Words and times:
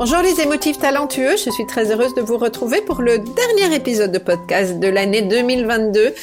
Bonjour 0.00 0.22
les 0.22 0.40
émotifs 0.40 0.78
talentueux, 0.78 1.36
je 1.36 1.50
suis 1.50 1.66
très 1.66 1.92
heureuse 1.92 2.14
de 2.14 2.22
vous 2.22 2.38
retrouver 2.38 2.80
pour 2.80 3.02
le 3.02 3.18
dernier 3.18 3.76
épisode 3.76 4.10
de 4.10 4.16
podcast 4.16 4.80
de 4.80 4.88
l'année 4.88 5.20
2022 5.20 6.14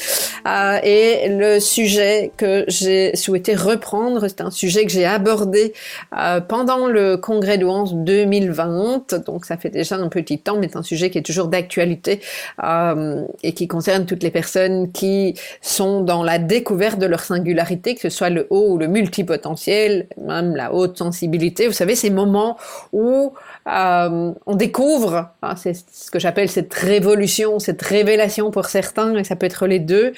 euh, 0.48 0.78
et 0.82 1.28
le 1.28 1.60
sujet 1.60 2.32
que 2.36 2.64
j'ai 2.66 3.14
souhaité 3.14 3.54
reprendre, 3.54 4.26
c'est 4.26 4.40
un 4.40 4.50
sujet 4.50 4.84
que 4.84 4.90
j'ai 4.90 5.04
abordé 5.06 5.74
euh, 6.18 6.40
pendant 6.40 6.88
le 6.88 7.18
congrès 7.18 7.56
d'Ouance 7.56 7.94
2020, 7.94 9.14
donc 9.24 9.44
ça 9.44 9.56
fait 9.56 9.70
déjà 9.70 9.94
un 9.94 10.08
petit 10.08 10.40
temps, 10.40 10.56
mais 10.58 10.68
c'est 10.68 10.78
un 10.78 10.82
sujet 10.82 11.10
qui 11.10 11.18
est 11.18 11.22
toujours 11.22 11.46
d'actualité 11.46 12.18
euh, 12.64 13.24
et 13.44 13.54
qui 13.54 13.68
concerne 13.68 14.06
toutes 14.06 14.24
les 14.24 14.32
personnes 14.32 14.90
qui 14.90 15.34
sont 15.62 16.00
dans 16.00 16.24
la 16.24 16.40
découverte 16.40 16.98
de 16.98 17.06
leur 17.06 17.20
singularité, 17.20 17.94
que 17.94 18.00
ce 18.00 18.10
soit 18.10 18.30
le 18.30 18.48
haut 18.50 18.72
ou 18.72 18.78
le 18.78 18.88
multipotentiel, 18.88 20.08
même 20.20 20.56
la 20.56 20.74
haute 20.74 20.98
sensibilité. 20.98 21.68
Vous 21.68 21.72
savez, 21.72 21.94
ces 21.94 22.10
moments 22.10 22.56
où 22.92 23.34
euh, 23.68 24.32
on 24.46 24.54
découvre, 24.54 25.30
hein, 25.42 25.54
c'est 25.56 25.74
ce 25.74 26.10
que 26.10 26.18
j'appelle 26.18 26.48
cette 26.48 26.72
révolution, 26.72 27.58
cette 27.58 27.82
révélation 27.82 28.50
pour 28.50 28.66
certains, 28.66 29.14
et 29.16 29.24
ça 29.24 29.36
peut 29.36 29.46
être 29.46 29.66
les 29.66 29.78
deux. 29.78 30.12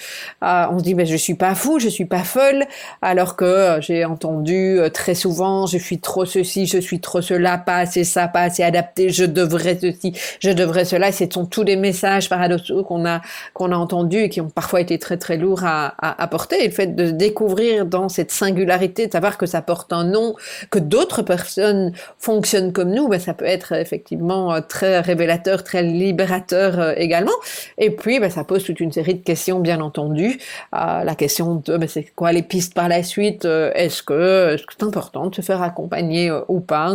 Euh, 0.45 0.65
on 0.71 0.79
se 0.79 0.85
dit, 0.85 0.95
mais 0.95 1.07
je 1.07 1.17
suis 1.17 1.35
pas 1.35 1.55
fou, 1.55 1.79
je 1.79 1.89
suis 1.89 2.05
pas 2.05 2.23
folle, 2.23 2.65
alors 3.03 3.37
que 3.37 3.45
euh, 3.45 3.81
j'ai 3.81 4.05
entendu 4.05 4.79
très 4.95 5.15
souvent, 5.15 5.67
je 5.67 5.79
suis 5.79 5.99
trop 5.99 6.25
ceci, 6.25 6.67
je 6.67 6.79
suis 6.79 7.01
trop 7.01 7.23
cela, 7.23 7.59
pas 7.59 7.79
assez 7.79 8.05
ça, 8.05 8.29
pas 8.29 8.43
assez 8.43 8.63
adapté, 8.63 9.11
je 9.11 9.25
devrais 9.25 9.79
ceci, 9.81 10.13
je 10.41 10.51
devrais 10.51 10.85
cela. 10.85 11.11
Ce 11.13 11.25
sont 11.33 11.47
tous 11.47 11.63
les 11.63 11.77
messages 11.77 12.29
paradoxaux 12.29 12.85
qu'on 12.85 13.07
a 13.07 13.21
a 13.61 13.77
entendus 13.77 14.19
et 14.19 14.29
qui 14.29 14.41
ont 14.41 14.49
parfois 14.49 14.81
été 14.81 14.99
très 14.99 15.17
très 15.17 15.37
lourds 15.37 15.65
à 15.65 16.29
porter. 16.31 16.65
Et 16.65 16.69
le 16.69 16.73
fait 16.73 16.95
de 16.95 17.11
découvrir 17.11 17.87
dans 17.87 18.09
cette 18.09 18.31
singularité, 18.31 19.07
de 19.07 19.13
savoir 19.13 19.39
que 19.39 19.47
ça 19.47 19.63
porte 19.63 19.93
un 19.93 20.05
nom, 20.05 20.35
que 20.71 20.79
d'autres 20.79 21.23
personnes 21.23 21.93
fonctionnent 22.19 22.73
comme 22.73 22.91
nous, 22.91 23.09
ben 23.09 23.21
ça 23.21 23.35
être 23.43 23.73
effectivement 23.73 24.53
euh, 24.53 24.61
très 24.61 25.01
révélateur, 25.01 25.65
très 25.65 25.83
libérateur 25.83 26.79
euh, 26.79 26.95
également. 26.97 27.33
Et 27.79 27.91
puis, 27.91 28.21
ben, 28.21 28.31
ça 28.31 28.45
pose 28.45 28.65
toute 28.65 28.81
une 28.81 28.93
série 28.93 29.15
de 29.15 29.23
questions, 29.23 29.61
bien 29.61 29.81
entendu. 29.81 30.39
Euh, 30.75 31.05
la 31.05 31.15
question 31.15 31.63
de, 31.65 31.77
ben, 31.77 31.89
c'est 31.89 32.13
quoi 32.15 32.33
les 32.33 32.43
pistes 32.43 32.75
par 32.75 32.89
la 32.89 33.03
suite 33.03 33.45
Est-ce 33.45 34.03
que 34.03 34.57
c'est 34.71 34.83
important 34.83 35.27
de 35.27 35.35
se 35.35 35.43
faire 35.43 35.63
accompagner 35.63 36.31
ou 36.49 36.61
pas 36.61 36.93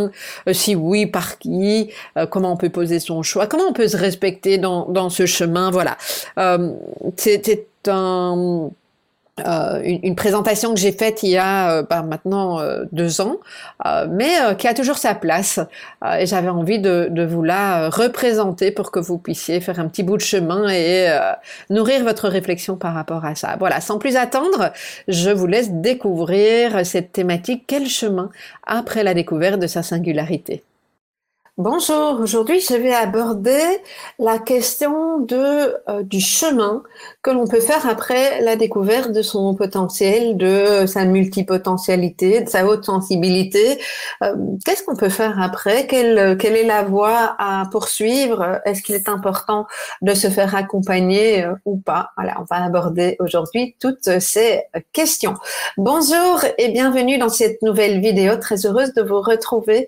Si 0.52 0.75
oui, 0.75 1.06
par 1.06 1.38
qui 1.38 1.90
Comment 2.30 2.53
on 2.53 2.58
peut 2.58 2.69
poser 2.69 3.00
son 3.00 3.24
choix 3.24 3.48
Comment 3.48 3.66
on 3.69 3.74
peut 3.74 3.88
se 3.88 3.98
respecter 3.98 4.58
dans, 4.58 4.86
dans 4.90 5.09
ce 5.09 5.25
chemin 5.25 5.72
Voilà. 5.72 5.98
c'est 7.18 7.68
un 7.88 8.69
euh, 9.46 9.81
une, 9.84 10.16
présentation 10.16 10.73
que 10.73 10.79
j'ai 10.79 10.94
faite 10.94 11.22
il 11.22 11.31
y 11.31 11.38
a 11.38 11.79
euh, 11.79 11.84
bah, 11.84 12.03
maintenant 12.03 12.62
euh, 12.62 12.85
deux 12.94 13.19
ans, 13.19 13.41
mais 14.09 14.31
qui 14.57 14.68
a 14.68 14.73
toujours 14.73 14.97
sa 14.97 15.13
place. 15.13 15.59
et 16.18 16.25
j'avais 16.25 16.47
envie 16.47 16.79
de, 16.79 17.25
vous 17.25 17.44
la 17.44 17.90
représenter 17.90 18.72
pour 18.72 18.91
que 18.91 19.00
vous 19.00 19.18
puissiez 19.18 19.59
faire 19.59 19.79
un 19.79 19.88
petit 19.90 20.03
bout 20.03 20.16
de 20.18 20.22
chemin 20.22 20.69
et 20.69 21.09
nourrir 21.69 22.03
votre 22.03 22.29
réflexion 22.29 22.78
par 22.78 22.94
rapport 22.94 23.25
à 23.25 23.35
ça. 23.35 23.57
Voilà, 23.59 23.81
sans 23.81 23.97
plus 24.00 24.16
attendre, 24.16 24.72
je 25.07 25.29
vous 25.31 25.47
laisse 25.47 25.72
découvrir 25.72 26.85
cette 26.85 27.12
thématique. 27.12 27.66
Quel 27.68 27.88
chemin 27.88 28.29
après 28.66 29.03
la 29.03 29.13
découverte 29.13 29.59
de 29.59 29.68
sa 29.68 29.84
singularité? 29.84 30.63
Bonjour, 31.57 32.19
aujourd'hui 32.19 32.59
je 32.59 32.74
vais 32.74 32.94
aborder 32.94 33.63
la 34.19 34.40
question 34.40 35.19
du 35.22 36.19
chemin 36.19 36.84
que 37.25 37.31
l'on 37.31 37.47
peut 37.47 37.59
faire 37.59 37.90
après 37.90 38.40
la 38.41 38.56
découverte 38.56 39.12
de 39.12 39.24
son 39.24 39.56
potentiel, 39.56 40.38
de 40.38 40.86
sa 40.86 41.06
multipotentialité, 41.06 42.41
de 42.41 42.50
sa 42.50 42.68
haute 42.68 42.86
sensibilité. 42.86 43.80
Euh, 44.22 44.36
qu'est-ce 44.63 44.84
qu'on 44.84 44.96
peut 44.96 45.09
faire 45.09 45.41
après? 45.41 45.88
Quelle, 45.88 46.38
quelle 46.38 46.56
est 46.56 46.68
la 46.68 46.84
voie 46.84 47.36
à 47.40 47.68
poursuivre? 47.72 48.62
Est-ce 48.66 48.84
qu'il 48.84 48.94
est 48.94 49.09
important 49.09 49.66
de 50.03 50.13
se 50.13 50.28
faire 50.28 50.53
accompagner 50.53 51.44
euh, 51.44 51.56
ou 51.66 51.78
pas? 51.78 52.12
Voilà, 52.16 52.36
on 52.40 52.44
va 52.44 52.63
aborder 52.63 53.16
aujourd'hui 53.19 53.75
toutes 53.80 54.19
ces 54.19 54.62
questions. 54.94 55.34
Bonjour 55.78 56.42
et 56.59 56.69
bienvenue 56.69 57.18
dans 57.18 57.30
cette 57.30 57.63
nouvelle 57.63 58.02
vidéo. 58.02 58.38
Très 58.38 58.68
heureuse 58.68 58.94
de 58.94 59.02
vous 59.02 59.22
retrouver 59.22 59.88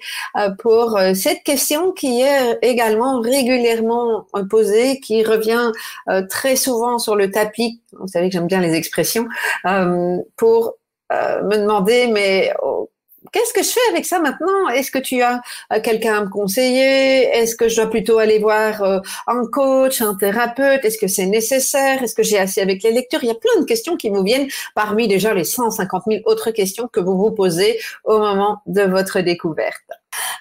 pour 0.58 1.00
cette 1.14 1.44
question 1.44 1.92
qui 1.92 2.22
est 2.22 2.58
également 2.64 3.20
régulièrement 3.20 4.26
posée, 4.50 5.00
qui 5.00 5.24
revient 5.24 5.72
euh, 6.10 6.24
très 6.28 6.56
souvent 6.56 6.98
sur 6.98 7.16
le 7.16 7.27
tapis. 7.32 7.82
Vous 7.94 8.08
savez 8.08 8.30
que 8.30 8.34
j'aime 8.34 8.48
bien 8.48 8.62
les 8.62 8.74
expressions 8.74 9.28
euh, 9.66 10.18
pour 10.36 10.76
euh, 11.12 11.44
me 11.44 11.58
demander, 11.58 12.08
mais 12.08 12.54
oh, 12.62 12.90
qu'est-ce 13.32 13.54
que 13.54 13.64
je 13.64 13.70
fais 13.70 13.92
avec 13.92 14.06
ça 14.06 14.20
maintenant? 14.20 14.70
Est-ce 14.70 14.92
que 14.92 15.00
tu 15.00 15.22
as 15.22 15.42
quelqu'un 15.84 16.18
à 16.18 16.22
me 16.22 16.30
conseiller? 16.30 17.24
Est-ce 17.36 17.56
que 17.56 17.70
je 17.70 17.76
dois 17.76 17.90
plutôt 17.90 18.20
aller 18.20 18.40
voir 18.40 19.02
un 19.28 19.46
coach, 19.52 20.02
un 20.02 20.16
thérapeute? 20.16 20.84
Est-ce 20.84 20.98
que 20.98 21.08
c'est 21.08 21.26
nécessaire? 21.26 22.04
Est-ce 22.04 22.16
que 22.16 22.24
j'ai 22.24 22.38
assez 22.40 22.62
avec 22.62 22.84
les 22.84 22.92
lectures? 22.92 23.20
Il 23.24 23.28
y 23.28 23.32
a 23.32 23.36
plein 23.36 23.62
de 23.62 23.66
questions 23.66 23.96
qui 23.96 24.10
vous 24.10 24.24
viennent 24.24 24.48
parmi 24.76 25.08
déjà 25.08 25.34
les 25.34 25.44
150 25.44 26.04
000 26.08 26.22
autres 26.26 26.52
questions 26.52 26.88
que 26.88 27.00
vous 27.00 27.18
vous 27.18 27.32
posez 27.32 27.80
au 28.04 28.20
moment 28.20 28.62
de 28.66 28.84
votre 28.84 29.22
découverte. 29.22 29.84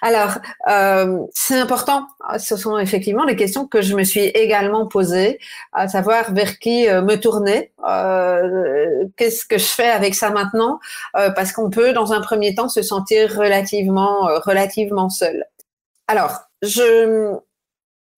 Alors, 0.01 0.37
euh, 0.69 1.19
c'est 1.33 1.59
important. 1.59 2.07
Ce 2.39 2.55
sont 2.55 2.77
effectivement 2.77 3.23
les 3.23 3.35
questions 3.35 3.67
que 3.67 3.81
je 3.81 3.95
me 3.95 4.03
suis 4.03 4.25
également 4.25 4.87
posées, 4.87 5.39
à 5.73 5.87
savoir 5.87 6.33
vers 6.33 6.59
qui 6.59 6.87
euh, 6.87 7.01
me 7.01 7.15
tourner, 7.15 7.71
euh, 7.87 9.05
qu'est-ce 9.15 9.45
que 9.45 9.57
je 9.57 9.65
fais 9.65 9.89
avec 9.89 10.15
ça 10.15 10.29
maintenant, 10.29 10.79
parce 11.13 11.51
qu'on 11.51 11.69
peut, 11.69 11.93
dans 11.93 12.13
un 12.13 12.21
premier 12.21 12.55
temps, 12.55 12.69
se 12.69 12.81
sentir 12.81 13.35
relativement, 13.35 14.29
relativement 14.45 15.09
seul. 15.09 15.45
Alors, 16.07 16.41
je, 16.61 17.33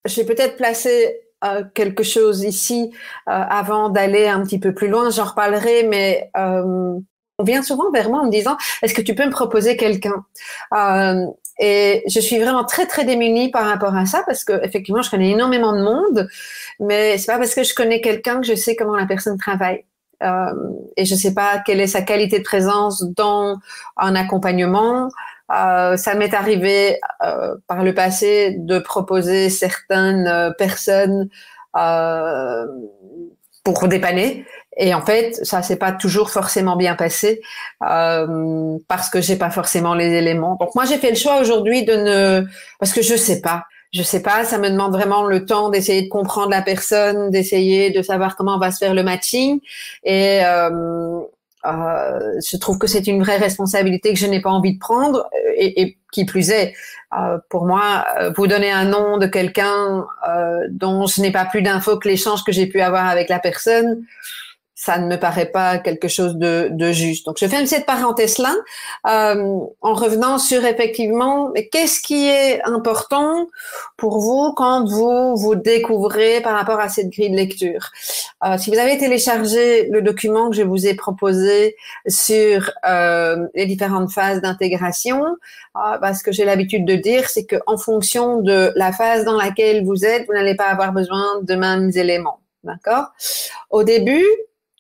j'ai 0.05 0.25
peut-être 0.25 0.57
placé 0.57 1.21
quelque 1.73 2.03
chose 2.03 2.43
ici 2.43 2.91
avant 3.25 3.89
d'aller 3.89 4.27
un 4.27 4.43
petit 4.43 4.59
peu 4.59 4.73
plus 4.73 4.89
loin. 4.89 5.09
J'en 5.09 5.25
reparlerai, 5.25 5.83
mais 5.83 6.29
on 6.35 7.43
vient 7.43 7.63
souvent 7.63 7.89
vers 7.91 8.09
moi 8.09 8.19
en 8.19 8.25
me 8.25 8.31
disant 8.31 8.57
est-ce 8.81 8.93
que 8.93 9.01
tu 9.01 9.15
peux 9.15 9.25
me 9.25 9.31
proposer 9.31 9.77
quelqu'un? 9.77 10.25
Et 11.59 12.03
je 12.07 12.19
suis 12.19 12.39
vraiment 12.39 12.63
très 12.63 12.85
très 12.85 13.05
démunie 13.05 13.51
par 13.51 13.65
rapport 13.65 13.95
à 13.95 14.05
ça 14.05 14.23
parce 14.25 14.43
que 14.43 14.65
effectivement 14.65 15.01
je 15.01 15.11
connais 15.11 15.31
énormément 15.31 15.73
de 15.73 15.81
monde 15.81 16.27
mais 16.79 17.17
c'est 17.17 17.31
pas 17.31 17.37
parce 17.37 17.53
que 17.53 17.63
je 17.63 17.73
connais 17.73 18.01
quelqu'un 18.01 18.39
que 18.41 18.47
je 18.47 18.55
sais 18.55 18.75
comment 18.75 18.95
la 18.95 19.05
personne 19.05 19.37
travaille. 19.37 19.83
Euh, 20.21 20.53
et 20.97 21.05
je 21.05 21.15
sais 21.15 21.33
pas 21.33 21.59
quelle 21.59 21.79
est 21.79 21.87
sa 21.87 22.01
qualité 22.01 22.39
de 22.39 22.43
présence 22.43 23.03
dans 23.15 23.57
un 23.97 24.15
accompagnement. 24.15 25.09
Euh, 25.51 25.97
ça 25.97 26.15
m'est 26.15 26.33
arrivé 26.33 26.99
euh, 27.23 27.55
par 27.67 27.83
le 27.83 27.93
passé 27.93 28.55
de 28.57 28.79
proposer 28.79 29.49
certaines 29.49 30.27
euh, 30.27 30.51
personnes 30.51 31.29
euh, 31.77 32.65
pour 33.63 33.87
dépanner 33.87 34.45
et 34.79 34.93
en 34.93 35.01
fait, 35.01 35.35
ça 35.43 35.61
s'est 35.61 35.75
pas 35.75 35.91
toujours 35.91 36.31
forcément 36.31 36.75
bien 36.75 36.95
passé 36.95 37.41
euh, 37.87 38.77
parce 38.87 39.09
que 39.09 39.21
j'ai 39.21 39.35
pas 39.35 39.49
forcément 39.49 39.93
les 39.93 40.13
éléments. 40.13 40.57
Donc 40.59 40.73
moi, 40.73 40.85
j'ai 40.85 40.97
fait 40.97 41.09
le 41.09 41.15
choix 41.15 41.39
aujourd'hui 41.39 41.83
de 41.83 41.93
ne 41.93 42.45
parce 42.79 42.93
que 42.93 43.01
je 43.01 43.15
sais 43.15 43.41
pas. 43.41 43.65
Je 43.91 44.03
sais 44.03 44.21
pas, 44.21 44.45
ça 44.45 44.57
me 44.57 44.69
demande 44.69 44.93
vraiment 44.93 45.23
le 45.23 45.45
temps 45.45 45.69
d'essayer 45.69 46.03
de 46.03 46.09
comprendre 46.09 46.51
la 46.51 46.61
personne, 46.61 47.31
d'essayer 47.31 47.89
de 47.89 48.01
savoir 48.03 48.35
comment 48.35 48.59
va 48.59 48.71
se 48.71 48.77
faire 48.77 48.93
le 48.93 49.03
matching. 49.03 49.59
Et, 50.03 50.41
euh, 50.45 51.19
euh, 51.65 52.39
je 52.49 52.55
trouve 52.55 52.77
que 52.77 52.87
c'est 52.87 53.07
une 53.07 53.21
vraie 53.21 53.37
responsabilité 53.37 54.13
que 54.13 54.19
je 54.19 54.27
n'ai 54.27 54.41
pas 54.41 54.51
envie 54.51 54.75
de 54.75 54.79
prendre 54.79 55.27
et, 55.57 55.81
et 55.81 55.97
qui 56.11 56.25
plus 56.25 56.51
est, 56.51 56.73
euh, 57.17 57.37
pour 57.49 57.65
moi, 57.65 58.05
euh, 58.19 58.31
vous 58.35 58.47
donner 58.47 58.71
un 58.71 58.85
nom 58.85 59.17
de 59.17 59.25
quelqu'un 59.25 60.05
euh, 60.27 60.67
dont 60.69 61.07
je 61.07 61.21
n'ai 61.21 61.31
pas 61.31 61.45
plus 61.45 61.61
d'infos 61.61 61.97
que 61.97 62.07
l'échange 62.07 62.43
que 62.43 62.51
j'ai 62.51 62.67
pu 62.67 62.81
avoir 62.81 63.07
avec 63.07 63.29
la 63.29 63.39
personne, 63.39 64.03
ça 64.81 64.97
ne 64.97 65.07
me 65.07 65.17
paraît 65.17 65.51
pas 65.51 65.77
quelque 65.77 66.07
chose 66.07 66.37
de, 66.37 66.69
de 66.71 66.93
juste. 66.93 67.25
Donc, 67.25 67.35
je 67.37 67.45
fais 67.45 67.65
cette 67.65 67.85
parenthèse-là 67.85 68.55
euh, 69.09 69.59
en 69.81 69.93
revenant 69.93 70.37
sur 70.37 70.63
effectivement, 70.63 71.51
qu'est-ce 71.73 71.99
qui 71.99 72.29
est 72.29 72.61
important 72.63 73.49
pour 73.97 74.19
vous 74.19 74.53
quand 74.53 74.87
vous 74.87 75.35
vous 75.35 75.55
découvrez 75.55 76.39
par 76.39 76.53
rapport 76.53 76.79
à 76.79 76.87
cette 76.87 77.09
grille 77.09 77.29
de 77.29 77.35
lecture? 77.35 77.89
Euh, 78.45 78.57
si 78.57 78.69
vous 78.69 78.79
avez 78.79 78.97
téléchargé 78.97 79.89
le 79.89 80.01
document 80.01 80.49
que 80.49 80.55
je 80.55 80.63
vous 80.63 80.87
ai 80.87 80.93
proposé 80.93 81.75
sur 82.07 82.71
euh, 82.87 83.47
les 83.55 83.65
différentes 83.65 84.13
phases 84.13 84.39
d'intégration, 84.39 85.21
euh, 85.25 85.97
bah, 85.97 86.13
ce 86.13 86.23
que 86.23 86.31
j'ai 86.31 86.45
l'habitude 86.45 86.85
de 86.85 86.95
dire, 86.95 87.27
c'est 87.29 87.45
qu'en 87.45 87.75
fonction 87.75 88.37
de 88.37 88.71
la 88.77 88.93
phase 88.93 89.25
dans 89.25 89.35
laquelle 89.35 89.83
vous 89.83 90.05
êtes, 90.05 90.25
vous 90.25 90.33
n'allez 90.33 90.55
pas 90.55 90.67
avoir 90.67 90.93
besoin 90.93 91.41
de 91.41 91.55
mêmes 91.55 91.91
éléments. 91.95 92.39
D'accord? 92.63 93.07
Au 93.71 93.83
début, 93.83 94.25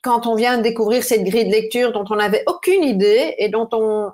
quand 0.03 0.27
on 0.27 0.35
vient 0.35 0.57
de 0.57 0.63
découvrir 0.63 1.03
cette 1.03 1.23
grille 1.23 1.45
de 1.45 1.51
lecture 1.51 1.91
dont 1.91 2.05
on 2.09 2.15
n'avait 2.15 2.43
aucune 2.47 2.83
idée 2.83 3.35
et 3.37 3.49
dont 3.49 3.67
on, 3.73 4.11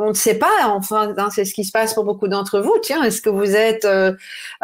on 0.00 0.10
ne 0.10 0.14
sait 0.14 0.36
pas, 0.38 0.68
enfin, 0.68 1.12
hein, 1.18 1.28
c'est 1.34 1.44
ce 1.44 1.52
qui 1.52 1.64
se 1.64 1.72
passe 1.72 1.92
pour 1.92 2.04
beaucoup 2.04 2.28
d'entre 2.28 2.60
vous. 2.60 2.74
Tiens, 2.82 3.02
est-ce 3.02 3.20
que 3.20 3.28
vous 3.28 3.56
êtes 3.56 3.84
euh, 3.84 4.12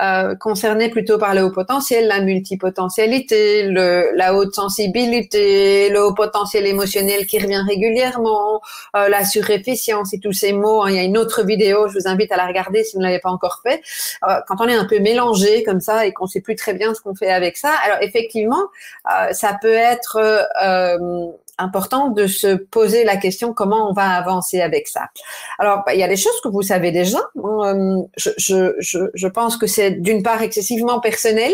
euh, 0.01 0.37
concerné 0.37 0.91
plutôt 0.91 1.19
par 1.19 1.35
le 1.35 1.43
haut 1.43 1.51
potentiel, 1.51 2.07
la 2.07 2.21
multipotentialité, 2.21 3.65
le, 3.65 4.13
la 4.15 4.35
haute 4.37 4.55
sensibilité, 4.55 5.91
le 5.91 6.05
haut 6.05 6.15
potentiel 6.15 6.69
émotionnel 6.69 7.27
qui 7.27 7.41
revient 7.41 7.65
régulièrement, 7.67 8.61
euh, 8.95 9.09
la 9.09 9.25
surefficience 9.25 10.15
et 10.15 10.21
tous 10.21 10.33
ces 10.33 10.53
mots. 10.53 10.83
Hein. 10.83 10.91
Il 10.91 10.97
y 10.97 11.01
a 11.01 11.03
une 11.03 11.19
autre 11.19 11.43
vidéo, 11.43 11.89
je 11.89 11.99
vous 11.99 12.07
invite 12.07 12.31
à 12.31 12.37
la 12.37 12.47
regarder 12.47 12.85
si 12.85 12.95
vous 12.95 13.01
ne 13.01 13.07
l'avez 13.07 13.19
pas 13.21 13.31
encore 13.31 13.61
fait. 13.65 13.83
Euh, 14.29 14.41
quand 14.47 14.61
on 14.61 14.69
est 14.69 14.77
un 14.77 14.85
peu 14.85 15.01
mélangé 15.01 15.65
comme 15.65 15.81
ça 15.81 16.07
et 16.07 16.13
qu'on 16.13 16.29
sait 16.29 16.43
plus 16.43 16.55
très 16.55 16.75
bien 16.75 16.95
ce 16.95 17.01
qu'on 17.01 17.17
fait 17.17 17.33
avec 17.33 17.57
ça, 17.57 17.73
alors 17.85 17.99
effectivement, 18.03 18.63
euh, 19.11 19.33
ça 19.33 19.59
peut 19.61 19.75
être 19.75 20.21
important 21.59 22.09
de 22.09 22.27
se 22.27 22.55
poser 22.55 23.05
la 23.05 23.17
question 23.17 23.53
comment 23.53 23.89
on 23.91 23.93
va 23.93 24.11
avancer 24.11 24.61
avec 24.61 24.89
ça. 24.89 25.09
Alors, 25.59 25.83
bah, 25.85 25.95
il 25.95 26.01
y 26.01 26.03
a 26.03 26.09
des 26.09 26.17
choses 26.17 26.41
que 26.43 26.49
vous 26.49 26.63
savez 26.63 26.93
déjà. 26.93 27.19
Euh, 27.37 28.03
je, 28.17 28.31
je, 28.39 28.75
je, 28.79 28.99
je 29.15 29.29
pense 29.29 29.57
que 29.57 29.67
c'est 29.67 29.91
d'une 29.91 30.23
part 30.23 30.43
excessivement 30.43 31.01
personnel, 31.01 31.53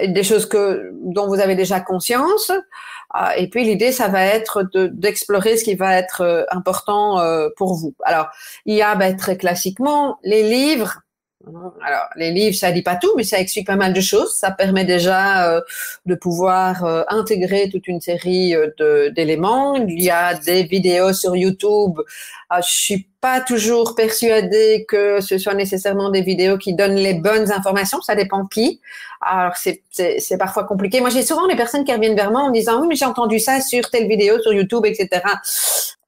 des 0.00 0.22
choses 0.22 0.46
que 0.46 0.90
dont 1.04 1.28
vous 1.28 1.40
avez 1.40 1.54
déjà 1.54 1.80
conscience. 1.80 2.50
Euh, 2.50 3.30
et 3.36 3.48
puis 3.48 3.64
l'idée, 3.64 3.92
ça 3.92 4.08
va 4.08 4.24
être 4.24 4.68
d'explorer 4.72 5.56
ce 5.56 5.64
qui 5.64 5.74
va 5.74 5.96
être 5.96 6.22
euh, 6.22 6.44
important 6.50 7.20
pour 7.56 7.74
vous. 7.74 7.94
Alors, 8.04 8.26
il 8.66 8.74
y 8.74 8.82
a 8.82 8.94
ben, 8.94 9.16
très 9.16 9.36
classiquement 9.36 10.18
les 10.24 10.42
livres 10.42 11.03
alors, 11.46 12.08
les 12.16 12.30
livres, 12.30 12.56
ça 12.56 12.72
dit 12.72 12.82
pas 12.82 12.96
tout, 12.96 13.12
mais 13.16 13.24
ça 13.24 13.38
explique 13.38 13.66
pas 13.66 13.76
mal 13.76 13.92
de 13.92 14.00
choses. 14.00 14.34
Ça 14.34 14.50
permet 14.50 14.84
déjà 14.84 15.48
euh, 15.48 15.60
de 16.06 16.14
pouvoir 16.14 16.84
euh, 16.84 17.02
intégrer 17.08 17.68
toute 17.70 17.86
une 17.86 18.00
série 18.00 18.54
euh, 18.54 19.10
d'éléments. 19.10 19.76
Il 19.76 20.02
y 20.02 20.10
a 20.10 20.34
des 20.34 20.64
vidéos 20.64 21.12
sur 21.12 21.36
YouTube. 21.36 22.00
Ah, 22.48 22.60
je 22.60 22.70
suis 22.70 23.08
pas 23.24 23.40
toujours 23.40 23.94
persuadée 23.94 24.84
que 24.86 25.22
ce 25.22 25.38
soit 25.38 25.54
nécessairement 25.54 26.10
des 26.10 26.20
vidéos 26.20 26.58
qui 26.58 26.74
donnent 26.74 26.96
les 26.96 27.14
bonnes 27.14 27.50
informations. 27.50 28.02
Ça 28.02 28.14
dépend 28.14 28.44
qui. 28.44 28.82
Alors, 29.22 29.54
c'est 29.56 30.38
parfois 30.38 30.64
compliqué. 30.64 31.00
Moi, 31.00 31.08
j'ai 31.08 31.22
souvent 31.22 31.48
des 31.48 31.56
personnes 31.56 31.86
qui 31.86 31.94
reviennent 31.94 32.16
vers 32.16 32.30
moi 32.30 32.42
en 32.42 32.50
disant, 32.50 32.82
oui, 32.82 32.86
mais 32.86 32.96
j'ai 32.96 33.06
entendu 33.06 33.38
ça 33.38 33.62
sur 33.62 33.88
telle 33.88 34.08
vidéo, 34.08 34.38
sur 34.40 34.52
YouTube, 34.52 34.84
etc. 34.84 35.22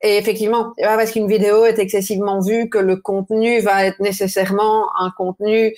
Et 0.03 0.19
effectivement, 0.19 0.75
pas 0.77 0.99
parce 0.99 1.13
qu'une 1.13 1.27
vidéo 1.27 1.65
est 1.65 1.79
excessivement 1.79 2.41
vue 2.41 2.69
que 2.69 2.77
le 2.77 2.97
contenu 2.97 3.61
va 3.61 3.87
être 3.87 4.01
nécessairement 4.01 4.85
un 5.01 5.11
contenu, 5.11 5.75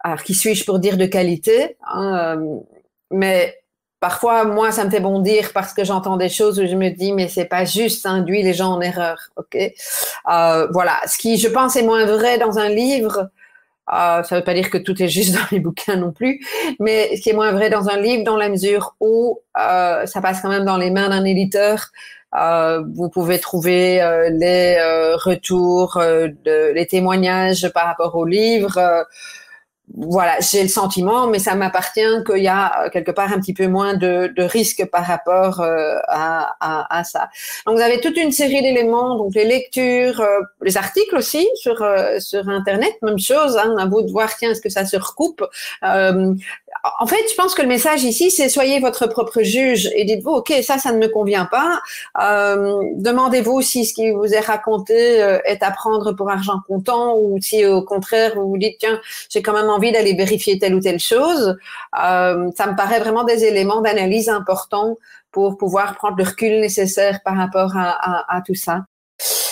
alors 0.00 0.22
qui 0.22 0.34
suis-je 0.34 0.66
pour 0.66 0.80
dire 0.80 0.98
de 0.98 1.06
qualité, 1.06 1.78
hein, 1.86 2.36
euh, 2.36 2.58
mais 3.10 3.56
parfois, 4.00 4.44
moi, 4.44 4.72
ça 4.72 4.84
me 4.84 4.90
fait 4.90 5.00
bondir 5.00 5.52
parce 5.52 5.72
que 5.74 5.84
j'entends 5.84 6.16
des 6.16 6.28
choses 6.28 6.58
où 6.58 6.66
je 6.66 6.74
me 6.74 6.88
dis, 6.90 7.12
mais 7.12 7.28
c'est 7.28 7.44
pas 7.44 7.64
juste, 7.64 8.02
ça 8.02 8.10
induit 8.10 8.42
les 8.42 8.54
gens 8.54 8.72
en 8.72 8.80
erreur, 8.80 9.18
ok? 9.36 9.56
Euh, 9.56 10.66
Voilà, 10.72 11.00
ce 11.06 11.18
qui, 11.18 11.38
je 11.38 11.48
pense, 11.48 11.76
est 11.76 11.82
moins 11.82 12.06
vrai 12.06 12.38
dans 12.38 12.58
un 12.58 12.68
livre. 12.68 13.28
Euh, 13.92 14.22
ça 14.22 14.36
ne 14.36 14.40
veut 14.40 14.44
pas 14.44 14.54
dire 14.54 14.70
que 14.70 14.78
tout 14.78 15.00
est 15.02 15.08
juste 15.08 15.34
dans 15.34 15.46
les 15.50 15.60
bouquins 15.60 15.96
non 15.96 16.12
plus, 16.12 16.40
mais 16.78 17.16
ce 17.16 17.22
qui 17.22 17.30
est 17.30 17.34
moins 17.34 17.52
vrai 17.52 17.70
dans 17.70 17.88
un 17.88 17.98
livre, 17.98 18.24
dans 18.24 18.36
la 18.36 18.48
mesure 18.48 18.94
où 19.00 19.40
euh, 19.58 20.06
ça 20.06 20.20
passe 20.20 20.40
quand 20.40 20.48
même 20.48 20.64
dans 20.64 20.76
les 20.76 20.90
mains 20.90 21.08
d'un 21.08 21.24
éditeur 21.24 21.88
euh, 22.32 22.84
vous 22.94 23.08
pouvez 23.08 23.40
trouver 23.40 24.00
euh, 24.00 24.30
les 24.30 24.78
retours, 25.16 25.98
de, 25.98 26.72
les 26.72 26.86
témoignages 26.86 27.68
par 27.74 27.86
rapport 27.86 28.14
au 28.14 28.24
livre 28.24 28.78
voilà, 29.94 30.36
j'ai 30.40 30.62
le 30.62 30.68
sentiment, 30.68 31.26
mais 31.26 31.38
ça 31.38 31.54
m'appartient 31.54 32.00
qu'il 32.26 32.42
y 32.42 32.48
a 32.48 32.88
quelque 32.90 33.10
part 33.10 33.32
un 33.32 33.40
petit 33.40 33.54
peu 33.54 33.66
moins 33.66 33.94
de, 33.94 34.32
de 34.34 34.42
risque 34.42 34.84
par 34.86 35.04
rapport 35.04 35.60
à, 35.60 36.54
à, 36.60 36.98
à, 36.98 37.04
ça. 37.04 37.28
Donc 37.66 37.76
vous 37.76 37.82
avez 37.82 38.00
toute 38.00 38.16
une 38.16 38.32
série 38.32 38.62
d'éléments, 38.62 39.16
donc 39.16 39.34
les 39.34 39.44
lectures, 39.44 40.24
les 40.62 40.76
articles 40.76 41.16
aussi 41.16 41.48
sur 41.56 41.84
sur 42.18 42.48
internet, 42.48 42.92
même 43.02 43.18
chose. 43.18 43.56
Hein, 43.56 43.76
à 43.78 43.86
vous 43.86 44.02
de 44.02 44.10
voir 44.10 44.34
tiens 44.36 44.50
est-ce 44.50 44.60
que 44.60 44.68
ça 44.68 44.84
se 44.84 44.96
recoupe. 44.96 45.44
En 46.98 47.06
fait, 47.06 47.22
je 47.30 47.34
pense 47.34 47.54
que 47.54 47.62
le 47.62 47.68
message 47.68 48.04
ici, 48.04 48.30
c'est 48.30 48.48
soyez 48.48 48.80
votre 48.80 49.06
propre 49.06 49.42
juge 49.42 49.90
et 49.94 50.04
dites-vous, 50.04 50.30
ok, 50.30 50.52
ça, 50.62 50.78
ça 50.78 50.92
ne 50.92 50.98
me 50.98 51.08
convient 51.08 51.44
pas. 51.44 51.80
Euh, 52.20 52.80
Demandez-vous 52.96 53.60
si 53.60 53.84
ce 53.84 53.92
qui 53.92 54.10
vous 54.10 54.32
est 54.32 54.40
raconté 54.40 55.22
euh, 55.22 55.38
est 55.44 55.62
à 55.62 55.70
prendre 55.70 56.12
pour 56.12 56.30
argent 56.30 56.60
comptant 56.66 57.16
ou 57.16 57.38
si 57.40 57.66
au 57.66 57.82
contraire 57.82 58.34
vous 58.34 58.48
vous 58.48 58.58
dites, 58.58 58.78
tiens, 58.78 59.00
j'ai 59.28 59.42
quand 59.42 59.52
même 59.52 59.68
envie 59.68 59.92
d'aller 59.92 60.14
vérifier 60.14 60.58
telle 60.58 60.74
ou 60.74 60.80
telle 60.80 61.00
chose. 61.00 61.56
Euh, 62.02 62.50
ça 62.56 62.66
me 62.66 62.76
paraît 62.76 63.00
vraiment 63.00 63.24
des 63.24 63.44
éléments 63.44 63.82
d'analyse 63.82 64.28
importants 64.28 64.96
pour 65.32 65.58
pouvoir 65.58 65.96
prendre 65.96 66.16
le 66.16 66.24
recul 66.24 66.60
nécessaire 66.60 67.20
par 67.24 67.36
rapport 67.36 67.76
à, 67.76 67.90
à, 67.90 68.36
à 68.36 68.40
tout 68.40 68.54
ça. 68.54 68.84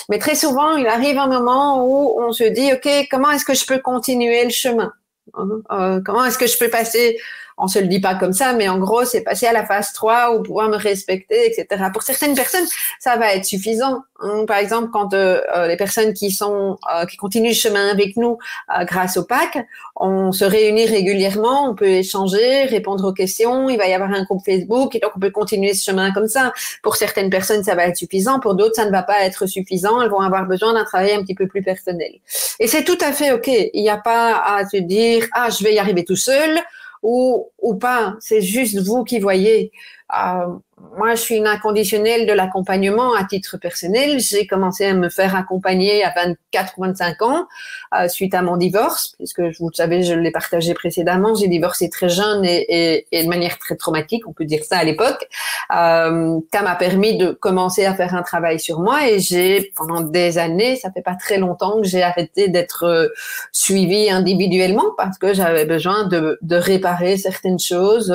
Mais 0.09 0.19
très 0.19 0.35
souvent, 0.35 0.77
il 0.77 0.87
arrive 0.87 1.19
un 1.19 1.29
moment 1.29 1.85
où 1.85 2.19
on 2.21 2.33
se 2.33 2.45
dit, 2.45 2.73
OK, 2.73 2.89
comment 3.11 3.31
est-ce 3.31 3.45
que 3.45 3.55
je 3.55 3.67
peux 3.67 3.79
continuer 3.79 4.43
le 4.45 4.51
chemin? 4.51 4.93
Hein, 5.35 5.49
euh, 5.71 6.01
comment 6.05 6.25
est-ce 6.25 6.39
que 6.39 6.47
je 6.47 6.59
peux 6.59 6.71
passer 6.71 7.19
on 7.59 7.69
se 7.69 7.79
le 7.79 7.87
dit 7.87 8.01
pas 8.01 8.15
comme 8.15 8.33
ça, 8.33 8.53
mais 8.53 8.69
en 8.69 8.79
gros, 8.79 9.05
c'est 9.05 9.23
passer 9.23 9.47
à 9.47 9.53
la 9.53 9.67
phase 9.67 9.93
3 9.93 10.35
ou 10.35 10.43
pouvoir 10.43 10.69
me 10.69 10.77
respecter, 10.77 11.47
etc. 11.47 11.85
Pour 11.93 12.03
certaines 12.03 12.35
personnes, 12.35 12.67
ça 12.99 13.17
va 13.17 13.35
être 13.35 13.45
suffisant. 13.45 14.03
Hein. 14.21 14.45
Par 14.47 14.59
exemple, 14.59 14.89
quand 14.93 15.15
euh, 15.15 15.41
euh, 15.57 15.69
les 15.69 15.77
personnes 15.77 16.13
qui 16.13 16.31
sont 16.31 16.79
euh, 16.93 17.07
qui 17.07 17.17
continuent 17.17 17.49
le 17.49 17.55
chemin 17.55 17.89
avec 17.89 18.17
nous 18.17 18.39
grâce 18.87 19.17
au 19.17 19.25
PAC, 19.25 19.59
on 19.97 20.33
se 20.33 20.45
réunit 20.45 20.87
régulièrement, 20.87 21.69
on 21.71 21.75
peut 21.75 21.87
échanger, 21.87 22.65
répondre 22.65 23.07
aux 23.07 23.13
questions, 23.13 23.69
il 23.69 23.79
va 23.79 23.89
y 23.89 23.95
avoir 23.95 24.13
un 24.13 24.25
groupe 24.25 24.45
Facebook 24.45 24.95
et 24.95 25.01
donc 25.01 25.13
on 25.17 25.21
peut 25.21 25.31
continuer 25.31 25.75
ce 25.75 25.85
chemin 25.85 26.13
comme 26.13 26.29
ça. 26.29 26.53
Pour 26.83 26.97
certaines 26.97 27.31
personnes, 27.31 27.65
ça 27.65 27.75
va 27.75 27.87
être 27.87 27.97
suffisant, 27.97 28.41
pour 28.41 28.55
d'autres, 28.55 28.77
ça 28.77 28.85
ne 28.85 28.91
va 28.91 29.03
pas 29.03 29.25
être 29.25 29.47
suffisant, 29.47 30.01
elles 30.03 30.11
vont 30.11 30.21
avoir 30.21 30.47
besoin 30.47 30.75
d'un 30.75 30.85
travail 30.85 31.13
un 31.13 31.23
petit 31.23 31.35
peu 31.35 31.47
plus 31.47 31.63
personnel. 31.63 32.13
Et 32.61 32.67
c'est 32.67 32.85
tout 32.85 32.99
à 33.01 33.13
fait 33.13 33.33
OK. 33.33 33.49
Il 33.49 33.83
n'y 33.83 33.91
a 33.91 33.99
pas 33.99 34.43
à 34.45 34.67
se 34.67 34.77
dire, 34.77 35.27
ah, 35.33 35.49
je 35.51 35.63
vais 35.65 35.75
y 35.75 35.79
arriver 35.79 36.05
tout 36.05 36.17
seul, 36.17 36.59
ou, 37.03 37.51
ou 37.59 37.75
pas. 37.77 38.17
C'est 38.21 38.43
juste 38.43 38.79
vous 38.79 39.05
qui 39.05 39.21
voyez. 39.21 39.73
Euh, 40.17 40.57
moi, 40.99 41.15
je 41.15 41.21
suis 41.21 41.37
une 41.37 41.47
inconditionnelle 41.47 42.27
de 42.27 42.33
l'accompagnement 42.33 43.15
à 43.15 43.25
titre 43.25 43.57
personnel. 43.57 44.19
J'ai 44.19 44.49
commencé 44.49 44.85
à 44.85 44.95
me 44.95 45.09
faire 45.09 45.37
accompagner 45.37 46.05
à 46.05 46.13
24 46.15 46.75
ou 46.77 46.83
25 46.83 47.23
ans 47.23 47.47
euh, 47.95 48.09
suite 48.09 48.35
à 48.35 48.43
mon 48.43 48.57
divorce, 48.57 49.15
puisque 49.17 49.41
vous 49.41 49.69
le 49.69 49.75
savez, 49.75 50.03
je 50.03 50.15
l'ai 50.15 50.33
partagé 50.33 50.75
précédemment. 50.75 51.37
J'ai 51.37 51.47
divorcé 51.47 51.89
très 51.89 52.09
jeune 52.09 52.45
et, 52.45 53.07
de 53.13 53.29
manière 53.29 53.59
très 53.59 53.77
traumatique, 53.77 54.27
on 54.27 54.33
peut 54.33 54.45
dire 54.45 54.65
ça 54.65 54.79
à 54.79 54.85
l'époque. 54.85 55.29
Euh, 55.73 56.41
ça 56.53 56.63
m'a 56.63 56.75
permis 56.75 57.17
de 57.17 57.31
commencer 57.31 57.85
à 57.85 57.95
faire 57.95 58.15
un 58.15 58.23
travail 58.23 58.59
sur 58.59 58.81
moi 58.81 59.09
et 59.09 59.21
j'ai, 59.21 59.73
pendant 59.77 60.01
des 60.01 60.37
années, 60.39 60.77
ça 60.77 60.91
fait 60.91 61.03
pas 61.03 61.15
très 61.15 61.39
longtemps 61.39 61.81
que 61.81 61.87
j'ai 61.87 62.03
arrêté 62.03 62.49
d'être 62.49 62.85
euh, 62.85 63.09
suivie 63.53 64.11
individuellement 64.11 64.91
parce 64.97 65.17
que 65.17 65.33
j'avais 65.33 65.65
besoin 65.65 66.09
de, 66.09 66.39
réparer 66.51 67.19
certaines 67.19 67.59
choses. 67.59 68.13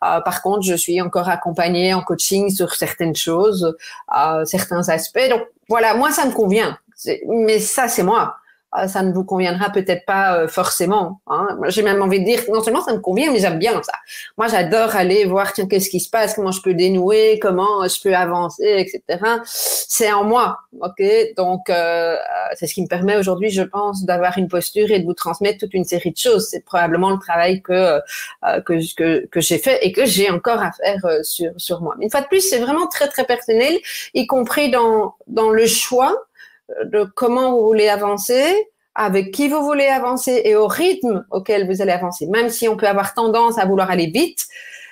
Par 0.00 0.40
contre, 0.42 0.62
je 0.62 0.74
suis 0.74 1.00
encore 1.02 1.28
accompagnée 1.28 1.92
coaching 2.02 2.50
sur 2.50 2.74
certaines 2.74 3.16
choses, 3.16 3.76
euh, 4.16 4.44
certains 4.44 4.88
aspects. 4.88 5.28
Donc 5.30 5.42
voilà, 5.68 5.94
moi 5.94 6.10
ça 6.10 6.26
me 6.26 6.32
convient. 6.32 6.78
Mais 7.26 7.58
ça 7.58 7.88
c'est 7.88 8.02
moi. 8.02 8.36
Euh, 8.78 8.86
ça 8.86 9.02
ne 9.02 9.12
vous 9.12 9.24
conviendra 9.24 9.70
peut-être 9.70 10.06
pas 10.06 10.36
euh, 10.36 10.48
forcément. 10.48 11.20
Hein. 11.26 11.58
J'ai 11.68 11.82
même 11.82 12.00
envie 12.00 12.20
de 12.20 12.24
dire, 12.24 12.40
non 12.48 12.62
seulement 12.62 12.82
ça 12.82 12.94
me 12.94 13.00
convient, 13.00 13.30
mais 13.30 13.38
j'aime 13.38 13.58
bien 13.58 13.72
ça. 13.82 13.92
Moi, 14.38 14.48
j'adore 14.48 14.96
aller 14.96 15.26
voir 15.26 15.52
tiens 15.52 15.66
qu'est-ce 15.66 15.90
qui 15.90 16.00
se 16.00 16.08
passe, 16.08 16.34
comment 16.34 16.52
je 16.52 16.62
peux 16.62 16.72
dénouer, 16.72 17.38
comment 17.38 17.86
je 17.86 18.00
peux 18.02 18.14
avancer, 18.14 18.64
etc. 18.78 19.22
C'est 19.44 20.10
en 20.10 20.24
moi, 20.24 20.58
ok? 20.80 21.02
Donc 21.36 21.68
euh, 21.68 22.16
c'est 22.54 22.66
ce 22.66 22.72
qui 22.72 22.82
me 22.82 22.88
permet 22.88 23.16
aujourd'hui, 23.16 23.50
je 23.50 23.62
pense, 23.62 24.04
d'avoir 24.04 24.38
une 24.38 24.48
posture 24.48 24.90
et 24.90 25.00
de 25.00 25.04
vous 25.04 25.14
transmettre 25.14 25.58
toute 25.58 25.74
une 25.74 25.84
série 25.84 26.12
de 26.12 26.16
choses. 26.16 26.48
C'est 26.48 26.64
probablement 26.64 27.10
le 27.10 27.18
travail 27.18 27.60
que 27.60 28.00
que 28.64 28.94
que, 28.96 29.26
que 29.26 29.40
j'ai 29.40 29.58
fait 29.58 29.84
et 29.84 29.92
que 29.92 30.06
j'ai 30.06 30.30
encore 30.30 30.62
à 30.62 30.72
faire 30.72 31.04
sur 31.22 31.52
sur 31.58 31.82
moi. 31.82 31.94
Mais 31.98 32.06
une 32.06 32.10
fois 32.10 32.22
de 32.22 32.26
plus, 32.26 32.40
c'est 32.40 32.58
vraiment 32.58 32.86
très 32.86 33.08
très 33.08 33.24
personnel, 33.24 33.78
y 34.14 34.26
compris 34.26 34.70
dans 34.70 35.14
dans 35.26 35.50
le 35.50 35.66
choix 35.66 36.16
de 36.84 37.04
comment 37.04 37.52
vous 37.52 37.66
voulez 37.66 37.88
avancer, 37.88 38.68
avec 38.94 39.32
qui 39.32 39.48
vous 39.48 39.62
voulez 39.62 39.86
avancer 39.86 40.42
et 40.44 40.54
au 40.56 40.66
rythme 40.66 41.24
auquel 41.30 41.66
vous 41.66 41.80
allez 41.80 41.92
avancer. 41.92 42.26
Même 42.26 42.50
si 42.50 42.68
on 42.68 42.76
peut 42.76 42.88
avoir 42.88 43.14
tendance 43.14 43.58
à 43.58 43.64
vouloir 43.64 43.90
aller 43.90 44.08
vite, 44.08 44.46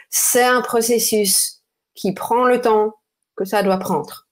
c'est 0.09 0.45
un 0.45 0.63
processus 0.63 1.63
qui 1.95 2.13
prend 2.13 2.45
le 2.45 2.61
temps 2.61 2.95
que 3.37 3.45
ça 3.45 3.63
doit 3.63 3.79
prendre 3.79 4.27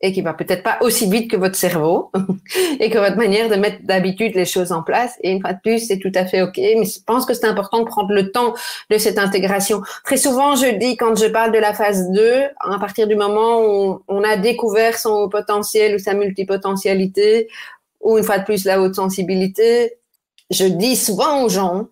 et 0.00 0.12
qui 0.12 0.20
va 0.22 0.32
peut-être 0.32 0.62
pas 0.62 0.78
aussi 0.80 1.10
vite 1.10 1.30
que 1.30 1.36
votre 1.36 1.56
cerveau 1.56 2.12
et 2.80 2.88
que 2.88 2.98
votre 2.98 3.16
manière 3.16 3.48
de 3.48 3.56
mettre 3.56 3.82
d'habitude 3.82 4.34
les 4.34 4.44
choses 4.44 4.70
en 4.70 4.82
place. 4.82 5.18
Et 5.22 5.32
une 5.32 5.40
fois 5.40 5.54
de 5.54 5.60
plus, 5.60 5.80
c'est 5.80 5.98
tout 5.98 6.12
à 6.14 6.24
fait 6.24 6.42
OK. 6.42 6.56
Mais 6.56 6.84
je 6.84 7.00
pense 7.04 7.26
que 7.26 7.34
c'est 7.34 7.46
important 7.46 7.80
de 7.80 7.86
prendre 7.86 8.12
le 8.12 8.30
temps 8.30 8.54
de 8.90 8.98
cette 8.98 9.18
intégration. 9.18 9.82
Très 10.04 10.16
souvent, 10.16 10.54
je 10.54 10.76
dis 10.76 10.96
quand 10.96 11.16
je 11.18 11.26
parle 11.26 11.52
de 11.52 11.58
la 11.58 11.74
phase 11.74 12.10
2, 12.10 12.44
à 12.60 12.78
partir 12.78 13.08
du 13.08 13.16
moment 13.16 13.60
où 13.62 14.02
on 14.06 14.22
a 14.22 14.36
découvert 14.36 14.98
son 14.98 15.28
potentiel 15.28 15.96
ou 15.96 15.98
sa 15.98 16.14
multipotentialité, 16.14 17.48
ou 18.00 18.18
une 18.18 18.24
fois 18.24 18.38
de 18.38 18.44
plus 18.44 18.64
la 18.64 18.80
haute 18.80 18.94
sensibilité, 18.94 19.98
je 20.50 20.64
dis 20.64 20.96
souvent 20.96 21.42
aux 21.42 21.48
gens, 21.48 21.88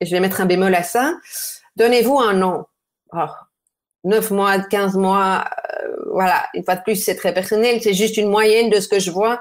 et 0.00 0.06
je 0.06 0.10
vais 0.12 0.20
mettre 0.20 0.40
un 0.40 0.46
bémol 0.46 0.74
à 0.74 0.82
ça, 0.82 1.14
donnez-vous 1.76 2.18
un 2.18 2.42
an. 2.42 2.66
Alors, 3.12 3.46
9 4.04 4.30
mois, 4.30 4.58
15 4.58 4.94
mois, 4.96 5.44
voilà, 6.10 6.44
une 6.54 6.64
fois 6.64 6.76
de 6.76 6.82
plus, 6.82 6.96
c'est 6.96 7.16
très 7.16 7.32
personnel. 7.32 7.80
C'est 7.82 7.94
juste 7.94 8.16
une 8.16 8.28
moyenne 8.28 8.70
de 8.70 8.80
ce 8.80 8.88
que 8.88 8.98
je 8.98 9.10
vois. 9.10 9.40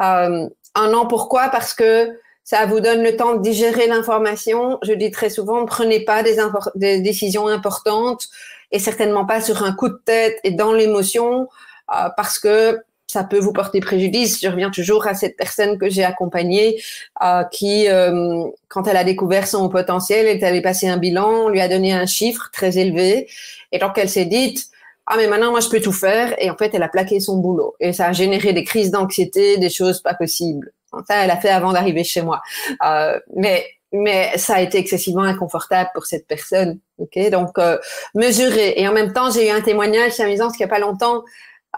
Euh, 0.00 0.48
un 0.74 0.94
an, 0.94 1.06
pourquoi? 1.06 1.48
Parce 1.48 1.74
que 1.74 2.18
ça 2.44 2.66
vous 2.66 2.80
donne 2.80 3.02
le 3.02 3.16
temps 3.16 3.34
de 3.36 3.42
digérer 3.42 3.86
l'information. 3.86 4.78
Je 4.82 4.92
dis 4.92 5.10
très 5.10 5.30
souvent, 5.30 5.60
ne 5.60 5.66
prenez 5.66 6.00
pas 6.04 6.22
des, 6.22 7.00
décisions 7.00 7.46
importantes 7.46 8.28
et 8.70 8.78
certainement 8.78 9.26
pas 9.26 9.40
sur 9.40 9.62
un 9.62 9.72
coup 9.72 9.88
de 9.88 10.00
tête 10.04 10.38
et 10.44 10.50
dans 10.50 10.72
l'émotion, 10.72 11.48
euh, 11.94 12.08
parce 12.16 12.38
que 12.38 12.82
ça 13.06 13.24
peut 13.24 13.38
vous 13.38 13.52
porter 13.52 13.80
préjudice. 13.80 14.40
Je 14.42 14.48
reviens 14.48 14.70
toujours 14.70 15.06
à 15.06 15.14
cette 15.14 15.36
personne 15.36 15.78
que 15.78 15.90
j'ai 15.90 16.02
accompagnée, 16.02 16.82
euh, 17.22 17.44
qui, 17.44 17.86
euh, 17.88 18.44
quand 18.68 18.88
elle 18.88 18.96
a 18.96 19.04
découvert 19.04 19.46
son 19.46 19.68
potentiel, 19.68 20.26
elle 20.26 20.38
est 20.38 20.44
allée 20.44 20.62
passer 20.62 20.88
un 20.88 20.96
bilan, 20.96 21.28
on 21.28 21.48
lui 21.50 21.60
a 21.60 21.68
donné 21.68 21.92
un 21.92 22.06
chiffre 22.06 22.48
très 22.52 22.78
élevé, 22.78 23.28
et 23.70 23.78
donc 23.78 23.98
elle 23.98 24.08
s'est 24.08 24.24
dite, 24.24 24.68
ah 25.12 25.16
mais 25.18 25.26
maintenant 25.26 25.50
moi 25.50 25.60
je 25.60 25.68
peux 25.68 25.80
tout 25.80 25.92
faire 25.92 26.34
et 26.38 26.50
en 26.50 26.56
fait 26.56 26.70
elle 26.72 26.82
a 26.82 26.88
plaqué 26.88 27.20
son 27.20 27.36
boulot 27.36 27.74
et 27.80 27.92
ça 27.92 28.06
a 28.06 28.12
généré 28.12 28.54
des 28.54 28.64
crises 28.64 28.90
d'anxiété, 28.90 29.58
des 29.58 29.68
choses 29.68 30.00
pas 30.00 30.14
possibles. 30.14 30.72
Ça 31.06 31.22
elle 31.22 31.30
a 31.30 31.36
fait 31.36 31.50
avant 31.50 31.72
d'arriver 31.72 32.02
chez 32.02 32.22
moi. 32.22 32.40
Euh, 32.82 33.20
mais 33.36 33.66
mais 33.92 34.38
ça 34.38 34.54
a 34.54 34.60
été 34.62 34.78
excessivement 34.78 35.22
inconfortable 35.22 35.90
pour 35.92 36.06
cette 36.06 36.26
personne. 36.26 36.78
Ok, 36.96 37.18
donc 37.30 37.58
euh, 37.58 37.76
mesurer 38.14 38.72
et 38.76 38.88
en 38.88 38.92
même 38.92 39.12
temps 39.12 39.30
j'ai 39.30 39.48
eu 39.48 39.50
un 39.50 39.60
témoignage 39.60 40.18
amusant 40.18 40.44
parce 40.44 40.56
qu'il 40.56 40.64
y 40.64 40.70
a 40.70 40.74
pas 40.74 40.78
longtemps, 40.78 41.24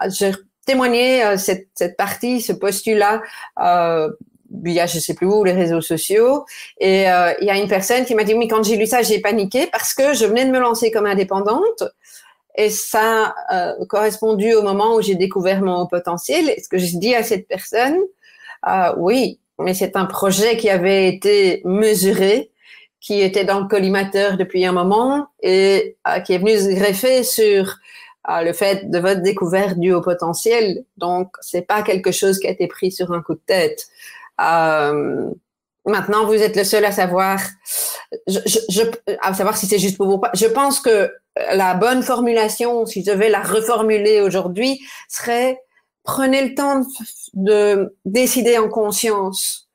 euh, 0.01 0.09
j'ai 0.09 0.31
témoigné 0.65 1.25
euh, 1.25 1.37
cette 1.37 1.67
cette 1.75 1.97
partie, 1.97 2.39
ce 2.39 2.53
postulat. 2.53 3.21
Euh, 3.61 4.09
via 4.63 4.85
je 4.85 4.99
sais 4.99 5.15
plus 5.15 5.27
où 5.27 5.43
les 5.43 5.51
réseaux 5.51 5.81
sociaux 5.81 6.45
et 6.79 7.01
il 7.01 7.47
y 7.47 7.49
a 7.49 7.57
une 7.57 7.67
personne 7.67 8.05
qui 8.05 8.13
m'a 8.13 8.23
dit 8.23 8.35
mais 8.35 8.47
quand 8.47 8.63
j'ai 8.63 8.77
lu 8.77 8.85
ça 8.85 9.01
j'ai 9.01 9.19
paniqué 9.19 9.67
parce 9.69 9.93
que 9.93 10.13
je 10.13 10.25
venais 10.25 10.45
de 10.45 10.51
me 10.51 10.59
lancer 10.59 10.91
comme 10.91 11.07
indépendante 11.07 11.83
et 12.57 12.69
ça 12.69 13.35
euh, 13.51 13.73
correspondu 13.87 14.53
au 14.53 14.61
moment 14.61 14.95
où 14.95 15.01
j'ai 15.01 15.15
découvert 15.15 15.61
mon 15.61 15.85
potentiel. 15.87 16.49
Et 16.49 16.61
ce 16.61 16.69
que 16.69 16.77
j'ai 16.77 16.97
dit 16.97 17.15
à 17.15 17.23
cette 17.23 17.47
personne, 17.47 17.97
euh, 18.67 18.93
oui, 18.97 19.39
mais 19.59 19.73
c'est 19.73 19.95
un 19.95 20.05
projet 20.05 20.57
qui 20.57 20.69
avait 20.69 21.07
été 21.07 21.61
mesuré, 21.65 22.51
qui 22.99 23.21
était 23.21 23.45
dans 23.45 23.59
le 23.59 23.67
collimateur 23.67 24.37
depuis 24.37 24.65
un 24.65 24.71
moment 24.71 25.27
et 25.41 25.97
euh, 26.07 26.19
qui 26.19 26.33
est 26.33 26.37
venu 26.37 26.57
se 26.57 26.73
greffer 26.73 27.23
sur 27.23 27.77
euh, 28.29 28.41
le 28.41 28.53
fait 28.53 28.89
de 28.89 28.97
votre 28.97 29.21
découverte 29.21 29.77
du 29.77 29.93
haut 29.93 30.01
potentiel. 30.01 30.83
Donc, 30.97 31.35
c'est 31.41 31.61
pas 31.61 31.83
quelque 31.83 32.11
chose 32.11 32.39
qui 32.39 32.47
a 32.47 32.51
été 32.51 32.67
pris 32.67 32.91
sur 32.91 33.11
un 33.11 33.21
coup 33.21 33.35
de 33.35 33.41
tête. 33.45 33.87
Euh, 34.41 35.29
maintenant, 35.85 36.25
vous 36.25 36.33
êtes 36.33 36.55
le 36.55 36.63
seul 36.63 36.83
à 36.85 36.91
savoir, 36.91 37.39
je, 38.27 38.39
je, 38.69 38.81
à 39.21 39.33
savoir 39.33 39.55
si 39.55 39.67
c'est 39.67 39.79
juste 39.79 39.97
pour 39.97 40.07
vous. 40.07 40.21
Je 40.33 40.47
pense 40.47 40.79
que 40.79 41.11
la 41.53 41.73
bonne 41.73 42.03
formulation, 42.03 42.85
si 42.85 43.03
je 43.03 43.11
devais 43.11 43.29
la 43.29 43.41
reformuler 43.41 44.21
aujourd'hui, 44.21 44.81
serait 45.09 45.59
prenez 46.05 46.47
le 46.47 46.55
temps 46.55 46.83
de 47.33 47.95
décider 48.05 48.57
en 48.57 48.69
conscience. 48.69 49.67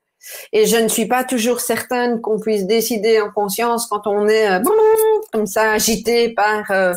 Et 0.53 0.67
je 0.67 0.77
ne 0.77 0.89
suis 0.89 1.07
pas 1.07 1.25
toujours 1.25 1.61
certaine 1.61 2.21
qu'on 2.21 2.39
puisse 2.39 2.65
décider 2.67 3.21
en 3.21 3.31
conscience 3.31 3.87
quand 3.87 4.07
on 4.07 4.29
est 4.29 4.49
euh, 4.49 4.61
comme 5.33 5.47
ça 5.47 5.73
agité 5.73 6.31
par 6.31 6.71
euh, 6.71 6.95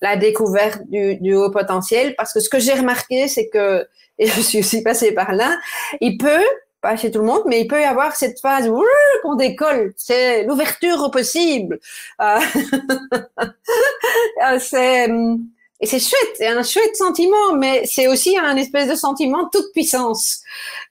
la 0.00 0.16
découverte 0.16 0.82
du, 0.88 1.16
du, 1.16 1.34
haut 1.34 1.50
potentiel. 1.50 2.14
Parce 2.16 2.32
que 2.32 2.40
ce 2.40 2.48
que 2.48 2.58
j'ai 2.58 2.74
remarqué, 2.74 3.28
c'est 3.28 3.48
que, 3.48 3.86
et 4.18 4.26
je 4.26 4.40
suis 4.40 4.58
aussi 4.60 4.82
passée 4.82 5.12
par 5.12 5.32
là, 5.32 5.56
il 6.00 6.18
peut 6.18 6.44
pas 6.82 6.96
chez 6.96 7.10
tout 7.10 7.20
le 7.20 7.24
monde, 7.24 7.42
mais 7.46 7.60
il 7.62 7.68
peut 7.68 7.80
y 7.80 7.84
avoir 7.84 8.16
cette 8.16 8.40
phase 8.40 8.68
où 8.68 8.82
qu'on 9.22 9.36
décolle. 9.36 9.94
C'est 9.96 10.44
l'ouverture 10.44 11.10
possible. 11.10 11.78
Euh, 12.20 12.38
euh 14.44 14.58
c'est 14.58 15.08
et 15.82 15.86
c'est 15.86 15.98
chouette, 15.98 16.34
c'est 16.36 16.46
un 16.46 16.62
chouette 16.62 16.94
sentiment, 16.94 17.54
mais 17.58 17.82
c'est 17.86 18.06
aussi 18.06 18.38
un 18.38 18.56
espèce 18.56 18.88
de 18.88 18.94
sentiment 18.94 19.48
toute 19.52 19.72
puissance. 19.72 20.40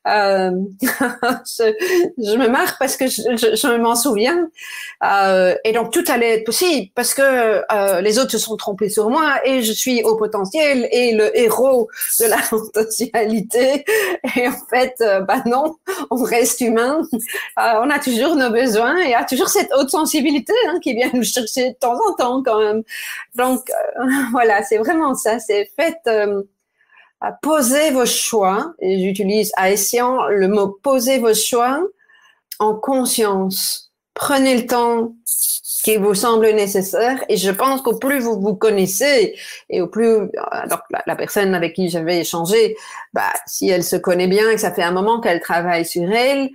Euh, 0.07 0.51
je, 0.81 1.73
je, 2.17 2.37
me 2.37 2.47
marre 2.47 2.77
parce 2.79 2.97
que 2.97 3.07
je, 3.07 3.21
je, 3.35 3.55
je 3.55 3.77
m'en 3.77 3.95
souviens. 3.95 4.49
Euh, 5.03 5.55
et 5.63 5.73
donc 5.73 5.91
tout 5.91 6.03
allait 6.07 6.39
être 6.39 6.45
possible 6.45 6.91
parce 6.95 7.13
que 7.13 7.21
euh, 7.71 8.01
les 8.01 8.17
autres 8.17 8.31
se 8.31 8.37
sont 8.39 8.57
trompés 8.57 8.89
sur 8.89 9.09
moi 9.09 9.39
et 9.45 9.61
je 9.61 9.71
suis 9.71 10.03
au 10.03 10.15
potentiel 10.15 10.87
et 10.91 11.13
le 11.13 11.37
héros 11.37 11.87
de 12.19 12.25
la 12.25 12.37
potentialité. 12.49 13.85
Et 14.35 14.47
en 14.47 14.65
fait, 14.69 14.95
euh, 15.01 15.21
bah 15.21 15.41
non, 15.45 15.75
on 16.09 16.23
reste 16.23 16.61
humain. 16.61 17.01
Euh, 17.13 17.79
on 17.83 17.89
a 17.89 17.99
toujours 17.99 18.35
nos 18.35 18.49
besoins 18.49 18.97
et 18.97 19.13
a 19.13 19.23
toujours 19.23 19.49
cette 19.49 19.69
haute 19.77 19.89
sensibilité 19.89 20.53
hein, 20.67 20.79
qui 20.81 20.93
vient 20.93 21.09
nous 21.13 21.23
chercher 21.23 21.71
de 21.71 21.75
temps 21.75 21.97
en 22.07 22.13
temps 22.13 22.43
quand 22.43 22.59
même. 22.59 22.83
Donc 23.35 23.69
voilà, 24.31 24.63
c'est 24.63 24.77
vraiment 24.77 25.13
ça. 25.15 25.39
C'est 25.39 25.69
fait 25.77 25.97
euh, 26.07 26.43
à 27.21 27.31
poser 27.31 27.91
vos 27.91 28.05
choix. 28.05 28.73
Et 28.79 28.99
j'utilise 28.99 29.51
à 29.55 29.71
Essian 29.71 30.27
le 30.27 30.47
mot 30.47 30.67
poser 30.67 31.19
vos 31.19 31.33
choix 31.33 31.81
en 32.59 32.75
conscience. 32.75 33.91
Prenez 34.13 34.55
le 34.59 34.65
temps 34.67 35.13
qui 35.83 35.97
vous 35.97 36.13
semble 36.13 36.47
nécessaire. 36.51 37.23
Et 37.29 37.37
je 37.37 37.51
pense 37.51 37.81
qu'au 37.81 37.97
plus 37.97 38.19
vous 38.19 38.39
vous 38.39 38.55
connaissez 38.55 39.35
et 39.69 39.81
au 39.81 39.87
plus 39.87 40.05
euh, 40.05 40.27
donc 40.69 40.79
la, 41.05 41.15
personne 41.15 41.55
avec 41.55 41.73
qui 41.73 41.89
j'avais 41.89 42.19
échangé, 42.19 42.75
bah, 43.13 43.33
si 43.47 43.69
elle 43.69 43.83
se 43.83 43.95
connaît 43.95 44.27
bien 44.27 44.49
et 44.49 44.55
que 44.55 44.61
ça 44.61 44.71
fait 44.71 44.83
un 44.83 44.91
moment 44.91 45.19
qu'elle 45.19 45.39
travaille 45.41 45.85
sur 45.85 46.09
elle, 46.11 46.49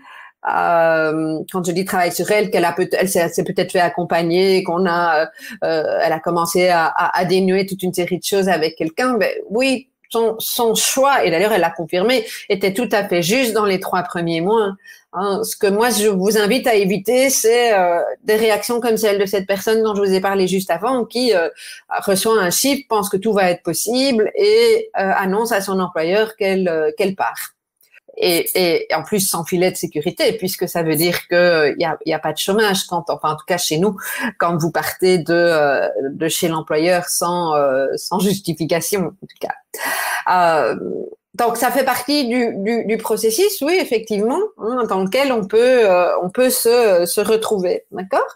euh, 0.48 1.40
quand 1.50 1.66
je 1.66 1.72
dis 1.72 1.84
travail 1.84 2.12
sur 2.12 2.30
elle, 2.30 2.50
qu'elle 2.50 2.64
a 2.64 2.72
peut 2.72 2.88
elle 2.92 3.08
s'est 3.08 3.44
peut-être 3.44 3.72
fait 3.72 3.80
accompagner, 3.80 4.62
qu'on 4.62 4.86
a, 4.86 5.28
euh, 5.64 5.98
elle 6.02 6.12
a 6.12 6.20
commencé 6.20 6.68
à, 6.68 6.86
à, 6.86 7.18
à, 7.18 7.24
dénuer 7.24 7.66
toute 7.66 7.82
une 7.82 7.92
série 7.92 8.18
de 8.18 8.24
choses 8.24 8.48
avec 8.48 8.76
quelqu'un. 8.76 9.14
Ben 9.14 9.30
oui, 9.50 9.88
son, 10.10 10.36
son 10.38 10.74
choix, 10.74 11.24
et 11.24 11.30
d'ailleurs 11.30 11.52
elle 11.52 11.60
l'a 11.60 11.70
confirmé, 11.70 12.26
était 12.48 12.72
tout 12.72 12.88
à 12.92 13.06
fait 13.06 13.22
juste 13.22 13.52
dans 13.52 13.64
les 13.64 13.80
trois 13.80 14.02
premiers 14.02 14.40
mois. 14.40 14.72
Hein, 15.12 15.42
ce 15.44 15.56
que 15.56 15.66
moi 15.66 15.88
je 15.90 16.08
vous 16.08 16.36
invite 16.36 16.66
à 16.66 16.74
éviter, 16.74 17.30
c'est 17.30 17.72
euh, 17.72 18.00
des 18.24 18.36
réactions 18.36 18.80
comme 18.80 18.98
celle 18.98 19.18
de 19.18 19.24
cette 19.24 19.46
personne 19.46 19.82
dont 19.82 19.94
je 19.94 20.02
vous 20.02 20.12
ai 20.12 20.20
parlé 20.20 20.46
juste 20.46 20.70
avant, 20.70 21.04
qui 21.04 21.34
euh, 21.34 21.48
reçoit 22.04 22.38
un 22.38 22.50
chip, 22.50 22.86
pense 22.88 23.08
que 23.08 23.16
tout 23.16 23.32
va 23.32 23.50
être 23.50 23.62
possible 23.62 24.30
et 24.34 24.90
euh, 24.98 25.12
annonce 25.16 25.52
à 25.52 25.60
son 25.60 25.80
employeur 25.80 26.36
qu'elle 26.36 26.92
qu'elle 26.98 27.14
part 27.14 27.55
et, 28.16 28.50
et, 28.54 28.94
en 28.94 29.02
plus 29.02 29.20
sans 29.20 29.44
filet 29.44 29.70
de 29.70 29.76
sécurité, 29.76 30.32
puisque 30.32 30.68
ça 30.68 30.82
veut 30.82 30.96
dire 30.96 31.26
qu'il 31.28 31.36
euh, 31.36 31.74
n'y 31.76 31.84
a, 31.84 31.98
y 32.06 32.12
a 32.12 32.18
pas 32.18 32.32
de 32.32 32.38
chômage 32.38 32.84
quand, 32.84 33.04
enfin 33.08 33.32
en 33.32 33.36
tout 33.36 33.44
cas 33.46 33.58
chez 33.58 33.78
nous, 33.78 33.96
quand 34.38 34.56
vous 34.56 34.70
partez 34.70 35.18
de, 35.18 35.34
euh, 35.34 35.88
de 36.10 36.28
chez 36.28 36.48
l'employeur 36.48 37.08
sans, 37.08 37.54
euh, 37.54 37.86
sans 37.96 38.18
justification, 38.18 39.12
en 39.22 39.26
tout 39.26 39.38
cas. 39.40 39.54
Euh, 40.32 40.76
donc 41.34 41.58
ça 41.58 41.70
fait 41.70 41.84
partie 41.84 42.26
du, 42.26 42.54
du, 42.56 42.86
du 42.86 42.96
processus, 42.96 43.60
oui, 43.60 43.78
effectivement, 43.78 44.40
hein, 44.58 44.84
dans 44.88 45.02
lequel 45.04 45.32
on 45.32 45.44
peut, 45.44 45.86
on 46.22 46.30
peut 46.30 46.48
se, 46.48 47.04
se 47.04 47.20
retrouver, 47.20 47.84
d'accord? 47.90 48.26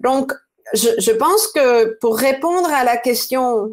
Donc 0.00 0.32
je, 0.72 0.88
je, 0.98 1.12
pense 1.12 1.46
que 1.48 1.98
pour 2.00 2.16
répondre 2.16 2.68
à 2.72 2.84
la 2.84 2.96
question 2.96 3.70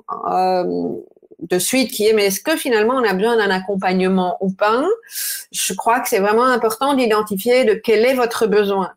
de 1.39 1.59
suite 1.59 1.91
qui 1.91 2.07
est 2.07 2.13
mais 2.13 2.25
est-ce 2.25 2.41
que 2.41 2.55
finalement 2.55 2.95
on 2.95 3.03
a 3.03 3.13
besoin 3.13 3.37
d'un 3.37 3.49
accompagnement 3.49 4.37
ou 4.41 4.51
pas? 4.51 4.85
Je 5.51 5.73
crois 5.73 5.99
que 5.99 6.09
c'est 6.09 6.19
vraiment 6.19 6.45
important 6.45 6.93
d'identifier 6.93 7.65
de 7.65 7.73
quel 7.73 8.05
est 8.05 8.15
votre 8.15 8.47
besoin 8.47 8.93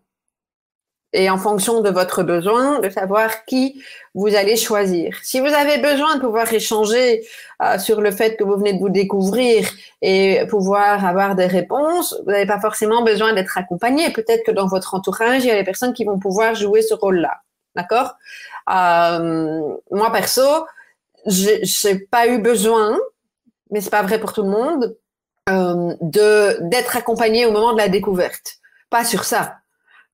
et 1.12 1.30
en 1.30 1.38
fonction 1.38 1.80
de 1.80 1.88
votre 1.88 2.22
besoin, 2.22 2.80
de 2.80 2.90
savoir 2.90 3.44
qui 3.46 3.82
vous 4.14 4.34
allez 4.34 4.56
choisir. 4.56 5.16
Si 5.22 5.40
vous 5.40 5.46
avez 5.46 5.78
besoin 5.78 6.16
de 6.16 6.20
pouvoir 6.20 6.52
échanger 6.52 7.26
euh, 7.62 7.78
sur 7.78 8.00
le 8.00 8.10
fait 8.10 8.36
que 8.36 8.44
vous 8.44 8.56
venez 8.56 8.74
de 8.74 8.78
vous 8.78 8.90
découvrir 8.90 9.68
et 10.02 10.42
pouvoir 10.50 11.04
avoir 11.06 11.34
des 11.34 11.46
réponses, 11.46 12.14
vous 12.24 12.30
n'avez 12.30 12.46
pas 12.46 12.60
forcément 12.60 13.02
besoin 13.02 13.32
d'être 13.32 13.56
accompagné. 13.56 14.10
Peut-être 14.10 14.44
que 14.44 14.50
dans 14.50 14.66
votre 14.66 14.94
entourage, 14.94 15.44
il 15.44 15.48
y 15.48 15.50
a 15.50 15.56
des 15.56 15.64
personnes 15.64 15.94
qui 15.94 16.04
vont 16.04 16.18
pouvoir 16.18 16.54
jouer 16.54 16.82
ce 16.82 16.94
rôle-là. 16.94 17.40
D'accord? 17.74 18.16
Euh, 18.70 19.62
Moi, 19.90 20.12
perso, 20.12 20.42
j'ai 21.26 21.98
pas 22.10 22.28
eu 22.28 22.38
besoin, 22.38 22.98
mais 23.70 23.80
c'est 23.80 23.90
pas 23.90 24.02
vrai 24.02 24.18
pour 24.18 24.32
tout 24.32 24.42
le 24.42 24.50
monde, 24.50 24.96
euh, 25.48 25.94
de 26.00 26.58
d'être 26.68 26.96
accompagné 26.96 27.46
au 27.46 27.52
moment 27.52 27.72
de 27.72 27.78
la 27.78 27.88
découverte. 27.88 28.58
Pas 28.90 29.04
sur 29.04 29.24
ça. 29.24 29.56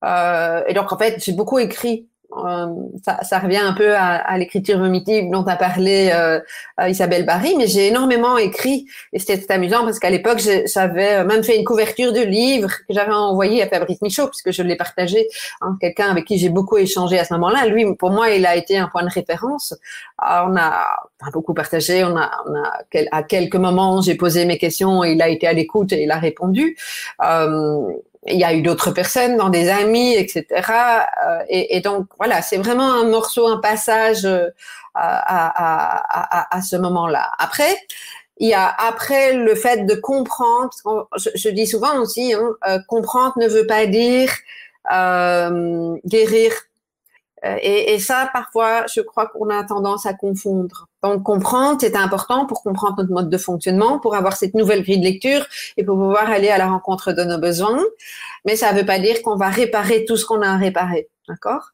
Euh, 0.03 0.63
et 0.67 0.73
donc, 0.73 0.91
en 0.91 0.97
fait, 0.97 1.23
j'ai 1.23 1.33
beaucoup 1.33 1.59
écrit. 1.59 2.07
Euh, 2.37 2.67
ça, 3.03 3.23
ça, 3.23 3.39
revient 3.39 3.57
un 3.57 3.73
peu 3.73 3.95
à, 3.95 4.15
à 4.15 4.37
l'écriture 4.37 4.77
vomitive 4.77 5.29
dont 5.31 5.43
a 5.43 5.55
parlé 5.55 6.11
euh, 6.13 6.39
Isabelle 6.87 7.25
Barry, 7.25 7.55
mais 7.57 7.67
j'ai 7.67 7.87
énormément 7.87 8.37
écrit 8.37 8.85
et 9.13 9.19
c'était 9.19 9.51
amusant 9.53 9.83
parce 9.85 9.99
qu'à 9.99 10.09
l'époque 10.09 10.39
j'avais 10.39 11.23
même 11.23 11.43
fait 11.43 11.57
une 11.57 11.63
couverture 11.63 12.11
de 12.11 12.21
livre 12.21 12.69
que 12.69 12.93
j'avais 12.93 13.13
envoyé 13.13 13.63
à 13.63 13.67
Fabrice 13.67 14.01
Michaud 14.01 14.27
puisque 14.27 14.51
je 14.51 14.63
l'ai 14.63 14.75
partagé. 14.75 15.27
Hein, 15.61 15.77
Quelqu'un 15.79 16.09
avec 16.09 16.25
qui 16.25 16.37
j'ai 16.37 16.49
beaucoup 16.49 16.77
échangé 16.77 17.19
à 17.19 17.23
ce 17.23 17.33
moment-là. 17.35 17.65
Lui, 17.67 17.85
pour 17.95 18.11
moi, 18.11 18.29
il 18.29 18.45
a 18.45 18.55
été 18.55 18.77
un 18.77 18.87
point 18.87 19.03
de 19.03 19.09
référence. 19.09 19.73
Alors, 20.17 20.49
on, 20.51 20.57
a, 20.57 21.31
beaucoup 21.31 21.53
partagé. 21.53 22.03
On 22.03 22.17
a, 22.17 22.31
on 22.45 22.55
a 22.55 22.71
à 23.11 23.23
quelques 23.23 23.55
moments 23.55 24.01
j'ai 24.01 24.15
posé 24.15 24.45
mes 24.45 24.57
questions, 24.57 25.03
il 25.03 25.21
a 25.21 25.29
été 25.29 25.47
à 25.47 25.53
l'écoute 25.53 25.93
et 25.93 26.03
il 26.03 26.11
a 26.11 26.17
répondu. 26.17 26.77
Euh, 27.23 27.81
il 28.27 28.39
y 28.39 28.43
a 28.43 28.53
eu 28.53 28.61
d'autres 28.61 28.91
personnes, 28.91 29.37
dans 29.37 29.49
des 29.49 29.69
amis, 29.69 30.13
etc. 30.15 30.45
Euh, 30.51 31.39
et, 31.47 31.77
et, 31.77 31.81
donc 31.81 32.07
voilà, 32.17 32.41
c'est 32.41 32.57
vraiment 32.57 32.91
un 32.93 33.05
morceau, 33.05 33.47
un 33.47 33.59
passage 33.59 34.25
euh, 34.25 34.49
à, 34.95 35.17
à, 35.27 36.39
à, 36.39 36.57
à 36.57 36.61
ce 36.61 36.75
moment-là. 36.75 37.31
Après, 37.37 37.75
il 38.37 38.49
y 38.49 38.53
a 38.53 38.67
après 38.67 39.33
le 39.33 39.55
fait 39.55 39.85
de 39.85 39.95
comprendre. 39.95 40.71
Je, 41.17 41.29
je 41.35 41.49
dis 41.49 41.67
souvent 41.67 41.99
aussi, 41.99 42.33
hein, 42.33 42.49
euh, 42.67 42.79
comprendre 42.87 43.33
ne 43.37 43.47
veut 43.47 43.67
pas 43.67 43.85
dire 43.85 44.31
euh, 44.91 45.95
guérir. 46.05 46.51
Et, 47.61 47.93
et, 47.93 47.99
ça, 47.99 48.29
parfois, 48.33 48.85
je 48.93 49.01
crois 49.01 49.27
qu'on 49.27 49.49
a 49.49 49.63
tendance 49.63 50.05
à 50.05 50.13
confondre. 50.13 50.87
Donc, 51.03 51.23
comprendre, 51.23 51.77
c'est 51.79 51.95
important 51.95 52.45
pour 52.45 52.63
comprendre 52.63 52.95
notre 52.97 53.11
mode 53.11 53.29
de 53.29 53.37
fonctionnement, 53.37 53.99
pour 53.99 54.15
avoir 54.15 54.35
cette 54.35 54.55
nouvelle 54.55 54.81
grille 54.81 54.99
de 54.99 55.03
lecture 55.03 55.45
et 55.77 55.83
pour 55.83 55.95
pouvoir 55.95 56.29
aller 56.29 56.49
à 56.49 56.57
la 56.57 56.67
rencontre 56.67 57.11
de 57.11 57.23
nos 57.23 57.37
besoins. 57.37 57.83
Mais 58.45 58.55
ça 58.55 58.73
ne 58.73 58.79
veut 58.79 58.85
pas 58.85 58.99
dire 58.99 59.21
qu'on 59.21 59.35
va 59.35 59.49
réparer 59.49 60.05
tout 60.05 60.17
ce 60.17 60.25
qu'on 60.25 60.41
a 60.41 60.49
à 60.49 60.57
réparer. 60.57 61.09
D'accord? 61.27 61.71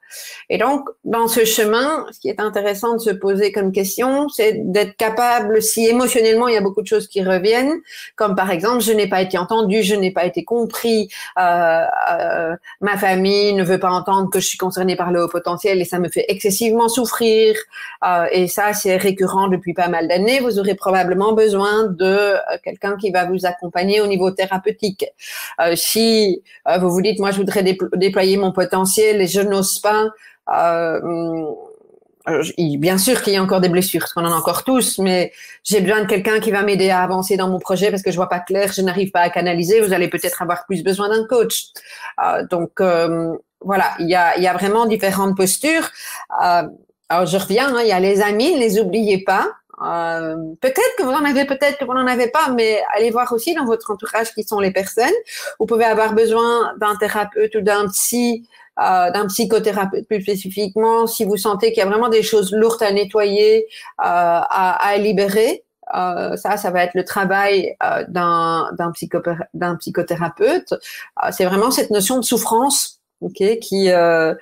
Et 0.49 0.57
donc, 0.57 0.87
dans 1.03 1.27
ce 1.27 1.43
chemin, 1.43 2.05
ce 2.13 2.21
qui 2.21 2.29
est 2.29 2.39
intéressant 2.39 2.93
de 2.93 2.99
se 2.99 3.09
poser 3.09 3.51
comme 3.51 3.73
question, 3.73 4.29
c'est 4.29 4.53
d'être 4.71 4.95
capable, 4.95 5.61
si 5.61 5.87
émotionnellement 5.87 6.47
il 6.47 6.53
y 6.53 6.57
a 6.57 6.61
beaucoup 6.61 6.81
de 6.81 6.87
choses 6.87 7.09
qui 7.09 7.21
reviennent, 7.21 7.73
comme 8.15 8.35
par 8.35 8.49
exemple, 8.49 8.81
je 8.81 8.93
n'ai 8.93 9.07
pas 9.07 9.21
été 9.21 9.37
entendu, 9.37 9.83
je 9.83 9.95
n'ai 9.95 10.11
pas 10.11 10.25
été 10.25 10.45
compris, 10.45 11.09
euh, 11.37 11.83
euh, 12.11 12.55
ma 12.79 12.97
famille 12.97 13.51
ne 13.53 13.63
veut 13.65 13.79
pas 13.79 13.89
entendre 13.91 14.29
que 14.29 14.39
je 14.39 14.47
suis 14.47 14.57
concernée 14.57 14.95
par 14.95 15.11
le 15.11 15.23
haut 15.23 15.27
potentiel 15.27 15.81
et 15.81 15.85
ça 15.85 15.99
me 15.99 16.07
fait 16.07 16.25
excessivement 16.29 16.87
souffrir, 16.87 17.55
euh, 18.05 18.27
et 18.31 18.47
ça 18.47 18.71
c'est 18.71 18.95
récurrent 18.95 19.49
depuis 19.49 19.73
pas 19.73 19.89
mal 19.89 20.07
d'années, 20.07 20.39
vous 20.39 20.59
aurez 20.59 20.75
probablement 20.75 21.33
besoin 21.33 21.87
de 21.87 22.35
quelqu'un 22.63 22.95
qui 22.95 23.11
va 23.11 23.25
vous 23.25 23.45
accompagner 23.45 23.99
au 23.99 24.07
niveau 24.07 24.31
thérapeutique. 24.31 25.05
Si 25.75 26.41
vous 26.79 26.89
vous 26.89 27.01
dites, 27.01 27.19
moi 27.19 27.31
je 27.31 27.37
voudrais 27.37 27.63
déployer 27.63 28.37
mon 28.37 28.53
potentiel 28.53 29.21
et 29.21 29.27
je 29.27 29.40
je 29.41 29.47
n'ose 29.47 29.79
pas. 29.79 30.07
Euh, 30.53 31.45
euh, 32.29 32.43
bien 32.57 32.97
sûr 32.97 33.21
qu'il 33.21 33.33
y 33.33 33.37
a 33.37 33.43
encore 33.43 33.61
des 33.61 33.69
blessures, 33.69 34.01
parce 34.01 34.13
qu'on 34.13 34.25
en 34.25 34.31
a 34.31 34.35
encore 34.35 34.63
tous, 34.63 34.99
mais 34.99 35.31
j'ai 35.63 35.81
besoin 35.81 36.01
de 36.01 36.07
quelqu'un 36.07 36.39
qui 36.39 36.51
va 36.51 36.61
m'aider 36.61 36.89
à 36.91 37.01
avancer 37.01 37.35
dans 37.35 37.49
mon 37.49 37.59
projet 37.59 37.89
parce 37.89 38.03
que 38.03 38.11
je 38.11 38.15
vois 38.15 38.29
pas 38.29 38.39
clair, 38.39 38.71
je 38.71 38.81
n'arrive 38.81 39.11
pas 39.11 39.21
à 39.21 39.29
canaliser. 39.29 39.81
Vous 39.81 39.93
allez 39.93 40.07
peut-être 40.07 40.41
avoir 40.41 40.65
plus 40.65 40.83
besoin 40.83 41.09
d'un 41.09 41.25
coach. 41.25 41.67
Euh, 42.23 42.45
donc 42.47 42.81
voilà, 43.63 43.91
il 43.99 44.09
y 44.09 44.15
a, 44.15 44.53
vraiment 44.53 44.85
différentes 44.85 45.35
postures. 45.35 45.89
alors 46.29 47.25
je 47.25 47.37
reviens, 47.37 47.75
hein, 47.75 47.81
il 47.81 47.87
y 47.87 47.91
a 47.91 47.99
les 47.99 48.21
amis, 48.21 48.53
ne 48.53 48.59
les 48.59 48.79
oubliez 48.79 49.23
pas. 49.23 49.47
Euh, 49.83 50.35
peut-être 50.61 50.95
que 50.97 51.03
vous 51.03 51.11
en 51.11 51.25
avez, 51.25 51.45
peut-être 51.45 51.79
que 51.79 51.85
vous 51.85 51.93
n'en 51.93 52.05
avez 52.05 52.27
pas, 52.27 52.49
mais 52.49 52.81
allez 52.95 53.09
voir 53.09 53.31
aussi 53.33 53.55
dans 53.55 53.65
votre 53.65 53.91
entourage 53.91 54.33
qui 54.33 54.43
sont 54.43 54.59
les 54.59 54.71
personnes. 54.71 55.13
Vous 55.59 55.65
pouvez 55.65 55.85
avoir 55.85 56.13
besoin 56.13 56.73
d'un 56.77 56.95
thérapeute 56.95 57.55
ou 57.55 57.61
d'un 57.61 57.87
psy 57.87 58.47
euh, 58.81 59.11
d'un 59.11 59.27
psychothérapeute 59.27 60.07
plus 60.07 60.21
spécifiquement, 60.21 61.07
si 61.07 61.25
vous 61.25 61.37
sentez 61.37 61.71
qu'il 61.71 61.79
y 61.79 61.85
a 61.85 61.89
vraiment 61.89 62.09
des 62.09 62.23
choses 62.23 62.51
lourdes 62.51 62.83
à 62.83 62.91
nettoyer, 62.91 63.65
euh, 63.65 64.03
à, 64.03 64.87
à, 64.87 64.97
libérer, 64.97 65.63
euh, 65.95 66.35
ça, 66.37 66.57
ça 66.57 66.71
va 66.71 66.83
être 66.83 66.93
le 66.95 67.03
travail 67.03 67.75
euh, 67.83 68.05
d'un 68.07 68.91
psychothérapeute. 68.93 70.73
Euh, 70.73 71.29
c'est 71.31 71.45
vraiment 71.45 71.71
cette 71.71 71.91
notion 71.91 72.17
de 72.17 72.23
souffrance 72.23 73.00
okay, 73.21 73.59
qui 73.59 73.89
euh, 73.91 74.33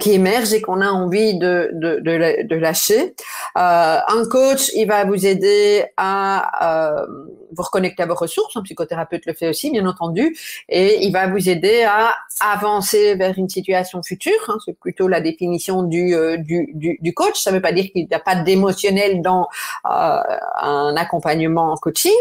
qui 0.00 0.12
émerge 0.12 0.52
et 0.52 0.60
qu'on 0.60 0.80
a 0.80 0.88
envie 0.88 1.38
de 1.38 1.70
de, 1.72 2.00
de, 2.00 2.46
de 2.46 2.56
lâcher. 2.56 3.14
Euh, 3.56 3.98
un 4.06 4.24
coach, 4.30 4.70
il 4.74 4.86
va 4.86 5.04
vous 5.04 5.26
aider 5.26 5.84
à 5.96 7.00
euh, 7.00 7.06
vous 7.52 7.62
reconnecter 7.62 8.02
à 8.02 8.06
vos 8.06 8.14
ressources. 8.14 8.56
Un 8.56 8.62
psychothérapeute 8.62 9.26
le 9.26 9.32
fait 9.32 9.48
aussi, 9.48 9.70
bien 9.70 9.86
entendu, 9.86 10.36
et 10.68 11.04
il 11.04 11.12
va 11.12 11.26
vous 11.26 11.48
aider 11.48 11.82
à 11.82 12.14
avancer 12.40 13.14
vers 13.14 13.36
une 13.36 13.48
situation 13.48 14.02
future. 14.02 14.32
Hein, 14.48 14.58
c'est 14.64 14.78
plutôt 14.78 15.08
la 15.08 15.20
définition 15.20 15.82
du, 15.82 16.14
euh, 16.14 16.36
du, 16.36 16.70
du, 16.74 16.98
du, 17.00 17.14
coach. 17.14 17.40
Ça 17.40 17.50
ne 17.50 17.56
veut 17.56 17.62
pas 17.62 17.72
dire 17.72 17.86
qu'il 17.92 18.06
n'y 18.06 18.14
a 18.14 18.20
pas 18.20 18.36
d'émotionnel 18.36 19.22
dans 19.22 19.48
euh, 19.86 20.20
un 20.60 20.94
accompagnement 20.96 21.72
en 21.72 21.76
coaching 21.76 22.12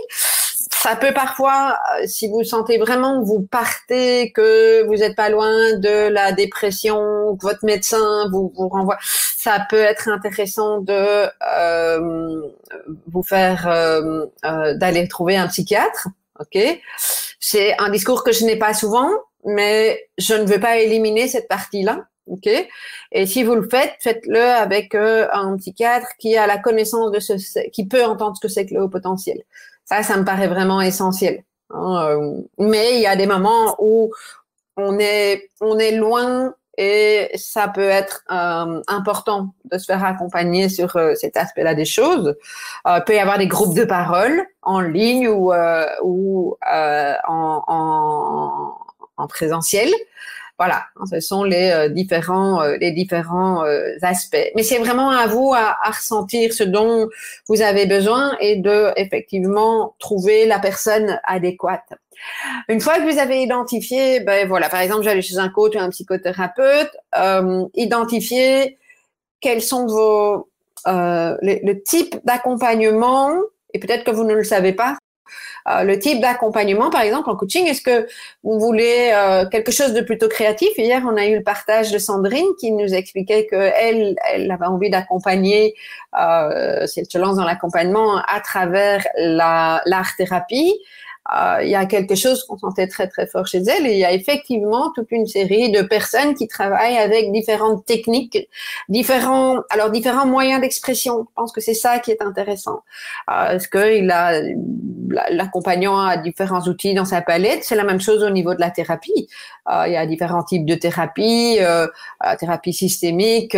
ça 0.88 0.96
peut 0.96 1.14
parfois, 1.14 1.78
euh, 2.00 2.08
si 2.08 2.30
vous 2.30 2.44
sentez 2.44 2.78
vraiment 2.78 3.20
que 3.20 3.26
vous 3.26 3.42
partez, 3.42 4.32
que 4.32 4.86
vous 4.86 4.96
n'êtes 4.96 5.18
pas 5.18 5.30
loin 5.30 5.74
de 5.74 6.08
la 6.08 6.32
dépression, 6.32 7.36
que 7.36 7.42
votre 7.42 7.66
médecin 7.66 8.30
vous, 8.32 8.54
renvoie, 8.56 8.98
ça 9.02 9.66
peut 9.70 9.82
être 9.82 10.08
intéressant 10.08 10.80
de 10.80 11.28
euh, 11.58 12.42
vous 13.08 13.24
faire 13.24 13.68
euh, 13.68 14.26
euh, 14.46 14.76
d'aller 14.76 15.08
trouver 15.10 15.36
un 15.36 15.48
psychiatre. 15.48 16.08
Ok, 16.40 16.58
c'est 17.40 17.76
un 17.80 17.90
discours 17.90 18.24
que 18.24 18.32
je 18.32 18.46
n'ai 18.46 18.58
pas 18.58 18.74
souvent, 18.74 19.10
mais 19.44 20.08
je 20.18 20.36
ne 20.36 20.46
veux 20.46 20.60
pas 20.60 20.78
éliminer 20.78 21.28
cette 21.28 21.50
partie-là. 21.50 22.06
Ok, 22.28 22.50
et 23.14 23.26
si 23.26 23.44
vous 23.44 23.56
le 23.56 23.68
faites, 23.70 23.94
faites-le 24.02 24.42
avec 24.42 24.94
euh, 24.96 25.28
un 25.32 25.56
psychiatre 25.58 26.08
qui 26.20 26.36
a 26.36 26.46
la 26.46 26.58
connaissance 26.58 27.12
de 27.12 27.20
ce, 27.22 27.34
qui 27.70 27.88
peut 27.88 28.04
entendre 28.04 28.36
ce 28.36 28.42
que 28.42 28.52
c'est 28.52 28.66
que 28.66 28.74
le 28.74 28.84
haut 28.84 28.90
potentiel. 28.90 29.42
Ça, 29.88 30.04
ça 30.04 30.18
me 30.18 30.26
paraît 30.26 30.48
vraiment 30.48 30.82
essentiel. 30.82 31.44
Hein, 31.70 32.08
euh, 32.10 32.42
mais 32.58 32.96
il 32.96 33.02
y 33.02 33.08
a 33.08 33.16
des 33.16 33.26
moments 33.26 33.76
où 33.80 34.12
on 34.76 35.00
est, 35.00 35.50
loin 35.94 36.54
et 36.78 37.32
ça 37.36 37.70
peut 37.70 37.88
être 37.88 38.24
euh, 38.30 38.82
important 38.88 39.54
de 39.72 39.78
se 39.78 39.86
faire 39.86 40.04
accompagner 40.04 40.68
sur 40.70 40.96
euh, 40.98 41.16
cet 41.16 41.38
aspect-là 41.38 41.74
des 41.74 41.86
choses. 41.86 42.36
il 42.86 43.04
peut 43.06 43.16
y 43.16 43.20
avoir 43.20 43.38
des 43.38 43.48
groupes 43.48 43.76
de 43.76 43.86
parole 43.86 44.46
en 44.62 44.82
ligne 44.82 45.30
ou, 45.30 45.54
en, 45.54 46.48
présentiel. 49.30 49.90
Voilà, 50.60 50.86
ce 51.10 51.20
sont 51.20 51.44
les 51.44 51.70
euh, 51.70 51.90
différents, 51.90 52.62
euh, 52.64 52.78
les 52.78 52.92
différents 52.92 53.64
euh, 53.64 53.94
aspects. 54.02 54.52
Mais 54.56 54.64
c'est 54.64 54.80
vraiment 54.80 55.12
à 55.12 55.28
vous 55.28 55.54
à, 55.54 55.78
ressentir 55.86 56.52
ce 56.52 56.64
dont 56.64 57.08
vous 57.48 57.62
avez 57.62 57.86
besoin 57.86 58.36
et 58.40 58.56
de 58.56 58.92
effectivement 58.96 59.96
trouver 60.00 60.48
la 60.48 60.58
personne 60.58 61.20
adéquate. 61.26 61.94
Une 62.70 62.82
fois 62.82 62.96
que 62.96 63.12
vous 63.12 63.20
avez 63.20 63.44
identifié, 63.44 64.20
ben 64.22 64.48
voilà, 64.48 64.70
par 64.70 64.80
exemple, 64.80 65.04
j'allais 65.04 65.22
chez 65.22 65.38
un 65.38 65.50
coach 65.50 65.76
ou 65.76 65.80
un 65.80 65.90
psychothérapeute, 65.90 66.92
euh, 67.18 67.66
identifier 67.76 68.80
quels 69.40 69.62
sont 69.62 69.86
vos 69.86 70.50
euh, 70.88 71.38
le 71.42 71.74
type 71.84 72.16
d'accompagnement 72.24 73.32
et 73.74 73.80
peut-être 73.80 74.04
que 74.04 74.12
vous 74.12 74.24
ne 74.24 74.34
le 74.34 74.44
savez 74.44 74.74
pas, 74.74 74.98
euh, 75.70 75.84
le 75.84 76.00
type 76.00 76.22
d'accompagnement, 76.22 76.90
par 76.90 77.02
exemple, 77.02 77.30
en 77.30 77.36
coaching, 77.36 77.66
est-ce 77.68 77.82
que 77.82 78.08
vous 78.44 78.60
voulez 78.60 79.12
euh, 79.14 79.46
quelque 79.50 79.72
chose 79.72 79.94
de 79.94 80.02
plutôt 80.02 80.30
créatif? 80.30 80.70
Hier, 80.78 81.02
on 81.06 81.18
a 81.18 81.26
eu 81.26 81.38
le 81.38 81.44
partage 81.44 81.92
de 81.92 81.98
Sandrine 81.98 82.48
qui 82.60 82.72
nous 82.72 82.94
expliquait 82.94 83.48
qu'elle, 83.48 84.16
elle 84.32 84.50
avait 84.50 84.66
envie 84.66 84.90
d'accompagner, 84.90 85.76
euh, 86.20 86.88
si 86.88 87.02
elle 87.02 87.06
se 87.10 87.18
lance 87.18 87.36
dans 87.36 87.46
l'accompagnement, 87.46 88.18
à 88.18 88.40
travers 88.40 89.06
la, 89.18 89.82
l'art-thérapie. 89.86 90.74
Euh, 91.36 91.64
il 91.64 91.70
y 91.70 91.76
a 91.76 91.86
quelque 91.86 92.16
chose 92.16 92.44
qu'on 92.46 92.58
sentait 92.58 92.88
très 92.88 93.08
très 93.08 93.28
fort 93.28 93.48
chez 93.48 93.60
elle. 93.60 93.86
Il 93.86 93.98
y 93.98 94.06
a 94.06 94.14
effectivement 94.14 94.92
toute 94.96 95.12
une 95.12 95.28
série 95.28 95.72
de 95.72 95.82
personnes 95.82 96.36
qui 96.36 96.48
travaillent 96.48 96.98
avec 96.98 97.32
différentes 97.32 97.86
techniques, 97.86 98.48
différents, 98.88 99.62
alors 99.70 99.90
différents 99.92 100.26
moyens 100.26 100.62
d'expression. 100.62 101.28
Je 101.28 101.34
pense 101.36 101.52
que 101.52 101.60
c'est 101.60 101.74
ça 101.74 102.00
qui 102.00 102.12
est 102.12 102.22
intéressant. 102.22 102.82
Euh, 103.30 103.56
Est-ce 103.56 103.68
qu'il 103.68 104.08
l'accompagnant 105.32 106.00
a 106.00 106.18
différents 106.18 106.62
outils 106.62 106.94
dans 106.94 107.06
sa 107.06 107.22
palette 107.22 107.64
C'est 107.64 107.76
la 107.76 107.84
même 107.84 108.02
chose 108.02 108.24
au 108.24 108.30
niveau 108.30 108.54
de 108.54 108.62
la 108.62 108.72
thérapie. 108.72 109.28
Euh, 109.70 109.84
il 109.88 109.94
y 109.94 109.98
a 109.98 110.06
différents 110.06 110.44
types 110.44 110.66
de 110.66 110.76
thérapie, 110.76 111.58
euh, 111.60 111.88
thérapie 112.40 112.74
systémique 112.74 113.58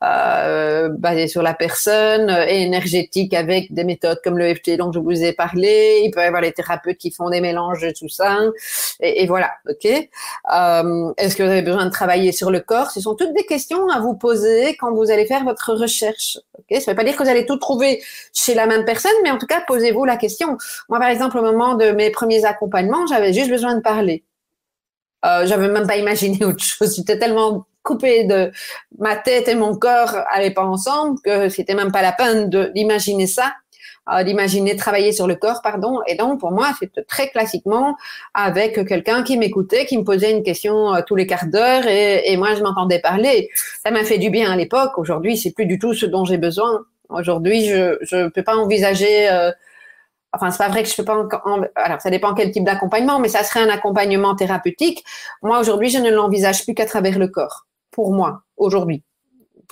basée 0.00 1.26
sur 1.26 1.42
la 1.42 1.54
personne, 1.54 2.30
et 2.48 2.62
énergétique 2.62 3.34
avec 3.34 3.72
des 3.72 3.84
méthodes 3.84 4.20
comme 4.24 4.38
le 4.38 4.54
FT 4.54 4.76
dont 4.78 4.90
je 4.92 4.98
vous 4.98 5.22
ai 5.22 5.32
parlé. 5.32 6.02
Il 6.04 6.10
peut 6.10 6.20
y 6.20 6.24
avoir 6.24 6.40
les 6.40 6.52
thérapeutes 6.52 6.93
qui 6.98 7.10
font 7.10 7.30
des 7.30 7.40
mélanges 7.40 7.82
de 7.82 7.90
tout 7.90 8.08
ça. 8.08 8.38
Et, 9.00 9.26
voilà, 9.26 9.52
ok. 9.68 9.84
Est-ce 9.84 11.36
que 11.36 11.42
vous 11.42 11.50
avez 11.50 11.62
besoin 11.62 11.86
de 11.86 11.90
travailler 11.90 12.32
sur 12.32 12.50
le 12.50 12.60
corps? 12.60 12.90
Ce 12.90 13.00
sont 13.00 13.14
toutes 13.14 13.34
des 13.34 13.44
questions 13.44 13.88
à 13.88 14.00
vous 14.00 14.14
poser 14.14 14.76
quand 14.76 14.92
vous 14.92 15.10
allez 15.10 15.26
faire 15.26 15.44
votre 15.44 15.74
recherche. 15.74 16.38
Ok, 16.58 16.80
ça 16.80 16.80
ne 16.80 16.86
veut 16.86 16.96
pas 16.96 17.04
dire 17.04 17.16
que 17.16 17.22
vous 17.22 17.28
allez 17.28 17.46
tout 17.46 17.56
trouver 17.56 18.02
chez 18.32 18.54
la 18.54 18.66
même 18.66 18.84
personne, 18.84 19.12
mais 19.22 19.30
en 19.30 19.38
tout 19.38 19.46
cas 19.46 19.62
posez-vous 19.66 20.04
la 20.04 20.16
question. 20.16 20.56
Moi, 20.88 20.98
par 20.98 21.08
exemple, 21.08 21.38
au 21.38 21.42
moment 21.42 21.74
de 21.74 21.90
mes 21.90 22.10
premiers 22.10 22.44
accompagnements, 22.44 23.06
j'avais 23.06 23.32
juste 23.32 23.50
besoin 23.50 23.74
de 23.74 23.80
parler. 23.80 24.24
Euh, 25.24 25.46
j'avais 25.46 25.68
même 25.68 25.86
pas 25.86 25.96
imaginé 25.96 26.44
autre 26.44 26.62
chose. 26.62 26.96
J'étais 26.96 27.18
tellement 27.18 27.66
coupée 27.82 28.24
de 28.24 28.50
ma 28.98 29.16
tête 29.16 29.46
et 29.48 29.54
mon 29.54 29.76
corps 29.76 30.16
allaient 30.30 30.50
pas 30.50 30.64
ensemble 30.64 31.20
que 31.22 31.48
c'était 31.50 31.74
même 31.74 31.92
pas 31.92 32.02
la 32.02 32.12
peine 32.12 32.48
d'imaginer 32.74 33.26
ça, 33.26 33.44
euh, 33.46 33.48
d'imaginer 34.24 34.76
travailler 34.76 35.12
sur 35.12 35.26
le 35.26 35.34
corps, 35.34 35.60
pardon. 35.62 36.00
Et 36.06 36.14
donc 36.14 36.40
pour 36.40 36.52
moi, 36.52 36.72
c'était 36.78 37.02
très 37.02 37.28
classiquement 37.28 37.96
avec 38.34 38.86
quelqu'un 38.86 39.22
qui 39.22 39.38
m'écoutait, 39.38 39.86
qui 39.86 39.96
me 39.98 40.04
posait 40.04 40.30
une 40.30 40.42
question 40.42 40.94
euh, 40.94 41.00
tous 41.06 41.16
les 41.16 41.26
quarts 41.26 41.46
d'heure 41.46 41.86
et, 41.86 42.30
et, 42.30 42.36
moi 42.36 42.54
je 42.54 42.62
m'entendais 42.62 42.98
parler. 43.00 43.48
Ça 43.82 43.90
m'a 43.90 44.04
fait 44.04 44.18
du 44.18 44.30
bien 44.30 44.50
à 44.50 44.56
l'époque. 44.56 44.98
Aujourd'hui, 44.98 45.36
c'est 45.36 45.52
plus 45.52 45.66
du 45.66 45.78
tout 45.78 45.94
ce 45.94 46.06
dont 46.06 46.24
j'ai 46.24 46.38
besoin. 46.38 46.84
Aujourd'hui, 47.08 47.66
je 47.66 47.98
je 48.02 48.28
peux 48.28 48.42
pas 48.42 48.56
envisager 48.56 49.30
euh, 49.30 49.50
enfin 50.34 50.50
c'est 50.50 50.58
pas 50.58 50.68
vrai 50.68 50.82
que 50.82 50.88
je 50.88 50.96
peux 50.96 51.04
pas 51.04 51.26
alors 51.76 52.00
ça 52.00 52.10
dépend 52.10 52.34
quel 52.34 52.50
type 52.50 52.64
d'accompagnement 52.64 53.20
mais 53.20 53.28
ça 53.28 53.44
serait 53.44 53.60
un 53.60 53.68
accompagnement 53.68 54.34
thérapeutique 54.34 55.04
moi 55.42 55.60
aujourd'hui 55.60 55.90
je 55.90 55.98
ne 55.98 56.10
l'envisage 56.10 56.64
plus 56.64 56.74
qu'à 56.74 56.86
travers 56.86 57.18
le 57.18 57.28
corps 57.28 57.66
pour 57.90 58.12
moi 58.12 58.42
aujourd'hui 58.56 59.04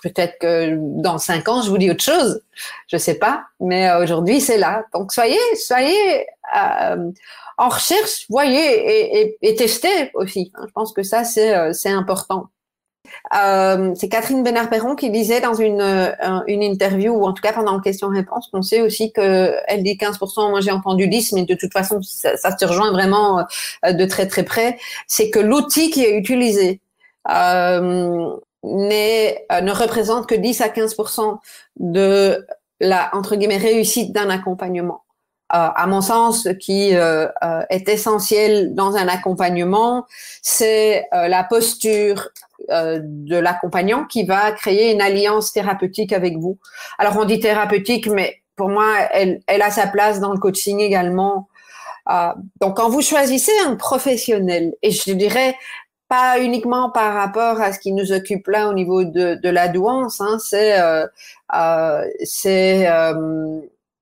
peut-être 0.02 0.38
que 0.38 0.76
dans 1.00 1.18
cinq 1.18 1.48
ans 1.48 1.62
je 1.62 1.70
vous 1.70 1.78
dis 1.78 1.90
autre 1.90 2.02
chose. 2.04 2.42
Je 2.88 2.96
sais 2.96 3.14
pas 3.14 3.44
mais 3.60 3.88
euh, 3.88 4.02
aujourd'hui 4.02 4.40
c'est 4.40 4.58
là. 4.58 4.84
Donc 4.92 5.12
soyez 5.12 5.38
soyez 5.56 6.26
euh, 6.56 7.10
en 7.58 7.68
recherche 7.68 8.26
voyez 8.28 8.58
et, 8.58 9.20
et, 9.20 9.38
et 9.42 9.54
testez 9.54 10.10
aussi. 10.14 10.52
Je 10.60 10.72
pense 10.72 10.92
que 10.92 11.02
ça 11.02 11.24
c'est 11.24 11.54
euh, 11.54 11.72
c'est 11.72 11.90
important. 11.90 12.48
Euh, 13.34 13.94
c'est 13.94 14.08
Catherine 14.08 14.42
Bénard-Perron 14.42 14.94
qui 14.94 15.10
disait 15.10 15.40
dans 15.40 15.54
une, 15.54 15.80
euh, 15.80 16.12
une 16.46 16.62
interview, 16.62 17.12
ou 17.12 17.24
en 17.24 17.32
tout 17.32 17.42
cas 17.42 17.52
pendant 17.52 17.80
question-réponse, 17.80 18.48
qu'on 18.48 18.62
sait 18.62 18.80
aussi 18.80 19.12
qu'elle 19.12 19.82
dit 19.82 19.96
15%, 19.96 20.50
moi 20.50 20.60
j'ai 20.60 20.70
entendu 20.70 21.08
10, 21.08 21.32
mais 21.32 21.44
de 21.44 21.54
toute 21.54 21.72
façon, 21.72 22.00
ça, 22.02 22.36
ça 22.36 22.56
se 22.56 22.64
rejoint 22.64 22.92
vraiment 22.92 23.44
de 23.84 24.04
très 24.06 24.26
très 24.26 24.44
près, 24.44 24.78
c'est 25.06 25.30
que 25.30 25.38
l'outil 25.38 25.90
qui 25.90 26.04
est 26.04 26.16
utilisé 26.16 26.80
euh, 27.30 28.36
ne 28.62 29.72
représente 29.72 30.28
que 30.28 30.34
10 30.34 30.60
à 30.60 30.68
15% 30.68 31.38
de 31.76 32.46
la, 32.80 33.10
entre 33.14 33.36
guillemets, 33.36 33.56
réussite 33.56 34.12
d'un 34.12 34.30
accompagnement. 34.30 35.04
Euh, 35.54 35.68
à 35.74 35.86
mon 35.86 36.00
sens, 36.00 36.48
qui 36.60 36.94
euh, 36.94 37.28
est 37.68 37.88
essentiel 37.88 38.74
dans 38.74 38.96
un 38.96 39.06
accompagnement, 39.08 40.06
c'est 40.40 41.06
la 41.12 41.44
posture, 41.44 42.30
euh, 42.70 43.00
de 43.02 43.36
l'accompagnant 43.36 44.04
qui 44.04 44.24
va 44.24 44.52
créer 44.52 44.92
une 44.92 45.00
alliance 45.00 45.52
thérapeutique 45.52 46.12
avec 46.12 46.36
vous. 46.36 46.58
Alors 46.98 47.16
on 47.16 47.24
dit 47.24 47.40
thérapeutique, 47.40 48.06
mais 48.06 48.42
pour 48.56 48.68
moi, 48.68 48.86
elle, 49.12 49.40
a 49.48 49.70
sa 49.70 49.86
place 49.86 50.20
dans 50.20 50.32
le 50.32 50.38
coaching 50.38 50.78
également. 50.78 51.48
Euh, 52.10 52.28
donc 52.60 52.76
quand 52.76 52.88
vous 52.88 53.00
choisissez 53.00 53.52
un 53.66 53.74
professionnel, 53.74 54.74
et 54.82 54.90
je 54.90 55.12
dirais 55.12 55.56
pas 56.12 56.38
uniquement 56.40 56.90
par 56.90 57.14
rapport 57.14 57.62
à 57.62 57.72
ce 57.72 57.78
qui 57.78 57.90
nous 57.90 58.12
occupe 58.12 58.46
là 58.48 58.68
au 58.68 58.74
niveau 58.74 59.02
de, 59.02 59.36
de 59.36 59.48
la 59.48 59.68
douance, 59.68 60.20
hein, 60.20 60.38
c'est 60.38 60.78
euh, 60.78 61.06
euh 61.54 62.04
euh, 62.44 63.60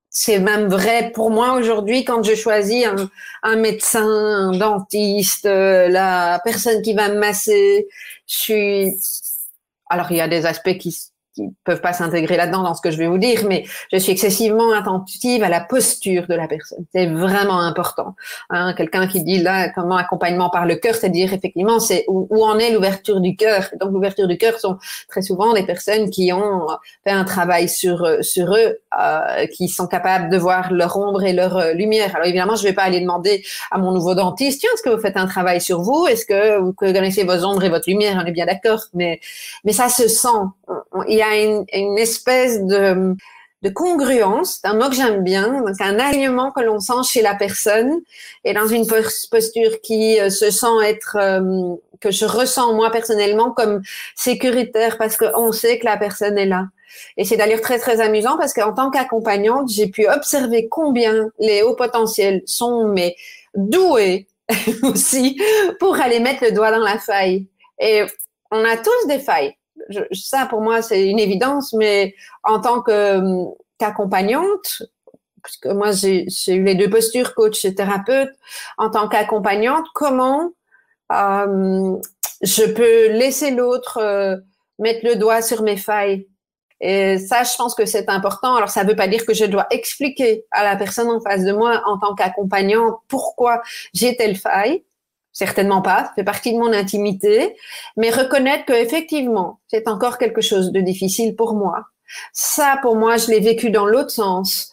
c'est 0.08 0.40
même 0.40 0.66
vrai 0.66 1.12
pour 1.14 1.30
moi 1.30 1.52
aujourd'hui 1.52 2.04
quand 2.04 2.24
je 2.24 2.34
choisis 2.34 2.84
un, 2.84 3.08
un 3.44 3.54
médecin, 3.54 4.08
un 4.08 4.58
dentiste, 4.58 5.44
la 5.44 6.40
personne 6.42 6.82
qui 6.82 6.94
va 6.94 7.10
me 7.10 7.18
masser. 7.20 7.86
Je 8.26 8.38
suis. 8.44 8.94
Alors 9.88 10.10
il 10.10 10.16
y 10.16 10.20
a 10.20 10.26
des 10.26 10.46
aspects 10.46 10.78
qui 10.78 11.09
qui 11.40 11.54
peuvent 11.64 11.80
pas 11.80 11.92
s'intégrer 11.92 12.36
là-dedans 12.36 12.62
dans 12.62 12.74
ce 12.74 12.82
que 12.82 12.90
je 12.90 12.98
vais 12.98 13.06
vous 13.06 13.18
dire, 13.18 13.44
mais 13.46 13.64
je 13.92 13.98
suis 13.98 14.12
excessivement 14.12 14.72
attentive 14.72 15.42
à 15.42 15.48
la 15.48 15.60
posture 15.60 16.26
de 16.28 16.34
la 16.34 16.48
personne. 16.48 16.84
C'est 16.94 17.06
vraiment 17.06 17.60
important. 17.60 18.14
Hein, 18.50 18.74
Quelqu'un 18.74 19.06
qui 19.06 19.22
dit 19.22 19.42
là 19.42 19.68
comment 19.70 19.96
accompagnement 19.96 20.50
par 20.50 20.66
le 20.66 20.76
cœur, 20.76 20.94
c'est-à-dire 20.94 21.32
effectivement 21.32 21.80
c'est 21.80 22.04
où, 22.08 22.44
en 22.44 22.58
est 22.58 22.72
l'ouverture 22.72 23.20
du 23.20 23.36
cœur. 23.36 23.70
Donc 23.80 23.92
l'ouverture 23.92 24.28
du 24.28 24.38
cœur 24.38 24.58
sont 24.58 24.78
très 25.08 25.22
souvent 25.22 25.52
des 25.52 25.64
personnes 25.64 26.10
qui 26.10 26.32
ont 26.32 26.66
fait 27.04 27.10
un 27.10 27.24
travail 27.24 27.68
sur 27.68 28.06
sur 28.22 28.54
eux, 28.54 28.78
euh, 28.98 29.46
qui 29.46 29.68
sont 29.68 29.86
capables 29.86 30.30
de 30.30 30.36
voir 30.36 30.72
leur 30.72 30.96
ombre 30.96 31.22
et 31.22 31.32
leur 31.32 31.56
euh, 31.56 31.72
lumière. 31.72 32.14
Alors 32.14 32.26
évidemment, 32.26 32.56
je 32.56 32.64
vais 32.64 32.72
pas 32.72 32.82
aller 32.82 33.00
demander 33.00 33.44
à 33.70 33.78
mon 33.78 33.92
nouveau 33.92 34.14
dentiste, 34.14 34.60
tiens, 34.60 34.70
est-ce 34.74 34.82
que 34.82 34.90
vous 34.90 35.00
faites 35.00 35.16
un 35.16 35.26
travail 35.26 35.60
sur 35.60 35.80
vous? 35.80 36.06
Est-ce 36.06 36.26
que 36.26 36.58
vous 36.58 36.72
connaissez 36.72 37.24
vos 37.24 37.44
ombres 37.44 37.64
et 37.64 37.68
votre 37.68 37.88
lumière? 37.88 38.20
On 38.22 38.26
est 38.26 38.32
bien 38.32 38.46
d'accord, 38.46 38.84
mais 38.94 39.20
mais 39.64 39.72
ça 39.72 39.88
se 39.88 40.08
sent. 40.08 40.28
Il 41.08 41.16
y 41.16 41.22
a 41.22 41.29
une, 41.34 41.98
espèce 41.98 42.62
de, 42.62 43.14
congruence, 43.74 44.60
un 44.64 44.74
mot 44.74 44.88
que 44.88 44.96
j'aime 44.96 45.22
bien, 45.22 45.62
donc 45.62 45.80
un 45.80 45.98
alignement 45.98 46.50
que 46.50 46.60
l'on 46.60 46.80
sent 46.80 47.02
chez 47.08 47.22
la 47.22 47.34
personne 47.34 48.00
et 48.44 48.54
dans 48.54 48.66
une 48.66 48.86
posture 48.86 49.80
qui 49.82 50.18
euh, 50.18 50.30
se 50.30 50.50
sent 50.50 50.66
être, 50.84 51.16
euh, 51.20 51.74
que 52.00 52.10
je 52.10 52.24
ressens 52.24 52.72
moi 52.74 52.90
personnellement 52.90 53.52
comme 53.52 53.82
sécuritaire 54.16 54.96
parce 54.96 55.16
qu'on 55.16 55.52
sait 55.52 55.78
que 55.78 55.84
la 55.84 55.96
personne 55.96 56.38
est 56.38 56.46
là. 56.46 56.66
Et 57.16 57.24
c'est 57.24 57.36
d'ailleurs 57.36 57.60
très 57.60 57.78
très 57.78 58.00
amusant 58.00 58.36
parce 58.38 58.52
qu'en 58.52 58.72
tant 58.72 58.90
qu'accompagnante, 58.90 59.70
j'ai 59.70 59.88
pu 59.88 60.08
observer 60.08 60.68
combien 60.68 61.30
les 61.38 61.62
hauts 61.62 61.76
potentiels 61.76 62.42
sont 62.46 62.88
mais 62.88 63.14
doués 63.54 64.26
aussi 64.82 65.40
pour 65.78 66.00
aller 66.00 66.20
mettre 66.20 66.44
le 66.44 66.52
doigt 66.52 66.70
dans 66.70 66.82
la 66.82 66.98
faille. 66.98 67.46
Et 67.78 68.02
on 68.50 68.64
a 68.64 68.76
tous 68.76 69.06
des 69.06 69.20
failles 69.20 69.54
je, 69.90 70.00
ça 70.12 70.46
pour 70.46 70.60
moi 70.60 70.82
c'est 70.82 71.08
une 71.08 71.18
évidence, 71.18 71.72
mais 71.74 72.14
en 72.42 72.60
tant 72.60 72.82
que 72.82 73.20
qu'accompagnante, 73.78 74.82
parce 75.42 75.56
que 75.56 75.68
moi 75.70 75.90
j'ai 75.92 76.26
eu 76.48 76.64
les 76.64 76.74
deux 76.74 76.90
postures, 76.90 77.34
coach 77.34 77.64
et 77.64 77.74
thérapeute, 77.74 78.30
en 78.78 78.90
tant 78.90 79.08
qu'accompagnante, 79.08 79.86
comment 79.94 80.52
euh, 81.12 81.96
je 82.42 82.64
peux 82.64 83.12
laisser 83.12 83.50
l'autre 83.50 83.98
euh, 83.98 84.36
mettre 84.78 85.06
le 85.06 85.16
doigt 85.16 85.42
sur 85.42 85.62
mes 85.62 85.76
failles? 85.76 86.26
Et 86.80 87.18
ça, 87.18 87.42
je 87.44 87.54
pense 87.56 87.74
que 87.74 87.84
c'est 87.84 88.08
important. 88.08 88.54
Alors, 88.54 88.70
ça 88.70 88.84
ne 88.84 88.88
veut 88.88 88.96
pas 88.96 89.06
dire 89.06 89.26
que 89.26 89.34
je 89.34 89.44
dois 89.44 89.66
expliquer 89.70 90.46
à 90.50 90.64
la 90.64 90.76
personne 90.76 91.08
en 91.08 91.20
face 91.20 91.44
de 91.44 91.52
moi, 91.52 91.82
en 91.84 91.98
tant 91.98 92.14
qu'accompagnante, 92.14 92.98
pourquoi 93.06 93.60
j'ai 93.92 94.16
telle 94.16 94.36
faille. 94.36 94.82
Certainement 95.32 95.80
pas, 95.80 96.06
ça 96.06 96.12
fait 96.16 96.24
partie 96.24 96.52
de 96.52 96.58
mon 96.58 96.72
intimité, 96.72 97.56
mais 97.96 98.10
reconnaître 98.10 98.64
que 98.64 98.72
effectivement, 98.72 99.60
c'est 99.68 99.88
encore 99.88 100.18
quelque 100.18 100.40
chose 100.40 100.72
de 100.72 100.80
difficile 100.80 101.36
pour 101.36 101.54
moi. 101.54 101.84
Ça, 102.32 102.78
pour 102.82 102.96
moi, 102.96 103.16
je 103.16 103.28
l'ai 103.28 103.40
vécu 103.40 103.70
dans 103.70 103.86
l'autre 103.86 104.10
sens. 104.10 104.72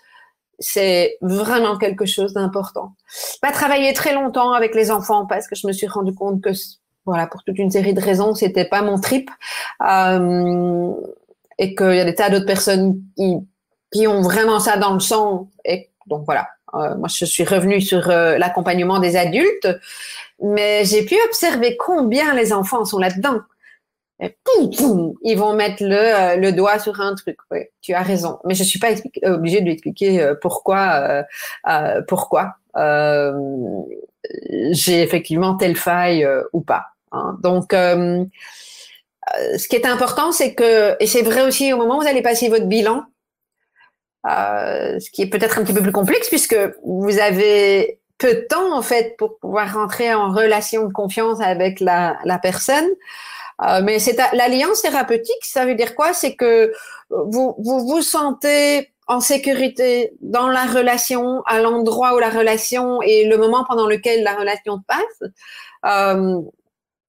C'est 0.59 1.17
vraiment 1.21 1.77
quelque 1.77 2.07
chose 2.07 2.33
d'important. 2.33 2.93
Pas 3.41 3.51
travailler 3.51 3.93
très 3.93 4.13
longtemps 4.13 4.53
avec 4.53 4.73
les 4.73 4.89
enfants 4.89 5.27
parce 5.27 5.47
que 5.47 5.55
je 5.55 5.67
me 5.67 5.71
suis 5.71 5.85
rendu 5.85 6.15
compte 6.15 6.41
que, 6.41 6.49
voilà, 7.05 7.27
pour 7.27 7.43
toute 7.43 7.59
une 7.59 7.69
série 7.69 7.93
de 7.93 8.01
raisons, 8.01 8.33
c'était 8.33 8.65
pas 8.65 8.81
mon 8.81 8.99
trip, 8.99 9.29
euh, 9.87 10.91
et 11.59 11.75
qu'il 11.75 11.93
y 11.93 11.99
a 11.99 12.05
des 12.05 12.15
tas 12.15 12.31
d'autres 12.31 12.47
personnes 12.47 12.99
qui, 13.15 13.35
qui 13.91 14.07
ont 14.07 14.21
vraiment 14.21 14.59
ça 14.59 14.77
dans 14.77 14.93
le 14.93 14.99
sang. 14.99 15.49
Et 15.63 15.91
donc 16.07 16.25
voilà, 16.25 16.47
moi, 16.73 17.07
je 17.07 17.25
suis 17.25 17.43
revenue 17.43 17.81
sur 17.81 18.09
euh, 18.09 18.37
l'accompagnement 18.37 18.99
des 18.99 19.15
adultes, 19.15 19.67
mais 20.41 20.85
j'ai 20.85 21.05
pu 21.05 21.15
observer 21.25 21.77
combien 21.77 22.33
les 22.33 22.53
enfants 22.53 22.85
sont 22.85 22.99
là-dedans. 22.99 23.39
ils 24.19 25.35
vont 25.37 25.53
mettre 25.53 25.83
le, 25.83 25.95
euh, 25.95 26.35
le, 26.37 26.51
doigt 26.51 26.79
sur 26.79 26.99
un 27.01 27.15
truc. 27.15 27.37
Oui, 27.51 27.59
tu 27.81 27.93
as 27.93 28.01
raison. 28.01 28.39
Mais 28.45 28.55
je 28.55 28.63
suis 28.63 28.79
pas 28.79 28.89
obligée 29.23 29.59
de 29.61 29.65
lui 29.65 29.73
expliquer 29.73 30.33
pourquoi. 30.41 31.23
pourquoi 32.07 32.55
j'ai 34.71 35.01
effectivement 35.01 35.55
telle 35.55 35.77
faille 35.77 36.27
ou 36.53 36.61
pas. 36.61 36.87
Hein. 37.11 37.37
Donc, 37.41 37.71
ce 37.71 39.67
qui 39.67 39.75
est 39.75 39.85
important, 39.85 40.31
c'est 40.31 40.53
que, 40.53 40.95
et 41.01 41.07
c'est 41.07 41.21
vrai 41.21 41.41
aussi 41.41 41.71
au 41.73 41.77
moment 41.77 41.97
où 41.97 42.01
vous 42.01 42.07
allez 42.07 42.21
passer 42.21 42.49
votre 42.49 42.65
bilan, 42.65 43.05
euh, 44.27 44.99
ce 44.99 45.09
qui 45.09 45.21
est 45.21 45.29
peut-être 45.29 45.59
un 45.59 45.63
petit 45.63 45.73
peu 45.73 45.81
plus 45.81 45.91
complexe 45.91 46.29
puisque 46.29 46.57
vous 46.83 47.19
avez 47.19 47.99
peu 48.17 48.33
de 48.33 48.45
temps 48.49 48.75
en 48.75 48.81
fait 48.81 49.15
pour 49.17 49.37
pouvoir 49.37 49.73
rentrer 49.73 50.13
en 50.13 50.31
relation 50.31 50.87
de 50.87 50.93
confiance 50.93 51.39
avec 51.41 51.79
la, 51.79 52.17
la 52.23 52.39
personne. 52.39 52.87
Euh, 53.63 53.81
mais 53.83 53.99
c'est 53.99 54.17
l'alliance 54.33 54.81
thérapeutique, 54.81 55.43
ça 55.43 55.65
veut 55.65 55.75
dire 55.75 55.95
quoi? 55.95 56.13
C'est 56.13 56.35
que 56.35 56.71
vous, 57.09 57.55
vous 57.57 57.87
vous 57.87 58.01
sentez 58.01 58.91
en 59.07 59.19
sécurité 59.19 60.13
dans 60.21 60.47
la 60.47 60.65
relation, 60.65 61.41
à 61.45 61.59
l'endroit 61.61 62.15
où 62.15 62.19
la 62.19 62.29
relation 62.29 63.01
et 63.01 63.25
le 63.25 63.37
moment 63.37 63.63
pendant 63.67 63.87
lequel 63.87 64.23
la 64.23 64.35
relation 64.35 64.79
passe. 64.85 65.31
Euh, 65.85 66.41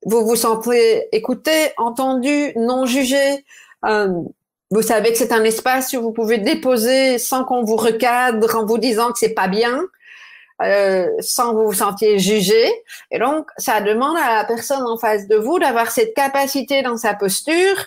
vous 0.06 0.24
vous 0.24 0.36
sentez 0.36 1.08
écouté, 1.14 1.72
entendu, 1.76 2.52
non 2.56 2.86
jugé. 2.86 3.44
Euh, 3.84 4.22
vous 4.70 4.82
savez 4.82 5.12
que 5.12 5.18
c'est 5.18 5.32
un 5.32 5.44
espace 5.44 5.92
où 5.94 6.02
vous 6.02 6.12
pouvez 6.12 6.38
déposer 6.38 7.18
sans 7.18 7.44
qu'on 7.44 7.62
vous 7.64 7.76
recadre 7.76 8.54
en 8.56 8.66
vous 8.66 8.78
disant 8.78 9.12
que 9.12 9.18
c'est 9.18 9.34
pas 9.34 9.48
bien. 9.48 9.82
Euh, 10.60 11.06
sans 11.20 11.54
vous 11.54 11.66
vous 11.66 11.72
sentiez 11.72 12.18
jugé. 12.18 12.68
Et 13.12 13.20
donc, 13.20 13.48
ça 13.58 13.80
demande 13.80 14.16
à 14.16 14.38
la 14.38 14.44
personne 14.44 14.82
en 14.82 14.98
face 14.98 15.28
de 15.28 15.36
vous 15.36 15.60
d'avoir 15.60 15.92
cette 15.92 16.14
capacité 16.14 16.82
dans 16.82 16.96
sa 16.96 17.14
posture 17.14 17.86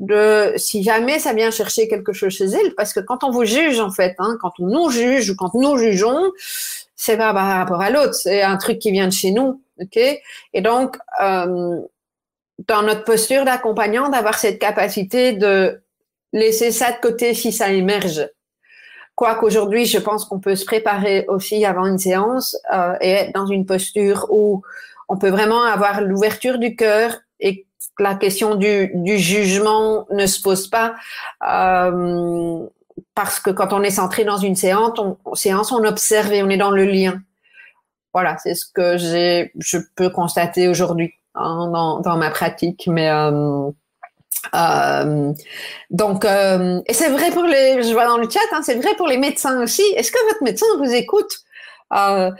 de, 0.00 0.52
si 0.56 0.82
jamais 0.82 1.18
ça 1.18 1.32
vient 1.32 1.50
chercher 1.50 1.88
quelque 1.88 2.12
chose 2.12 2.32
chez 2.32 2.44
elle, 2.44 2.74
parce 2.74 2.92
que 2.92 3.00
quand 3.00 3.24
on 3.24 3.30
vous 3.30 3.44
juge, 3.44 3.80
en 3.80 3.90
fait, 3.90 4.14
hein, 4.18 4.36
quand 4.40 4.52
on 4.58 4.66
nous 4.66 4.90
juge 4.90 5.30
ou 5.30 5.36
quand 5.36 5.54
nous 5.54 5.78
jugeons, 5.78 6.32
c'est 6.94 7.16
pas 7.16 7.32
par 7.32 7.46
rapport 7.46 7.80
à 7.80 7.90
l'autre, 7.90 8.14
c'est 8.14 8.42
un 8.42 8.56
truc 8.56 8.78
qui 8.80 8.90
vient 8.90 9.06
de 9.06 9.12
chez 9.12 9.30
nous, 9.30 9.62
ok? 9.80 9.96
Et 9.96 10.60
donc, 10.60 10.98
euh, 11.22 11.80
dans 12.68 12.82
notre 12.82 13.04
posture 13.04 13.44
d'accompagnant, 13.44 14.08
d'avoir 14.10 14.38
cette 14.38 14.58
capacité 14.58 15.32
de 15.32 15.80
laisser 16.34 16.72
ça 16.72 16.92
de 16.92 16.98
côté 17.00 17.32
si 17.32 17.52
ça 17.52 17.70
émerge. 17.72 18.28
Quoiqu'aujourd'hui, 19.14 19.86
je 19.86 19.98
pense 19.98 20.24
qu'on 20.24 20.40
peut 20.40 20.56
se 20.56 20.64
préparer 20.64 21.24
aussi 21.28 21.64
avant 21.64 21.86
une 21.86 21.98
séance 21.98 22.56
euh, 22.74 22.96
et 23.00 23.10
être 23.10 23.32
dans 23.32 23.46
une 23.46 23.64
posture 23.64 24.26
où 24.30 24.62
on 25.08 25.16
peut 25.16 25.30
vraiment 25.30 25.62
avoir 25.62 26.00
l'ouverture 26.00 26.58
du 26.58 26.74
cœur 26.74 27.12
et 27.38 27.66
la 28.00 28.16
question 28.16 28.56
du, 28.56 28.90
jugement 29.18 30.06
ne 30.10 30.26
se 30.26 30.42
pose 30.42 30.66
pas 30.66 30.96
euh, 31.48 32.66
parce 33.14 33.38
que 33.38 33.50
quand 33.50 33.72
on 33.72 33.84
est 33.84 33.90
centré 33.90 34.24
dans 34.24 34.38
une 34.38 34.56
séance, 34.56 34.98
on, 34.98 35.84
observe 35.84 36.32
et 36.32 36.42
on 36.42 36.50
est 36.50 36.56
dans 36.56 36.72
le 36.72 36.84
lien. 36.84 37.20
Voilà, 38.12 38.36
c'est 38.38 38.54
ce 38.56 38.66
que 38.66 38.96
je 38.96 39.78
peux 39.94 40.10
constater 40.10 40.66
aujourd'hui 40.66 41.12
hein, 41.36 41.70
dans, 41.72 42.00
dans, 42.00 42.16
ma 42.16 42.30
pratique, 42.30 42.88
mais 42.88 43.10
euh, 43.10 43.70
euh, 44.54 45.32
donc, 45.90 46.24
euh, 46.24 46.80
et 46.86 46.92
c'est 46.92 47.10
vrai 47.10 47.30
pour 47.30 47.44
les, 47.44 47.82
je 47.82 47.92
vois 47.92 48.06
dans 48.06 48.18
le 48.18 48.28
chat, 48.28 48.40
hein, 48.52 48.60
c'est 48.62 48.74
vrai 48.76 48.94
pour 48.96 49.06
les 49.06 49.18
médecins 49.18 49.62
aussi. 49.62 49.82
Est-ce 49.96 50.10
que 50.12 50.22
votre 50.28 50.42
médecin 50.42 50.66
vous 50.78 50.92
écoute? 50.92 51.38
Euh, 51.94 52.30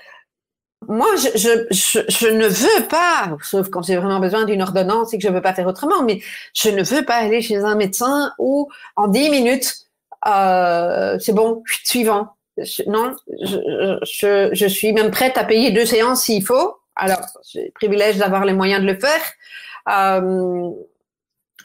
Moi, 0.89 1.09
je, 1.17 1.29
je, 1.71 2.01
je, 2.09 2.27
ne 2.29 2.47
veux 2.47 2.89
pas, 2.89 3.37
sauf 3.43 3.69
quand 3.71 3.83
j'ai 3.83 3.97
vraiment 3.97 4.21
besoin 4.21 4.45
d'une 4.45 4.63
ordonnance 4.63 5.15
et 5.15 5.19
que 5.19 5.23
je 5.23 5.29
ne 5.29 5.35
veux 5.35 5.43
pas 5.43 5.55
faire 5.55 5.67
autrement, 5.67 6.03
mais 6.03 6.21
je 6.55 6.69
ne 6.71 6.83
veux 6.83 7.05
pas 7.05 7.17
aller 7.17 7.41
chez 7.41 7.57
un 7.59 7.75
médecin 7.75 8.33
où 8.39 8.69
en 8.97 9.09
10 9.09 9.31
minutes, 9.31 9.73
euh, 10.27 11.19
c'est 11.21 11.33
bon, 11.33 11.63
suivant. 11.85 12.35
non, 12.87 13.15
je, 13.43 13.99
je, 14.03 14.51
je 14.53 14.67
suis 14.67 14.93
même 14.93 15.11
prête 15.11 15.39
à 15.39 15.45
payer 15.45 15.71
deux 15.71 15.87
séances 15.87 16.25
s'il 16.25 16.45
faut. 16.45 16.77
Alors, 16.97 17.21
j'ai 17.51 17.65
le 17.65 17.71
privilège 17.73 18.19
d'avoir 18.19 18.45
les 18.45 18.53
moyens 18.53 18.81
de 18.83 18.87
le 18.87 18.99
faire. 18.99 19.23
Euh, 19.89 20.71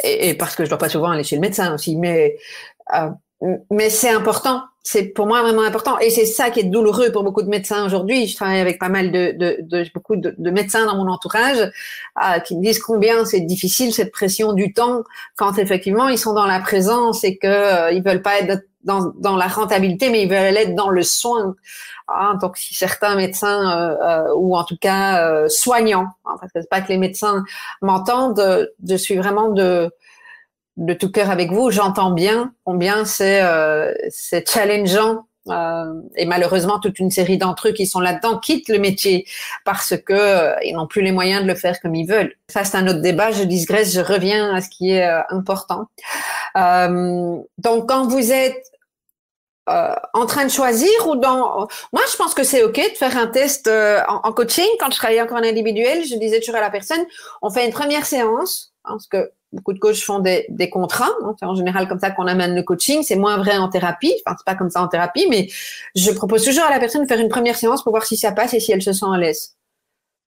et, 0.04 0.34
parce 0.36 0.56
que 0.56 0.64
je 0.64 0.70
dois 0.70 0.78
pas 0.78 0.90
souvent 0.90 1.10
aller 1.12 1.24
chez 1.24 1.36
le 1.36 1.42
médecin 1.42 1.74
aussi, 1.74 1.96
mais 1.96 2.38
euh, 2.96 3.10
mais 3.72 3.90
c'est 3.90 4.10
important. 4.10 4.64
C'est 4.82 5.04
pour 5.04 5.28
moi 5.28 5.42
vraiment 5.42 5.62
important, 5.62 6.00
et 6.00 6.10
c'est 6.10 6.26
ça 6.26 6.50
qui 6.50 6.62
est 6.62 6.64
douloureux 6.64 7.12
pour 7.12 7.24
beaucoup 7.24 7.42
de 7.42 7.50
médecins 7.50 7.86
aujourd'hui. 7.86 8.28
Je 8.28 8.36
travaille 8.36 8.60
avec 8.60 8.80
pas 8.80 8.90
mal 8.90 9.12
de, 9.12 9.34
de, 9.38 9.58
de 9.62 9.86
beaucoup 9.94 10.16
de, 10.16 10.34
de, 10.38 10.52
médecins 10.52 10.86
dans 10.86 10.96
mon 10.96 11.12
entourage 11.12 11.60
euh, 11.60 12.40
qui 12.40 12.58
me 12.58 12.64
disent 12.64 12.80
combien 12.80 13.24
c'est 13.26 13.42
difficile 13.42 13.94
cette 13.94 14.12
pression 14.12 14.54
du 14.54 14.74
temps 14.74 15.04
quand 15.36 15.58
effectivement 15.58 16.08
ils 16.08 16.18
sont 16.18 16.34
dans 16.34 16.46
la 16.46 16.60
présence 16.60 17.24
et 17.24 17.38
que 17.38 17.48
euh, 17.48 17.92
ils 17.92 18.04
veulent 18.04 18.22
pas 18.22 18.40
être 18.40 18.64
dans, 18.84 19.12
dans 19.18 19.36
la 19.36 19.48
rentabilité, 19.48 20.10
mais 20.10 20.24
ils 20.24 20.30
veulent 20.30 20.58
être 20.58 20.76
dans 20.76 20.90
le 20.90 21.04
soin. 21.04 21.56
Ah, 22.08 22.34
donc 22.42 22.58
si 22.58 22.74
certains 22.74 23.16
médecins 23.16 23.78
euh, 23.78 23.96
euh 24.02 24.34
ou 24.36 24.56
en 24.56 24.64
tout 24.64 24.78
cas 24.78 25.28
euh, 25.28 25.48
soignants, 25.48 26.08
hein, 26.26 26.36
parce 26.40 26.52
que 26.52 26.62
c'est 26.62 26.70
pas 26.70 26.82
que 26.82 26.90
les 26.90 26.98
médecins 26.98 27.44
m'entendent, 27.82 28.70
je 28.88 28.96
suis 28.96 29.16
vraiment 29.16 29.50
de 29.50 29.92
de 30.78 30.94
tout 30.94 31.12
cœur 31.12 31.30
avec 31.30 31.52
vous. 31.52 31.72
J'entends 31.72 32.12
bien 32.12 32.54
combien 32.64 33.06
c'est 33.06 33.42
euh, 33.44 33.94
c'est 34.10 34.50
challengeant 34.50 35.28
et 35.48 36.26
malheureusement 36.26 36.80
toute 36.80 37.00
une 37.00 37.10
série 37.10 37.38
d'entre 37.38 37.70
eux 37.70 37.72
qui 37.72 37.88
sont 37.88 38.00
là-dedans 38.00 38.38
quittent 38.38 38.70
le 38.70 38.78
métier 38.78 39.26
parce 39.66 39.96
que 39.98 40.54
ils 40.64 40.74
n'ont 40.74 40.86
plus 40.86 41.02
les 41.02 41.12
moyens 41.12 41.42
de 41.42 41.48
le 41.48 41.56
faire 41.56 41.80
comme 41.82 41.96
ils 41.96 42.08
veulent. 42.08 42.36
Ça 42.48 42.64
c'est 42.64 42.78
un 42.78 42.88
autre 42.88 43.02
débat. 43.02 43.32
Je 43.32 43.44
digresse, 43.44 43.94
je 43.94 44.02
reviens 44.02 44.54
à 44.54 44.62
ce 44.62 44.70
qui 44.70 44.92
est 44.92 45.10
important. 45.30 45.88
donc 46.56 47.90
quand 47.90 48.08
vous 48.08 48.32
êtes 48.32 48.64
euh, 49.70 49.94
en 50.14 50.26
train 50.26 50.46
de 50.46 50.50
choisir 50.50 50.90
ou 51.08 51.16
dans 51.16 51.68
moi 51.94 52.02
je 52.12 52.18
pense 52.18 52.34
que 52.34 52.44
c'est 52.44 52.64
ok 52.64 52.76
de 52.76 52.98
faire 52.98 53.16
un 53.18 53.28
test 53.28 53.68
euh, 53.68 54.02
en, 54.08 54.32
coaching 54.32 54.66
quand 54.80 54.90
je 54.90 54.98
travaillais 54.98 55.22
encore 55.22 55.38
en 55.38 55.44
individuel 55.44 56.04
je 56.06 56.16
disais 56.16 56.40
toujours 56.40 56.56
à 56.56 56.62
la 56.62 56.72
personne 56.72 57.06
on 57.44 57.52
fait 57.52 57.68
une 57.68 57.72
première 57.72 58.06
séance 58.08 58.69
parce 58.94 59.08
que 59.08 59.32
beaucoup 59.52 59.74
de 59.74 59.80
coachs 59.80 60.04
font 60.04 60.20
des, 60.20 60.46
des 60.50 60.70
contrats 60.70 61.10
hein, 61.24 61.36
c'est 61.40 61.46
en 61.46 61.56
général 61.56 61.88
comme 61.88 62.00
ça 62.00 62.12
qu'on 62.12 62.28
amène 62.28 62.56
le 62.56 62.64
coaching. 62.64 63.04
C'est 63.04 63.16
moins 63.16 63.38
vrai 63.38 63.58
en 63.58 63.70
thérapie. 63.70 64.14
Enfin 64.26 64.36
c'est 64.38 64.46
pas 64.46 64.56
comme 64.56 64.70
ça 64.70 64.82
en 64.82 64.88
thérapie 64.88 65.28
mais 65.30 65.48
je 65.96 66.12
propose 66.12 66.44
toujours 66.44 66.66
à 66.66 66.70
la 66.70 66.80
personne 66.80 67.04
de 67.04 67.08
faire 67.08 67.20
une 67.20 67.30
première 67.30 67.56
séance 67.56 67.84
pour 67.84 67.92
voir 67.92 68.06
si 68.06 68.18
ça 68.18 68.32
passe 68.32 68.54
et 68.54 68.60
si 68.60 68.72
elle 68.72 68.82
se 68.82 68.94
sent 68.94 69.06
à 69.12 69.18
l'aise. 69.18 69.56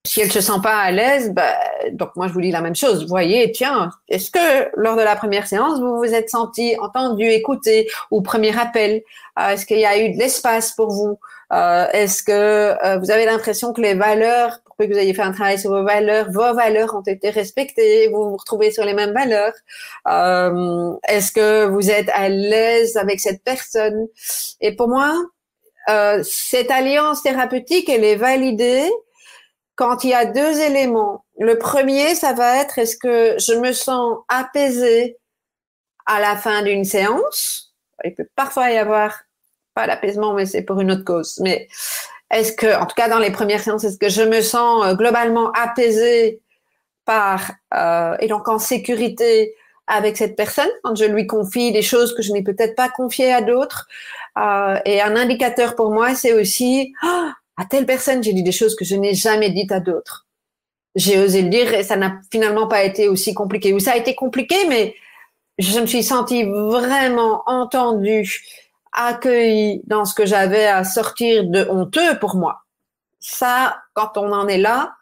Si 0.04 0.20
elle 0.20 0.32
se 0.32 0.40
sent 0.40 0.60
pas 0.64 0.78
à 0.78 0.90
l'aise, 0.90 1.32
bah, 1.32 1.54
donc 1.92 2.16
moi 2.16 2.26
je 2.26 2.32
vous 2.32 2.40
dis 2.40 2.50
la 2.50 2.60
même 2.60 2.74
chose. 2.74 3.02
Vous 3.02 3.08
voyez, 3.08 3.52
tiens, 3.52 3.90
est-ce 4.08 4.32
que 4.32 4.68
lors 4.74 4.96
de 4.96 5.02
la 5.02 5.14
première 5.14 5.46
séance 5.46 5.78
vous 5.78 5.96
vous 5.96 6.12
êtes 6.12 6.28
senti 6.28 6.76
entendu, 6.80 7.24
écouté, 7.24 7.88
ou 8.10 8.20
premier 8.20 8.58
appel, 8.58 9.02
euh, 9.38 9.50
est-ce 9.50 9.64
qu'il 9.64 9.78
y 9.78 9.86
a 9.86 9.96
eu 9.98 10.12
de 10.12 10.18
l'espace 10.18 10.72
pour 10.72 10.90
vous? 10.90 11.20
Euh, 11.52 11.86
Est-ce 11.92 12.22
que 12.22 12.32
euh, 12.32 12.98
vous 12.98 13.10
avez 13.10 13.26
l'impression 13.26 13.72
que 13.72 13.80
les 13.80 13.94
valeurs, 13.94 14.58
pour 14.76 14.86
que 14.86 14.92
vous 14.92 14.98
ayez 14.98 15.14
fait 15.14 15.22
un 15.22 15.32
travail 15.32 15.58
sur 15.58 15.70
vos 15.70 15.84
valeurs, 15.84 16.30
vos 16.30 16.54
valeurs 16.54 16.94
ont 16.94 17.02
été 17.02 17.30
respectées, 17.30 18.08
vous 18.08 18.30
vous 18.30 18.36
retrouvez 18.36 18.70
sur 18.70 18.84
les 18.84 18.94
mêmes 18.94 19.12
valeurs 19.12 19.54
Est-ce 21.08 21.32
que 21.32 21.66
vous 21.66 21.90
êtes 21.90 22.08
à 22.10 22.28
l'aise 22.28 22.96
avec 22.96 23.20
cette 23.20 23.42
personne? 23.44 24.08
Et 24.60 24.74
pour 24.74 24.88
moi, 24.88 25.14
cette 26.22 26.70
alliance 26.70 27.22
thérapeutique, 27.22 27.88
elle 27.88 28.04
est 28.04 28.16
validée 28.16 28.90
quand 29.74 30.04
il 30.04 30.10
y 30.10 30.14
a 30.14 30.26
deux 30.26 30.60
éléments. 30.60 31.24
Le 31.38 31.58
premier, 31.58 32.14
ça 32.14 32.32
va 32.32 32.60
être 32.60 32.78
est-ce 32.78 32.96
que 32.96 33.36
je 33.38 33.54
me 33.54 33.72
sens 33.72 34.18
apaisée 34.28 35.18
à 36.06 36.20
la 36.20 36.36
fin 36.36 36.62
d'une 36.62 36.84
séance? 36.84 37.74
Il 38.04 38.14
peut 38.14 38.28
parfois 38.36 38.70
y 38.70 38.78
avoir 38.78 39.14
pas 39.74 39.86
l'apaisement, 39.86 40.34
mais 40.34 40.46
c'est 40.46 40.62
pour 40.62 40.80
une 40.80 40.90
autre 40.92 41.04
cause. 41.04 41.38
Mais 41.40 41.68
est-ce 42.32 42.52
que, 42.52 42.74
en 42.80 42.86
tout 42.86 42.94
cas 42.96 43.08
dans 43.08 43.18
les 43.18 43.30
premières 43.30 43.60
séances, 43.60 43.84
est-ce 43.84 43.98
que 43.98 44.08
je 44.08 44.22
me 44.22 44.40
sens 44.40 44.84
euh, 44.84 44.94
globalement 44.94 45.52
apaisée 45.52 46.40
par 47.04 47.52
euh, 47.74 48.16
et 48.20 48.26
donc 48.26 48.48
en 48.48 48.58
sécurité 48.58 49.54
avec 49.86 50.16
cette 50.16 50.34
personne 50.34 50.70
quand 50.82 50.96
je 50.96 51.04
lui 51.04 51.26
confie 51.26 51.72
des 51.72 51.82
choses 51.82 52.14
que 52.14 52.22
je 52.22 52.32
n'ai 52.32 52.42
peut-être 52.42 52.74
pas 52.74 52.88
confiées 52.88 53.32
à 53.32 53.42
d'autres? 53.42 53.86
Euh, 54.38 54.78
et 54.86 55.02
un 55.02 55.14
indicateur 55.14 55.76
pour 55.76 55.92
moi, 55.92 56.14
c'est 56.14 56.32
aussi 56.32 56.94
ah, 57.02 57.34
à 57.58 57.66
telle 57.66 57.84
personne, 57.84 58.22
j'ai 58.22 58.32
dit 58.32 58.42
des 58.42 58.52
choses 58.52 58.74
que 58.74 58.84
je 58.84 58.96
n'ai 58.96 59.14
jamais 59.14 59.50
dites 59.50 59.72
à 59.72 59.80
d'autres. 59.80 60.26
J'ai 60.94 61.18
osé 61.18 61.42
le 61.42 61.48
dire 61.48 61.72
et 61.74 61.82
ça 61.82 61.96
n'a 61.96 62.18
finalement 62.30 62.66
pas 62.66 62.82
été 62.82 63.08
aussi 63.08 63.34
compliqué. 63.34 63.72
Ou 63.72 63.78
ça 63.78 63.92
a 63.92 63.96
été 63.96 64.14
compliqué, 64.14 64.56
mais 64.68 64.94
je 65.58 65.80
me 65.80 65.86
suis 65.86 66.02
sentie 66.02 66.44
vraiment 66.44 67.42
entendue, 67.46 68.42
accueillie 68.92 69.82
dans 69.86 70.04
ce 70.04 70.14
que 70.14 70.26
j'avais 70.26 70.66
à 70.66 70.84
sortir 70.84 71.44
de 71.44 71.66
honteux 71.68 72.18
pour 72.20 72.36
moi. 72.36 72.62
Ça, 73.20 73.78
quand 73.94 74.16
on 74.16 74.32
en 74.32 74.48
est 74.48 74.58
là, 74.58 74.92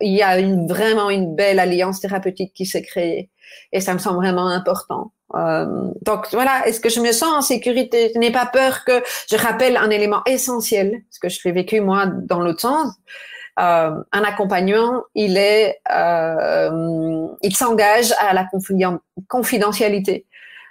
il 0.00 0.12
y 0.12 0.22
a 0.22 0.38
une, 0.38 0.66
vraiment 0.66 1.10
une 1.10 1.34
belle 1.34 1.60
alliance 1.60 2.00
thérapeutique 2.00 2.52
qui 2.54 2.66
s'est 2.66 2.82
créée. 2.82 3.30
Et 3.72 3.80
ça 3.80 3.94
me 3.94 3.98
semble 3.98 4.16
vraiment 4.16 4.48
important. 4.48 5.12
Euh, 5.34 5.90
donc 6.02 6.26
voilà, 6.32 6.66
est-ce 6.66 6.80
que 6.80 6.88
je 6.88 7.00
me 7.00 7.12
sens 7.12 7.32
en 7.32 7.42
sécurité? 7.42 8.10
Je 8.14 8.18
n'ai 8.18 8.32
pas 8.32 8.46
peur 8.46 8.84
que 8.84 9.02
je 9.30 9.36
rappelle 9.36 9.76
un 9.76 9.90
élément 9.90 10.22
essentiel, 10.26 11.02
ce 11.10 11.18
que 11.18 11.28
je 11.28 11.40
l'ai 11.44 11.52
vécu 11.52 11.80
moi 11.80 12.06
dans 12.06 12.40
l'autre 12.40 12.60
sens. 12.60 12.92
Euh, 13.60 14.02
un 14.12 14.22
accompagnant, 14.24 15.02
il 15.14 15.36
est, 15.36 15.78
euh, 15.94 17.26
il 17.42 17.54
s'engage 17.54 18.12
à 18.18 18.32
la 18.32 18.46
confidentialité. 19.28 20.26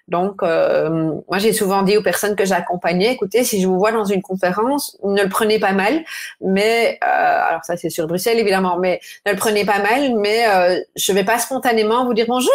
Donc, 0.08 0.44
euh, 0.44 0.90
moi, 1.28 1.38
j'ai 1.38 1.54
souvent 1.54 1.84
dit 1.84 1.98
aux 1.98 2.04
personnes 2.04 2.36
que 2.36 2.46
j'accompagnais, 2.46 3.14
écoutez, 3.14 3.44
si 3.44 3.62
je 3.62 3.68
vous 3.68 3.78
vois 3.78 3.92
dans 3.92 4.06
une 4.06 4.22
conférence, 4.22 4.98
ne 5.04 5.24
le 5.24 5.30
prenez 5.30 5.60
pas 5.60 5.74
mal, 5.74 6.04
mais 6.42 7.00
euh, 7.04 7.48
alors 7.48 7.64
ça 7.64 7.78
c'est 7.78 7.90
sur 7.90 8.08
Bruxelles 8.08 8.40
évidemment, 8.40 8.78
mais 8.78 9.00
ne 9.26 9.32
le 9.32 9.38
prenez 9.38 9.66
pas 9.66 9.80
mal, 9.80 10.16
mais 10.16 10.48
euh, 10.48 10.80
je 10.96 11.14
vais 11.14 11.24
pas 11.24 11.40
spontanément 11.40 12.06
vous 12.06 12.14
dire 12.14 12.26
bonjour 12.28 12.52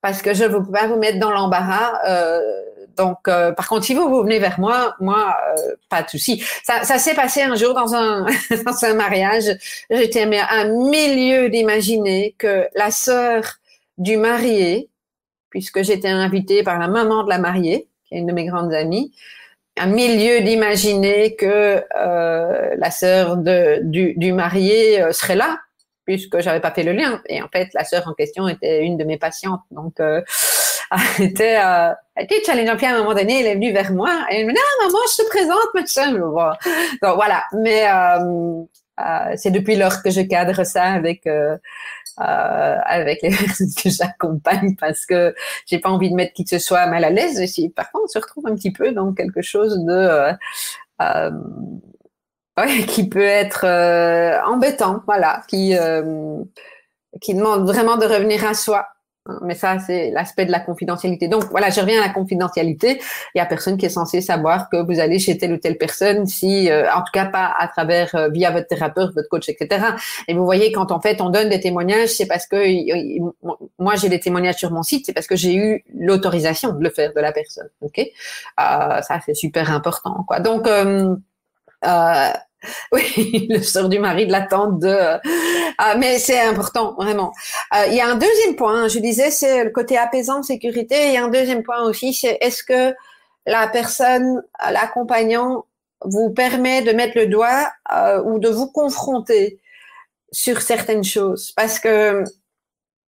parce 0.00 0.22
que 0.22 0.34
je 0.34 0.44
ne 0.44 0.48
veux 0.48 0.62
pas 0.70 0.86
vous 0.86 0.96
mettre 0.96 1.18
dans 1.18 1.30
l'embarras 1.30 2.00
donc, 2.96 3.18
par 3.26 3.68
contre, 3.68 3.84
si 3.84 3.94
vous, 3.94 4.08
vous 4.08 4.24
venez 4.24 4.40
vers 4.40 4.58
moi, 4.58 4.96
moi, 4.98 5.36
pas 5.88 6.02
de 6.02 6.10
souci. 6.10 6.42
Ça, 6.64 6.82
ça 6.82 6.98
s'est 6.98 7.14
passé 7.14 7.42
un 7.42 7.54
jour 7.54 7.72
dans 7.72 7.94
un, 7.94 8.26
dans 8.66 8.84
un 8.84 8.94
mariage. 8.94 9.44
J'étais 9.88 10.28
à 10.36 10.64
milieu 10.64 11.48
d'imaginer 11.48 12.34
que 12.38 12.66
la 12.74 12.90
sœur 12.90 13.44
du 13.98 14.16
marié, 14.16 14.88
puisque 15.50 15.82
j'étais 15.82 16.08
invitée 16.08 16.62
par 16.62 16.78
la 16.78 16.88
maman 16.88 17.24
de 17.24 17.28
la 17.28 17.38
mariée, 17.38 17.88
qui 18.06 18.14
est 18.14 18.18
une 18.18 18.26
de 18.26 18.32
mes 18.32 18.46
grandes 18.46 18.72
amies, 18.72 19.12
un 19.78 19.86
milieu 19.86 20.40
d'imaginer 20.40 21.36
que 21.36 21.84
euh, 21.96 22.74
la 22.76 22.90
sœur 22.90 23.36
de, 23.36 23.80
du, 23.82 24.14
du 24.14 24.32
marié 24.32 25.12
serait 25.12 25.36
là, 25.36 25.58
puisque 26.08 26.40
j'avais 26.40 26.60
pas 26.60 26.70
fait 26.70 26.82
le 26.82 26.92
lien. 26.92 27.20
Et 27.26 27.42
en 27.42 27.48
fait, 27.48 27.68
la 27.74 27.84
sœur 27.84 28.08
en 28.08 28.14
question 28.14 28.48
était 28.48 28.82
une 28.82 28.96
de 28.96 29.04
mes 29.04 29.18
patientes. 29.18 29.60
Donc, 29.70 30.00
euh, 30.00 30.22
elle 31.18 31.26
était, 31.26 31.58
euh, 31.62 31.92
elle 32.16 32.24
était 32.24 32.42
challengeante. 32.44 32.78
Puis 32.78 32.86
à 32.86 32.94
un 32.94 32.98
moment 32.98 33.12
donné, 33.12 33.40
elle 33.40 33.46
est 33.46 33.54
venue 33.54 33.72
vers 33.72 33.92
moi 33.92 34.26
et 34.30 34.40
elle 34.40 34.46
me 34.46 34.52
dit, 34.52 34.58
ah, 34.58 34.86
maman, 34.86 34.98
je 35.12 35.22
te 35.22 35.28
présente, 35.28 35.74
médecin. 35.74 36.12
Donc, 36.12 37.14
voilà. 37.14 37.44
Mais 37.52 37.86
euh, 37.90 38.64
euh, 39.00 39.34
c'est 39.36 39.50
depuis 39.50 39.76
lors 39.76 40.02
que 40.02 40.10
je 40.10 40.22
cadre 40.22 40.64
ça 40.64 40.84
avec 40.84 41.26
euh, 41.26 41.56
euh, 41.56 41.58
avec 42.18 43.22
les 43.22 43.30
personnes 43.36 43.72
que 43.82 43.90
j'accompagne 43.90 44.76
parce 44.76 45.06
que 45.06 45.34
j'ai 45.66 45.78
pas 45.78 45.90
envie 45.90 46.10
de 46.10 46.14
mettre 46.14 46.32
qui 46.32 46.44
que 46.44 46.50
ce 46.50 46.58
soit 46.58 46.86
mal 46.86 47.04
à 47.04 47.10
l'aise. 47.10 47.44
Si 47.46 47.68
parfois 47.70 48.00
on 48.04 48.06
se 48.06 48.18
retrouve 48.18 48.46
un 48.46 48.54
petit 48.54 48.72
peu 48.72 48.92
dans 48.92 49.12
quelque 49.12 49.42
chose 49.42 49.84
de 49.84 50.32
euh, 51.00 51.30
ouais, 52.58 52.82
qui 52.86 53.08
peut 53.08 53.20
être 53.20 53.64
euh, 53.64 54.40
embêtant, 54.44 55.02
voilà, 55.06 55.42
qui 55.48 55.76
euh, 55.76 56.42
qui 57.20 57.34
demande 57.34 57.66
vraiment 57.66 57.96
de 57.96 58.06
revenir 58.06 58.44
à 58.46 58.54
soi. 58.54 58.86
Mais 59.42 59.54
ça, 59.54 59.78
c'est 59.78 60.10
l'aspect 60.10 60.46
de 60.46 60.52
la 60.52 60.60
confidentialité. 60.60 61.28
Donc 61.28 61.44
voilà, 61.50 61.70
je 61.70 61.80
reviens 61.80 62.02
à 62.02 62.06
la 62.06 62.12
confidentialité. 62.12 63.00
Il 63.34 63.38
y 63.38 63.40
a 63.40 63.46
personne 63.46 63.76
qui 63.76 63.86
est 63.86 63.90
censé 63.90 64.20
savoir 64.20 64.68
que 64.70 64.76
vous 64.76 65.00
allez 65.00 65.18
chez 65.18 65.38
telle 65.38 65.52
ou 65.52 65.58
telle 65.58 65.78
personne, 65.78 66.26
si, 66.26 66.70
euh, 66.70 66.90
en 66.92 67.00
tout 67.00 67.12
cas 67.12 67.26
pas 67.26 67.52
à 67.58 67.68
travers 67.68 68.30
via 68.30 68.50
votre 68.50 68.66
thérapeute, 68.66 69.14
votre 69.14 69.28
coach, 69.28 69.48
etc. 69.48 69.86
Et 70.26 70.34
vous 70.34 70.44
voyez, 70.44 70.72
quand 70.72 70.92
en 70.92 71.00
fait 71.00 71.20
on 71.20 71.30
donne 71.30 71.48
des 71.48 71.60
témoignages, 71.60 72.10
c'est 72.10 72.26
parce 72.26 72.46
que 72.46 72.56
moi 73.78 73.94
j'ai 73.96 74.08
des 74.08 74.20
témoignages 74.20 74.56
sur 74.56 74.70
mon 74.70 74.82
site, 74.82 75.06
c'est 75.06 75.12
parce 75.12 75.26
que 75.26 75.36
j'ai 75.36 75.54
eu 75.54 75.84
l'autorisation 75.94 76.72
de 76.72 76.82
le 76.82 76.90
faire 76.90 77.12
de 77.14 77.20
la 77.20 77.32
personne. 77.32 77.68
Ok, 77.80 78.00
ça 78.56 79.20
c'est 79.24 79.34
super 79.34 79.70
important. 79.72 80.24
Quoi. 80.26 80.40
Donc 80.40 80.66
euh, 81.86 82.32
Oui, 82.92 83.46
le 83.50 83.62
sort 83.62 83.88
du 83.88 83.98
mari 83.98 84.26
de 84.26 84.32
l'attente 84.32 84.78
de. 84.80 85.18
Ah, 85.78 85.96
mais 85.96 86.18
c'est 86.18 86.40
important, 86.40 86.94
vraiment. 86.94 87.32
Euh, 87.74 87.86
il 87.88 87.94
y 87.94 88.00
a 88.00 88.08
un 88.08 88.16
deuxième 88.16 88.56
point. 88.56 88.84
Hein, 88.84 88.88
je 88.88 88.98
disais, 88.98 89.30
c'est 89.30 89.64
le 89.64 89.70
côté 89.70 89.96
apaisant, 89.96 90.42
sécurité. 90.42 91.08
Il 91.08 91.14
y 91.14 91.16
a 91.16 91.24
un 91.24 91.28
deuxième 91.28 91.62
point 91.62 91.82
aussi, 91.84 92.14
c'est 92.14 92.38
est-ce 92.40 92.64
que 92.64 92.94
la 93.46 93.68
personne, 93.68 94.42
l'accompagnant, 94.70 95.66
vous 96.04 96.30
permet 96.30 96.82
de 96.82 96.92
mettre 96.92 97.16
le 97.16 97.26
doigt 97.26 97.70
euh, 97.92 98.22
ou 98.22 98.38
de 98.38 98.48
vous 98.48 98.70
confronter 98.70 99.58
sur 100.30 100.60
certaines 100.60 101.04
choses, 101.04 101.52
parce 101.56 101.78
que 101.80 102.24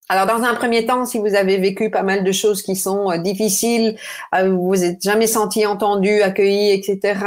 alors, 0.07 0.27
dans 0.27 0.43
un 0.43 0.53
premier 0.53 0.85
temps, 0.85 1.05
si 1.05 1.17
vous 1.17 1.33
avez 1.33 1.57
vécu 1.57 1.89
pas 1.89 2.03
mal 2.03 2.23
de 2.23 2.31
choses 2.31 2.61
qui 2.61 2.75
sont 2.75 3.11
euh, 3.11 3.17
difficiles, 3.17 3.97
euh, 4.35 4.49
vous 4.49 4.67
vous 4.67 4.83
êtes 4.83 5.01
jamais 5.01 5.25
senti 5.25 5.65
entendu, 5.65 6.21
accueilli, 6.21 6.71
etc., 6.71 7.19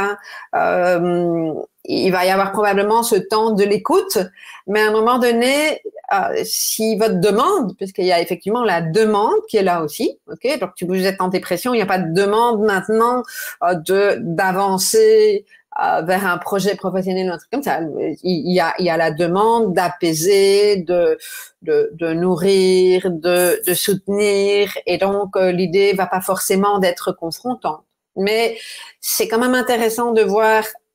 euh, 0.54 1.54
il 1.88 2.10
va 2.10 2.24
y 2.24 2.30
avoir 2.30 2.52
probablement 2.52 3.02
ce 3.02 3.16
temps 3.16 3.50
de 3.50 3.64
l'écoute. 3.64 4.18
Mais 4.66 4.80
à 4.80 4.88
un 4.88 4.92
moment 4.92 5.18
donné, 5.18 5.80
euh, 6.12 6.42
si 6.44 6.96
votre 6.96 7.20
demande, 7.20 7.76
puisqu'il 7.76 8.04
y 8.04 8.12
a 8.12 8.20
effectivement 8.20 8.62
la 8.62 8.80
demande 8.80 9.40
qui 9.48 9.56
est 9.56 9.62
là 9.62 9.82
aussi, 9.82 10.18
ok, 10.30 10.58
donc 10.60 10.70
vous 10.82 11.06
êtes 11.06 11.20
en 11.20 11.28
dépression, 11.28 11.74
il 11.74 11.78
n'y 11.78 11.82
a 11.82 11.86
pas 11.86 11.98
de 11.98 12.12
demande 12.12 12.60
maintenant 12.62 13.22
de 13.62 14.18
d'avancer 14.20 15.44
euh, 15.80 16.02
vers 16.02 16.26
un 16.26 16.38
projet 16.38 16.74
professionnel 16.74 17.30
ou 17.30 17.34
un 17.34 17.38
truc 17.38 17.50
comme 17.52 17.62
ça. 17.62 17.80
Il 18.24 18.52
y 18.52 18.58
a, 18.58 18.74
il 18.80 18.86
y 18.86 18.90
a 18.90 18.96
la 18.96 19.12
demande 19.12 19.74
d'apaiser, 19.74 20.76
de, 20.76 21.16
de, 21.62 21.90
de, 21.92 22.12
nourrir, 22.12 23.10
de, 23.10 23.62
de 23.64 23.74
soutenir, 23.74 24.76
et 24.86 24.98
donc 24.98 25.36
euh, 25.36 25.52
l'idée 25.52 25.92
va 25.92 26.06
pas 26.06 26.20
forcément 26.20 26.80
d'être 26.80 27.12
confrontante. 27.12 27.84
Mais 28.16 28.58
c'est 29.00 29.28
quand 29.28 29.38
même 29.38 29.54
intéressant 29.54 30.10
de 30.12 30.22
voir, 30.22 30.64
euh, 30.64 30.87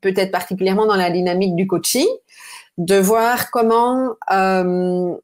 peut-être 0.00 0.30
particulièrement 0.30 0.86
dans 0.86 0.96
la 0.96 1.10
dynamique 1.10 1.54
du 1.54 1.66
coaching, 1.66 2.06
de 2.78 2.96
voir 2.96 3.50
comment 3.50 4.14
euh, 4.32 5.14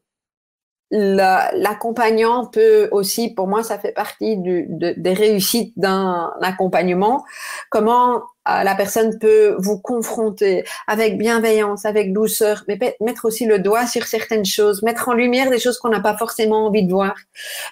l'accompagnant 0.91 2.47
peut 2.47 2.89
aussi, 2.91 3.33
pour 3.33 3.47
moi, 3.47 3.63
ça 3.63 3.77
fait 3.77 3.91
partie 3.91 4.37
du, 4.37 4.65
de, 4.69 4.93
des 4.97 5.13
réussites 5.13 5.73
d'un 5.77 6.31
accompagnement. 6.41 7.23
Comment 7.69 8.23
euh, 8.49 8.63
la 8.63 8.73
personne 8.73 9.19
peut 9.19 9.55
vous 9.59 9.79
confronter 9.79 10.63
avec 10.87 11.17
bienveillance, 11.17 11.85
avec 11.85 12.13
douceur, 12.13 12.63
mais 12.67 12.79
mettre 13.01 13.25
aussi 13.25 13.45
le 13.45 13.59
doigt 13.59 13.85
sur 13.85 14.05
certaines 14.05 14.45
choses, 14.45 14.81
mettre 14.81 15.09
en 15.09 15.13
lumière 15.13 15.51
des 15.51 15.59
choses 15.59 15.77
qu'on 15.77 15.89
n'a 15.89 15.99
pas 15.99 16.17
forcément 16.17 16.65
envie 16.65 16.83
de 16.83 16.91
voir, 16.91 17.13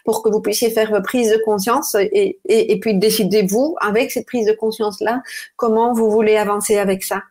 pour 0.05 0.21
que 0.21 0.29
vous 0.29 0.41
puissiez 0.41 0.69
faire 0.69 0.91
vos 0.91 1.01
prises 1.01 1.31
de 1.31 1.41
conscience 1.43 1.95
et, 1.95 2.39
et, 2.45 2.79
puis 2.79 2.93
décidez-vous 2.93 3.75
avec 3.81 4.11
cette 4.11 4.27
prise 4.27 4.45
de 4.45 4.53
conscience 4.53 4.99
là 5.01 5.21
comment 5.55 5.93
vous 5.93 6.11
voulez 6.11 6.37
avancer 6.37 6.77
avec 6.77 7.03
ça. 7.03 7.23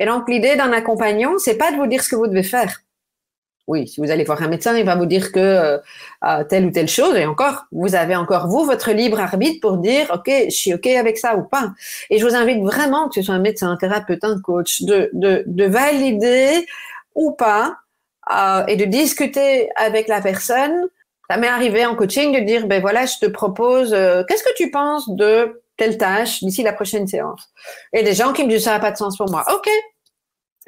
Et 0.00 0.06
donc 0.06 0.28
l'idée 0.28 0.56
d'un 0.56 0.72
accompagnant, 0.72 1.38
c'est 1.38 1.56
pas 1.56 1.70
de 1.70 1.76
vous 1.76 1.86
dire 1.86 2.02
ce 2.02 2.08
que 2.08 2.16
vous 2.16 2.26
devez 2.26 2.42
faire 2.42 2.80
oui, 3.68 3.86
si 3.86 4.00
vous 4.00 4.10
allez 4.10 4.24
voir 4.24 4.42
un 4.42 4.48
médecin, 4.48 4.76
il 4.76 4.84
va 4.84 4.96
vous 4.96 5.06
dire 5.06 5.30
que 5.30 5.38
euh, 5.38 5.78
euh, 6.24 6.42
telle 6.44 6.64
ou 6.64 6.70
telle 6.70 6.88
chose, 6.88 7.14
et 7.16 7.26
encore, 7.26 7.66
vous 7.70 7.94
avez 7.94 8.16
encore 8.16 8.48
vous 8.48 8.64
votre 8.64 8.90
libre 8.92 9.20
arbitre 9.20 9.60
pour 9.60 9.76
dire, 9.76 10.10
ok, 10.12 10.30
je 10.46 10.54
suis 10.54 10.72
ok 10.72 10.86
avec 10.86 11.18
ça 11.18 11.36
ou 11.36 11.42
pas. 11.42 11.72
Et 12.08 12.18
je 12.18 12.26
vous 12.26 12.34
invite 12.34 12.62
vraiment, 12.62 13.08
que 13.08 13.16
ce 13.16 13.22
soit 13.22 13.34
un 13.34 13.40
médecin, 13.40 13.70
un 13.70 13.76
thérapeute, 13.76 14.24
un 14.24 14.40
coach, 14.40 14.82
de, 14.82 15.10
de, 15.12 15.44
de 15.46 15.64
valider 15.66 16.66
ou 17.14 17.32
pas 17.32 17.76
euh, 18.32 18.64
et 18.68 18.76
de 18.76 18.86
discuter 18.86 19.68
avec 19.76 20.08
la 20.08 20.22
personne. 20.22 20.88
Ça 21.30 21.36
m'est 21.36 21.46
arrivé 21.46 21.84
en 21.84 21.94
coaching 21.94 22.34
de 22.34 22.40
dire, 22.40 22.66
ben 22.66 22.80
voilà, 22.80 23.04
je 23.04 23.18
te 23.20 23.26
propose, 23.26 23.90
qu'est-ce 23.90 24.42
que 24.42 24.54
tu 24.56 24.70
penses 24.70 25.10
de 25.10 25.60
telle 25.76 25.98
tâche 25.98 26.42
d'ici 26.42 26.62
la 26.62 26.72
prochaine 26.72 27.06
séance? 27.06 27.50
Et 27.92 28.02
des 28.02 28.14
gens 28.14 28.32
qui 28.32 28.44
me 28.44 28.48
disent 28.48 28.64
ça 28.64 28.72
n'a 28.72 28.80
pas 28.80 28.92
de 28.92 28.96
sens 28.96 29.18
pour 29.18 29.30
moi. 29.30 29.44
Ok, 29.54 29.68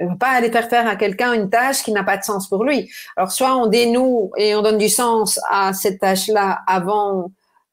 ne 0.00 0.08
va 0.08 0.16
pas 0.16 0.30
aller 0.30 0.50
faire 0.50 0.68
faire 0.68 0.88
à 0.88 0.96
quelqu'un 0.96 1.32
une 1.32 1.50
tâche 1.50 1.82
qui 1.82 1.92
n'a 1.92 2.04
pas 2.04 2.16
de 2.16 2.24
sens 2.24 2.48
pour 2.48 2.64
lui. 2.64 2.90
Alors, 3.16 3.30
soit 3.30 3.54
on 3.56 3.66
dénoue 3.66 4.32
et 4.36 4.54
on 4.54 4.62
donne 4.62 4.78
du 4.78 4.88
sens 4.88 5.40
à 5.50 5.72
cette 5.72 6.00
tâche-là 6.00 6.60
avant 6.66 7.30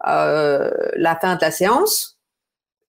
euh, 0.07 0.71
la 0.95 1.15
fin 1.15 1.35
de 1.35 1.41
la 1.41 1.51
séance, 1.51 2.17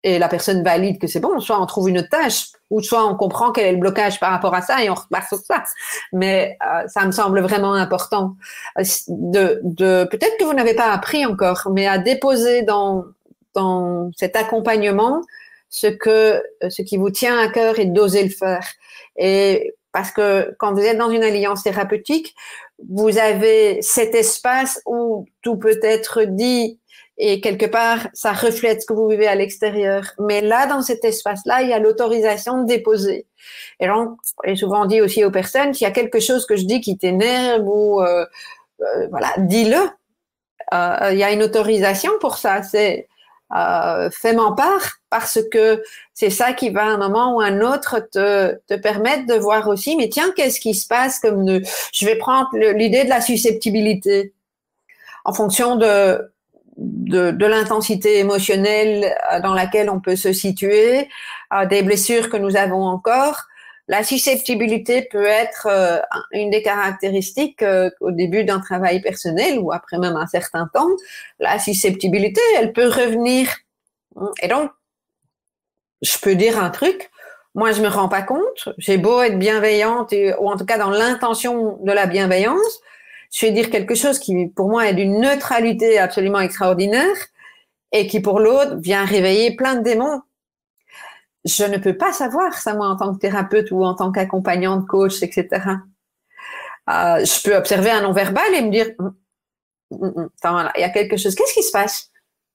et 0.04 0.18
la 0.18 0.28
personne 0.28 0.62
valide 0.62 1.00
que 1.00 1.06
c'est 1.08 1.20
bon, 1.20 1.40
soit 1.40 1.60
on 1.60 1.66
trouve 1.66 1.88
une 1.88 1.98
autre 1.98 2.08
tâche, 2.08 2.46
ou 2.70 2.80
soit 2.80 3.04
on 3.04 3.16
comprend 3.16 3.50
quel 3.50 3.66
est 3.66 3.72
le 3.72 3.78
blocage 3.78 4.20
par 4.20 4.30
rapport 4.30 4.54
à 4.54 4.62
ça 4.62 4.82
et 4.82 4.88
on 4.88 4.94
repart 4.94 5.26
sur 5.26 5.38
ça. 5.38 5.64
Mais 6.12 6.56
euh, 6.62 6.86
ça 6.86 7.04
me 7.04 7.10
semble 7.10 7.40
vraiment 7.40 7.74
important 7.74 8.36
euh, 8.78 8.82
de, 9.08 9.60
de 9.64 10.06
peut-être 10.10 10.36
que 10.38 10.44
vous 10.44 10.54
n'avez 10.54 10.74
pas 10.74 10.92
appris 10.92 11.26
encore, 11.26 11.68
mais 11.72 11.86
à 11.86 11.98
déposer 11.98 12.62
dans 12.62 13.04
dans 13.54 14.10
cet 14.16 14.36
accompagnement 14.36 15.22
ce 15.70 15.86
que 15.86 16.42
ce 16.68 16.82
qui 16.82 16.96
vous 16.96 17.10
tient 17.10 17.38
à 17.38 17.48
cœur 17.48 17.78
et 17.78 17.86
d'oser 17.86 18.22
le 18.22 18.30
faire. 18.30 18.66
Et 19.16 19.74
parce 19.92 20.10
que 20.10 20.54
quand 20.58 20.72
vous 20.72 20.80
êtes 20.80 20.98
dans 20.98 21.10
une 21.10 21.22
alliance 21.22 21.62
thérapeutique, 21.62 22.34
vous 22.88 23.18
avez 23.18 23.82
cet 23.82 24.14
espace 24.14 24.80
où 24.86 25.26
tout 25.42 25.56
peut 25.56 25.80
être 25.82 26.24
dit 26.24 26.78
et 27.20 27.40
quelque 27.40 27.66
part, 27.66 28.06
ça 28.14 28.32
reflète 28.32 28.82
ce 28.82 28.86
que 28.86 28.92
vous 28.92 29.08
vivez 29.08 29.26
à 29.26 29.34
l'extérieur. 29.34 30.04
Mais 30.20 30.40
là, 30.40 30.66
dans 30.66 30.82
cet 30.82 31.04
espace-là, 31.04 31.62
il 31.62 31.68
y 31.68 31.72
a 31.72 31.80
l'autorisation 31.80 32.62
de 32.62 32.66
déposer. 32.66 33.26
Et 33.80 33.88
donc, 33.88 34.18
et 34.44 34.54
souvent 34.54 34.86
dit 34.86 35.00
aussi 35.00 35.24
aux 35.24 35.30
personnes, 35.32 35.74
s'il 35.74 35.84
y 35.84 35.90
a 35.90 35.92
quelque 35.92 36.20
chose 36.20 36.46
que 36.46 36.54
je 36.54 36.64
dis 36.64 36.80
qui 36.80 36.96
t'énerve 36.96 37.66
ou 37.66 38.00
euh, 38.00 38.24
euh, 38.80 39.08
voilà, 39.10 39.34
dis-le. 39.38 39.78
Euh, 40.74 41.08
il 41.12 41.18
y 41.18 41.24
a 41.24 41.32
une 41.32 41.42
autorisation 41.42 42.12
pour 42.20 42.36
ça. 42.36 42.62
C'est 42.62 43.08
euh, 43.56 44.10
fais-m'en 44.10 44.52
part 44.52 44.98
parce 45.10 45.38
que 45.50 45.82
c'est 46.12 46.30
ça 46.30 46.52
qui 46.52 46.70
va 46.70 46.82
à 46.82 46.88
un 46.88 46.98
moment 46.98 47.36
ou 47.36 47.40
un 47.40 47.60
autre 47.60 48.00
te, 48.12 48.58
te 48.66 48.74
permettre 48.74 49.26
de 49.26 49.34
voir 49.34 49.68
aussi, 49.68 49.96
mais 49.96 50.08
tiens, 50.08 50.32
qu'est-ce 50.36 50.60
qui 50.60 50.74
se 50.74 50.86
passe 50.86 51.18
comme 51.18 51.60
je 51.92 52.06
vais 52.06 52.16
prendre 52.16 52.48
l'idée 52.54 53.04
de 53.04 53.08
la 53.08 53.20
susceptibilité 53.20 54.34
en 55.24 55.32
fonction 55.32 55.76
de, 55.76 56.30
de, 56.78 57.32
de 57.32 57.46
l'intensité 57.46 58.18
émotionnelle 58.18 59.14
euh, 59.32 59.40
dans 59.40 59.54
laquelle 59.54 59.90
on 59.90 60.00
peut 60.00 60.16
se 60.16 60.32
situer, 60.32 61.08
euh, 61.52 61.66
des 61.66 61.82
blessures 61.82 62.30
que 62.30 62.36
nous 62.36 62.56
avons 62.56 62.84
encore. 62.86 63.47
La 63.88 64.04
susceptibilité 64.04 65.08
peut 65.10 65.24
être 65.24 65.66
euh, 65.70 65.98
une 66.32 66.50
des 66.50 66.62
caractéristiques 66.62 67.62
euh, 67.62 67.90
au 68.00 68.10
début 68.10 68.44
d'un 68.44 68.60
travail 68.60 69.00
personnel 69.00 69.58
ou 69.58 69.72
après 69.72 69.98
même 69.98 70.14
un 70.14 70.26
certain 70.26 70.68
temps. 70.72 70.90
La 71.38 71.58
susceptibilité, 71.58 72.40
elle 72.58 72.74
peut 72.74 72.88
revenir. 72.88 73.48
Et 74.42 74.48
donc, 74.48 74.70
je 76.02 76.18
peux 76.18 76.34
dire 76.34 76.62
un 76.62 76.68
truc. 76.68 77.10
Moi, 77.54 77.72
je 77.72 77.80
me 77.80 77.88
rends 77.88 78.10
pas 78.10 78.22
compte. 78.22 78.68
J'ai 78.76 78.98
beau 78.98 79.22
être 79.22 79.38
bienveillante 79.38 80.14
ou 80.38 80.50
en 80.50 80.56
tout 80.56 80.66
cas 80.66 80.76
dans 80.76 80.90
l'intention 80.90 81.78
de 81.82 81.92
la 81.92 82.06
bienveillance, 82.06 82.80
je 83.32 83.46
vais 83.46 83.52
dire 83.52 83.70
quelque 83.70 83.94
chose 83.94 84.18
qui, 84.18 84.48
pour 84.48 84.68
moi, 84.68 84.88
est 84.88 84.94
d'une 84.94 85.20
neutralité 85.20 85.98
absolument 85.98 86.40
extraordinaire. 86.40 87.16
et 87.90 88.06
qui 88.06 88.20
pour 88.20 88.38
l'autre 88.38 88.76
vient 88.80 89.06
réveiller 89.06 89.56
plein 89.56 89.76
de 89.76 89.82
démons. 89.82 90.20
Je 91.48 91.64
ne 91.64 91.78
peux 91.78 91.96
pas 91.96 92.12
savoir 92.12 92.52
ça 92.54 92.74
moi 92.74 92.88
en 92.88 92.96
tant 92.96 93.14
que 93.14 93.18
thérapeute 93.18 93.70
ou 93.70 93.84
en 93.84 93.94
tant 93.94 94.12
qu'accompagnante, 94.12 94.86
coach, 94.86 95.22
etc. 95.22 95.48
Euh, 96.90 97.24
je 97.24 97.42
peux 97.42 97.56
observer 97.56 97.90
un 97.90 98.02
non-verbal 98.02 98.54
et 98.54 98.62
me 98.62 98.70
dire, 98.70 98.90
hum, 98.98 99.14
hum, 99.90 100.12
hum, 100.16 100.70
il 100.76 100.80
y 100.80 100.84
a 100.84 100.90
quelque 100.90 101.16
chose. 101.16 101.34
Qu'est-ce 101.34 101.54
qui 101.54 101.62
se 101.62 101.72
passe? 101.72 102.10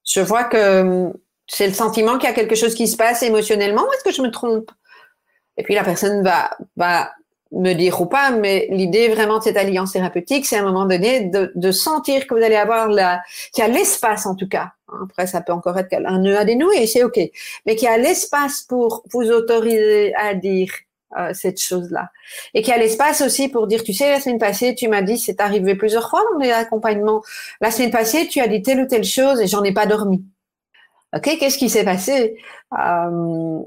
Je 0.05 0.21
vois 0.21 0.43
que 0.43 1.11
c'est 1.47 1.67
le 1.67 1.73
sentiment 1.73 2.17
qu'il 2.17 2.29
y 2.29 2.31
a 2.31 2.35
quelque 2.35 2.55
chose 2.55 2.75
qui 2.75 2.87
se 2.87 2.97
passe 2.97 3.23
émotionnellement. 3.23 3.83
Ou 3.83 3.91
est-ce 3.93 4.03
que 4.03 4.11
je 4.11 4.21
me 4.21 4.31
trompe? 4.31 4.71
Et 5.57 5.63
puis 5.63 5.75
la 5.75 5.83
personne 5.83 6.23
va, 6.23 6.55
va 6.75 7.11
me 7.53 7.73
dire 7.73 8.01
ou 8.01 8.05
pas, 8.07 8.31
mais 8.31 8.67
l'idée 8.71 9.09
vraiment 9.09 9.37
de 9.37 9.43
cette 9.43 9.57
alliance 9.57 9.93
thérapeutique, 9.93 10.45
c'est 10.45 10.57
à 10.57 10.61
un 10.61 10.65
moment 10.65 10.85
donné 10.85 11.21
de, 11.25 11.51
de 11.55 11.71
sentir 11.71 12.27
que 12.27 12.33
vous 12.33 12.43
allez 12.43 12.55
avoir 12.55 12.87
la, 12.87 13.21
qu'il 13.53 13.63
y 13.63 13.67
a 13.67 13.69
l'espace 13.69 14.25
en 14.25 14.35
tout 14.35 14.47
cas. 14.47 14.71
Après, 15.03 15.27
ça 15.27 15.41
peut 15.41 15.53
encore 15.53 15.77
être 15.77 15.93
un 16.05 16.19
nœud 16.19 16.37
à 16.37 16.45
dénouer, 16.45 16.85
c'est 16.87 17.03
ok, 17.03 17.19
mais 17.65 17.75
qu'il 17.75 17.87
y 17.87 17.91
a 17.91 17.97
l'espace 17.97 18.61
pour 18.61 19.03
vous 19.11 19.29
autoriser 19.31 20.13
à 20.15 20.33
dire 20.33 20.71
euh, 21.17 21.31
cette 21.33 21.59
chose-là, 21.59 22.09
et 22.53 22.61
qu'il 22.61 22.73
y 22.73 22.75
a 22.75 22.79
l'espace 22.79 23.21
aussi 23.21 23.49
pour 23.49 23.67
dire, 23.67 23.83
tu 23.83 23.93
sais, 23.93 24.11
la 24.11 24.19
semaine 24.19 24.39
passée, 24.39 24.75
tu 24.75 24.87
m'as 24.87 25.01
dit, 25.01 25.17
c'est 25.17 25.39
arrivé 25.39 25.75
plusieurs 25.75 26.09
fois 26.09 26.23
dans 26.31 26.39
les 26.39 26.51
accompagnements. 26.51 27.21
La 27.61 27.71
semaine 27.71 27.91
passée, 27.91 28.27
tu 28.27 28.39
as 28.39 28.47
dit 28.47 28.61
telle 28.61 28.81
ou 28.81 28.87
telle 28.87 29.03
chose 29.03 29.39
et 29.41 29.47
j'en 29.47 29.63
ai 29.63 29.73
pas 29.73 29.85
dormi. 29.85 30.23
Ok, 31.15 31.37
qu'est-ce 31.39 31.57
qui 31.57 31.69
s'est 31.69 31.85
passé? 31.85 32.35
Euh, 32.73 33.59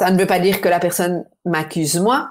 Ça 0.00 0.10
ne 0.10 0.18
veut 0.18 0.26
pas 0.26 0.38
dire 0.38 0.62
que 0.62 0.68
la 0.68 0.80
personne 0.80 1.26
m'accuse 1.44 1.98
moi, 2.00 2.30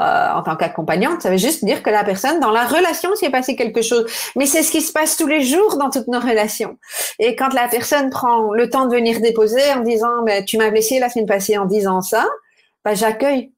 euh, 0.00 0.28
en 0.34 0.42
tant 0.42 0.56
qu'accompagnante, 0.56 1.22
ça 1.22 1.30
veut 1.30 1.38
juste 1.38 1.64
dire 1.64 1.82
que 1.82 1.88
la 1.88 2.04
personne, 2.04 2.40
dans 2.40 2.50
la 2.50 2.66
relation, 2.66 3.14
s'est 3.14 3.30
passé 3.30 3.56
quelque 3.56 3.80
chose. 3.80 4.04
Mais 4.36 4.46
c'est 4.46 4.62
ce 4.62 4.70
qui 4.70 4.82
se 4.82 4.92
passe 4.92 5.16
tous 5.16 5.26
les 5.26 5.42
jours 5.42 5.78
dans 5.78 5.88
toutes 5.90 6.08
nos 6.08 6.20
relations. 6.20 6.76
Et 7.18 7.36
quand 7.36 7.54
la 7.54 7.68
personne 7.68 8.10
prend 8.10 8.52
le 8.52 8.68
temps 8.68 8.86
de 8.86 8.94
venir 8.94 9.20
déposer 9.20 9.62
en 9.72 9.80
disant, 9.80 10.22
mais 10.24 10.44
tu 10.44 10.58
m'as 10.58 10.70
blessé 10.70 10.98
la 10.98 11.08
semaine 11.08 11.26
passée 11.26 11.56
en 11.56 11.64
disant 11.64 12.02
ça, 12.02 12.26
bah, 12.84 12.94
j'accueille. 12.94 13.52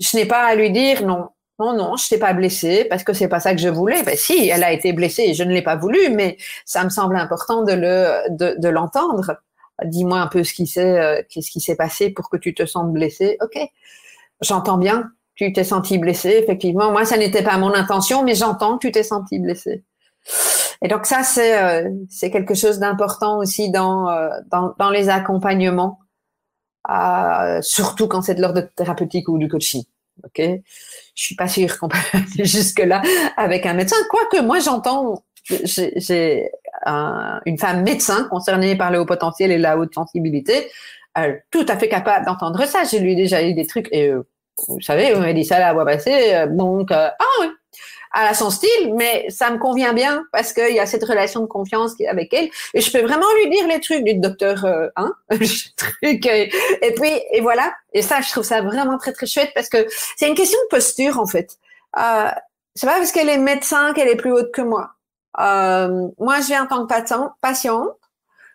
Je 0.00 0.16
n'ai 0.16 0.26
pas 0.26 0.44
à 0.44 0.54
lui 0.54 0.70
dire 0.70 1.06
non. 1.06 1.28
Non, 1.60 1.74
non, 1.74 1.96
je 1.96 2.08
t'ai 2.08 2.18
pas 2.18 2.32
blessé 2.32 2.86
parce 2.86 3.04
que 3.04 3.12
c'est 3.12 3.28
pas 3.28 3.38
ça 3.38 3.54
que 3.54 3.60
je 3.60 3.68
voulais. 3.68 4.02
Ben 4.02 4.16
si, 4.16 4.48
elle 4.48 4.64
a 4.64 4.72
été 4.72 4.94
blessée, 4.94 5.34
je 5.34 5.44
ne 5.44 5.52
l'ai 5.52 5.60
pas 5.60 5.76
voulu, 5.76 6.08
mais 6.08 6.38
ça 6.64 6.82
me 6.84 6.88
semble 6.88 7.16
important 7.16 7.64
de 7.64 7.74
le 7.74 8.30
de, 8.30 8.54
de 8.58 8.68
l'entendre. 8.70 9.36
Dis-moi 9.84 10.18
un 10.18 10.26
peu 10.26 10.42
ce 10.42 10.54
qui 10.54 10.66
s'est 10.66 10.98
euh, 10.98 11.22
qu'est-ce 11.28 11.50
qui 11.50 11.60
s'est 11.60 11.76
passé 11.76 12.10
pour 12.10 12.30
que 12.30 12.38
tu 12.38 12.54
te 12.54 12.64
sentes 12.64 12.90
blessé. 12.94 13.36
Ok, 13.42 13.58
j'entends 14.40 14.78
bien 14.78 15.12
tu 15.40 15.52
t'es 15.54 15.64
senti 15.64 15.96
blessé, 15.96 16.28
effectivement. 16.42 16.92
Moi, 16.92 17.06
ça 17.06 17.16
n'était 17.16 17.42
pas 17.42 17.56
mon 17.56 17.72
intention, 17.72 18.22
mais 18.22 18.34
j'entends 18.34 18.76
que 18.76 18.86
tu 18.86 18.92
t'es 18.92 19.02
senti 19.02 19.38
blessé. 19.38 19.84
Et 20.82 20.88
donc 20.88 21.06
ça, 21.06 21.22
c'est 21.22 21.58
euh, 21.58 21.90
quelque 22.30 22.54
chose 22.54 22.78
d'important 22.78 23.38
aussi 23.38 23.70
dans, 23.70 24.10
euh, 24.10 24.28
les 24.92 25.08
accompagnements, 25.08 25.98
euh, 26.90 27.60
surtout 27.62 28.06
quand 28.06 28.20
c'est 28.20 28.34
de 28.34 28.42
l'ordre 28.42 28.68
thérapeutique 28.76 29.28
ou 29.30 29.38
du 29.38 29.48
coaching. 29.48 29.82
Ok, 30.24 30.42
je 31.14 31.22
suis 31.22 31.36
pas 31.36 31.48
sûre 31.48 31.78
qu'on 31.78 31.88
peut 31.88 31.96
aller 32.12 32.44
jusque 32.44 32.80
là 32.80 33.00
avec 33.38 33.64
un 33.64 33.72
médecin. 33.72 33.96
Quoique 34.10 34.42
moi, 34.44 34.58
j'entends, 34.58 35.24
j'ai 35.64 36.50
une 37.46 37.58
femme 37.58 37.82
médecin 37.82 38.24
concernée 38.24 38.76
par 38.76 38.90
le 38.90 39.00
haut 39.00 39.06
potentiel 39.06 39.50
et 39.50 39.56
la 39.56 39.78
haute 39.78 39.94
sensibilité, 39.94 40.70
tout 41.50 41.64
à 41.66 41.78
fait 41.78 41.88
capable 41.88 42.26
d'entendre 42.26 42.62
ça. 42.66 42.84
J'ai 42.84 42.98
lu 42.98 43.14
déjà 43.14 43.42
eu 43.42 43.54
des 43.54 43.66
trucs 43.66 43.88
et 43.90 44.12
vous 44.68 44.80
savez, 44.80 45.14
on 45.14 45.20
m'a 45.20 45.32
dit 45.32 45.44
ça 45.44 45.58
la 45.58 45.72
voix 45.72 45.84
passée, 45.84 46.34
euh, 46.34 46.46
donc, 46.46 46.90
euh, 46.90 47.08
ah 47.18 47.24
oui, 47.40 47.48
elle 48.14 48.26
a 48.26 48.34
son 48.34 48.50
style, 48.50 48.94
mais 48.94 49.26
ça 49.30 49.50
me 49.50 49.58
convient 49.58 49.92
bien 49.92 50.24
parce 50.32 50.52
qu'il 50.52 50.74
y 50.74 50.80
a 50.80 50.86
cette 50.86 51.04
relation 51.04 51.40
de 51.40 51.46
confiance 51.46 51.92
avec 52.08 52.34
elle. 52.34 52.50
Et 52.74 52.80
je 52.80 52.90
peux 52.90 53.02
vraiment 53.02 53.26
lui 53.36 53.50
dire 53.50 53.68
les 53.68 53.80
trucs 53.80 54.04
du 54.04 54.14
docteur, 54.14 54.64
euh, 54.64 54.88
hein, 54.96 55.12
trucs. 55.76 56.26
Et, 56.26 56.52
et, 56.82 56.94
puis, 56.94 57.12
et 57.32 57.40
voilà. 57.40 57.72
Et 57.92 58.02
ça, 58.02 58.20
je 58.20 58.30
trouve 58.30 58.42
ça 58.42 58.62
vraiment 58.62 58.98
très, 58.98 59.12
très 59.12 59.26
chouette 59.26 59.52
parce 59.54 59.68
que 59.68 59.86
c'est 60.16 60.28
une 60.28 60.34
question 60.34 60.58
de 60.64 60.76
posture, 60.76 61.20
en 61.20 61.26
fait. 61.26 61.56
Euh, 61.98 62.30
c'est 62.74 62.86
pas 62.86 62.96
parce 62.96 63.12
qu'elle 63.12 63.28
est 63.28 63.38
médecin 63.38 63.92
qu'elle 63.92 64.08
est 64.08 64.16
plus 64.16 64.32
haute 64.32 64.52
que 64.52 64.62
moi. 64.62 64.90
Euh, 65.38 66.08
moi, 66.18 66.40
je 66.40 66.46
viens 66.46 66.64
en 66.64 66.66
tant 66.66 66.82
que 66.82 66.92
patient, 66.92 67.32
patiente. 67.40 67.96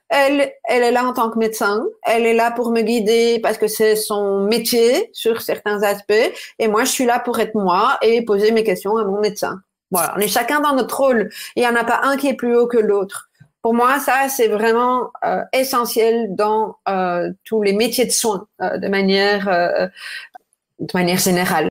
Elle, 0.10 0.51
elle 0.66 0.84
est 0.84 0.91
là 0.91 1.06
en 1.06 1.14
tant 1.14 1.30
que 1.30 1.39
médecin. 1.39 1.84
Elle 2.03 2.26
est 2.26 2.34
là 2.34 2.51
pour 2.51 2.72
me 2.72 2.82
guider 2.82 3.39
parce 3.41 3.58
que 3.58 3.68
c'est 3.68 3.95
son 3.95 4.41
métier 4.41 5.10
sur 5.14 5.41
certains 5.41 5.82
aspects. 5.84 6.14
Et 6.60 6.68
moi, 6.68 6.84
je 6.84 6.91
suis 6.91 7.06
là 7.06 7.20
pour 7.20 7.39
être 7.39 7.56
moi 7.56 7.97
et 8.01 8.24
poser 8.24 8.51
mes 8.51 8.64
questions 8.64 8.97
à 8.97 9.03
mon 9.03 9.20
médecin. 9.20 9.62
Voilà. 9.91 10.14
On 10.16 10.20
est 10.20 10.28
chacun 10.28 10.60
dans 10.60 10.76
notre 10.76 10.97
rôle. 10.97 11.30
Il 11.56 11.62
n'y 11.62 11.68
en 11.68 11.76
a 11.76 11.84
pas 11.84 12.01
un 12.03 12.18
qui 12.18 12.28
est 12.28 12.36
plus 12.36 12.56
haut 12.56 12.68
que 12.68 12.78
l'autre. 12.78 13.30
Pour 13.62 13.74
moi, 13.74 13.97
ça, 13.97 14.30
c'est 14.30 14.47
vraiment 14.47 15.12
euh, 15.24 15.41
essentiel 15.51 16.36
dans 16.36 16.76
euh, 16.88 17.32
tous 17.45 17.64
les 17.64 17.74
métiers 17.74 18.06
de 18.06 18.12
soins 18.12 18.47
euh, 18.62 18.78
de 18.78 18.88
manière, 18.88 19.45
de 20.80 20.91
manière 20.93 21.18
générale. 21.18 21.68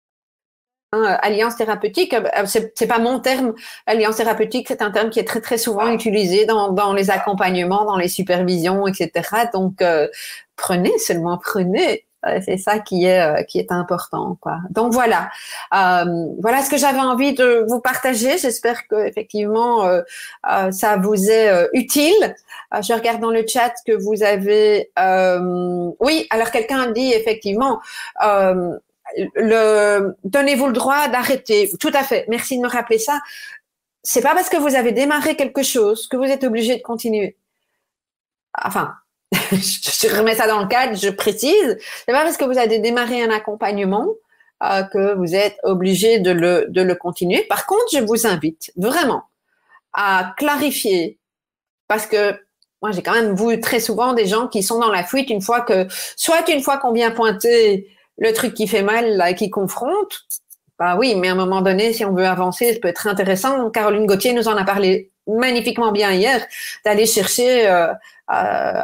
Hein, 0.94 1.18
alliance 1.22 1.56
thérapeutique, 1.56 2.14
euh, 2.14 2.44
c'est 2.46 2.86
pas 2.86 2.98
mon 2.98 3.18
terme. 3.18 3.54
Alliance 3.86 4.16
thérapeutique, 4.16 4.66
c'est 4.68 4.82
un 4.82 4.90
terme 4.92 5.10
qui 5.10 5.18
est 5.18 5.24
très 5.24 5.40
très 5.40 5.58
souvent 5.58 5.88
utilisé 5.88 6.46
dans, 6.46 6.92
les 6.92 7.10
accompagnements, 7.10 7.84
dans 7.84 7.96
les 7.96 8.08
supervisions, 8.08 8.86
etc. 8.86 9.10
Donc 9.52 9.82
euh, 9.82 10.08
prenez 10.56 10.96
seulement 10.98 11.38
prenez. 11.38 12.04
Euh, 12.26 12.40
c'est 12.44 12.56
ça 12.56 12.78
qui 12.78 13.06
est 13.06 13.44
qui 13.46 13.58
est 13.58 13.72
important. 13.72 14.38
Donc 14.70 14.92
voilà, 14.92 15.30
voilà 15.70 16.62
ce 16.62 16.70
que 16.70 16.78
j'avais 16.78 17.00
envie 17.00 17.34
de 17.34 17.64
vous 17.68 17.80
partager. 17.80 18.38
J'espère 18.38 18.86
que 18.86 19.06
effectivement 19.06 19.86
ça 20.70 20.96
vous 20.96 21.30
est 21.30 21.68
utile. 21.72 22.34
je 22.72 22.92
regarde 22.94 23.20
dans 23.20 23.32
le 23.32 23.44
chat 23.46 23.74
que 23.86 23.92
vous 23.92 24.22
avez. 24.22 24.90
oui, 26.00 26.26
alors 26.30 26.50
quelqu'un 26.50 26.92
dit 26.92 27.12
effectivement 27.12 27.80
le, 29.34 30.16
donnez-vous 30.24 30.66
le 30.66 30.72
droit 30.72 31.08
d'arrêter. 31.08 31.70
Tout 31.80 31.92
à 31.94 32.02
fait. 32.02 32.26
Merci 32.28 32.56
de 32.56 32.62
me 32.62 32.68
rappeler 32.68 32.98
ça. 32.98 33.20
C'est 34.02 34.20
pas 34.20 34.34
parce 34.34 34.48
que 34.48 34.56
vous 34.56 34.74
avez 34.74 34.92
démarré 34.92 35.36
quelque 35.36 35.62
chose 35.62 36.08
que 36.08 36.16
vous 36.16 36.24
êtes 36.24 36.44
obligé 36.44 36.76
de 36.76 36.82
continuer. 36.82 37.36
Enfin, 38.62 38.94
je 39.32 40.16
remets 40.16 40.36
ça 40.36 40.46
dans 40.46 40.60
le 40.60 40.68
cadre, 40.68 40.96
je 40.96 41.08
précise. 41.08 41.78
C'est 42.06 42.12
pas 42.12 42.22
parce 42.22 42.36
que 42.36 42.44
vous 42.44 42.58
avez 42.58 42.78
démarré 42.78 43.22
un 43.22 43.30
accompagnement 43.30 44.06
euh, 44.62 44.82
que 44.84 45.14
vous 45.14 45.34
êtes 45.34 45.56
obligé 45.62 46.18
de 46.18 46.30
le, 46.30 46.66
de 46.68 46.82
le 46.82 46.94
continuer. 46.94 47.42
Par 47.48 47.66
contre, 47.66 47.86
je 47.92 48.00
vous 48.00 48.26
invite 48.26 48.72
vraiment 48.76 49.24
à 49.92 50.34
clarifier 50.36 51.18
parce 51.88 52.06
que 52.06 52.38
moi, 52.82 52.92
j'ai 52.92 53.02
quand 53.02 53.14
même 53.14 53.34
vu 53.34 53.60
très 53.60 53.80
souvent 53.80 54.12
des 54.12 54.26
gens 54.26 54.46
qui 54.46 54.62
sont 54.62 54.78
dans 54.78 54.90
la 54.90 55.04
fuite 55.04 55.30
une 55.30 55.40
fois 55.40 55.62
que, 55.62 55.86
soit 56.16 56.46
une 56.50 56.62
fois 56.62 56.76
qu'on 56.76 56.92
vient 56.92 57.10
pointer 57.10 57.88
le 58.18 58.32
truc 58.32 58.54
qui 58.54 58.66
fait 58.66 58.82
mal, 58.82 59.16
là, 59.16 59.32
qui 59.34 59.50
confronte, 59.50 60.24
bah 60.78 60.96
oui, 60.98 61.14
mais 61.14 61.28
à 61.28 61.32
un 61.32 61.36
moment 61.36 61.62
donné, 61.62 61.92
si 61.92 62.04
on 62.04 62.12
veut 62.12 62.26
avancer, 62.26 62.72
ça 62.72 62.80
peut 62.80 62.88
être 62.88 63.06
intéressant. 63.06 63.70
Caroline 63.70 64.06
Gauthier 64.06 64.32
nous 64.32 64.48
en 64.48 64.56
a 64.56 64.64
parlé 64.64 65.10
magnifiquement 65.26 65.92
bien 65.92 66.12
hier, 66.12 66.44
d'aller 66.84 67.06
chercher, 67.06 67.68
euh, 67.68 67.86
euh, 68.32 68.82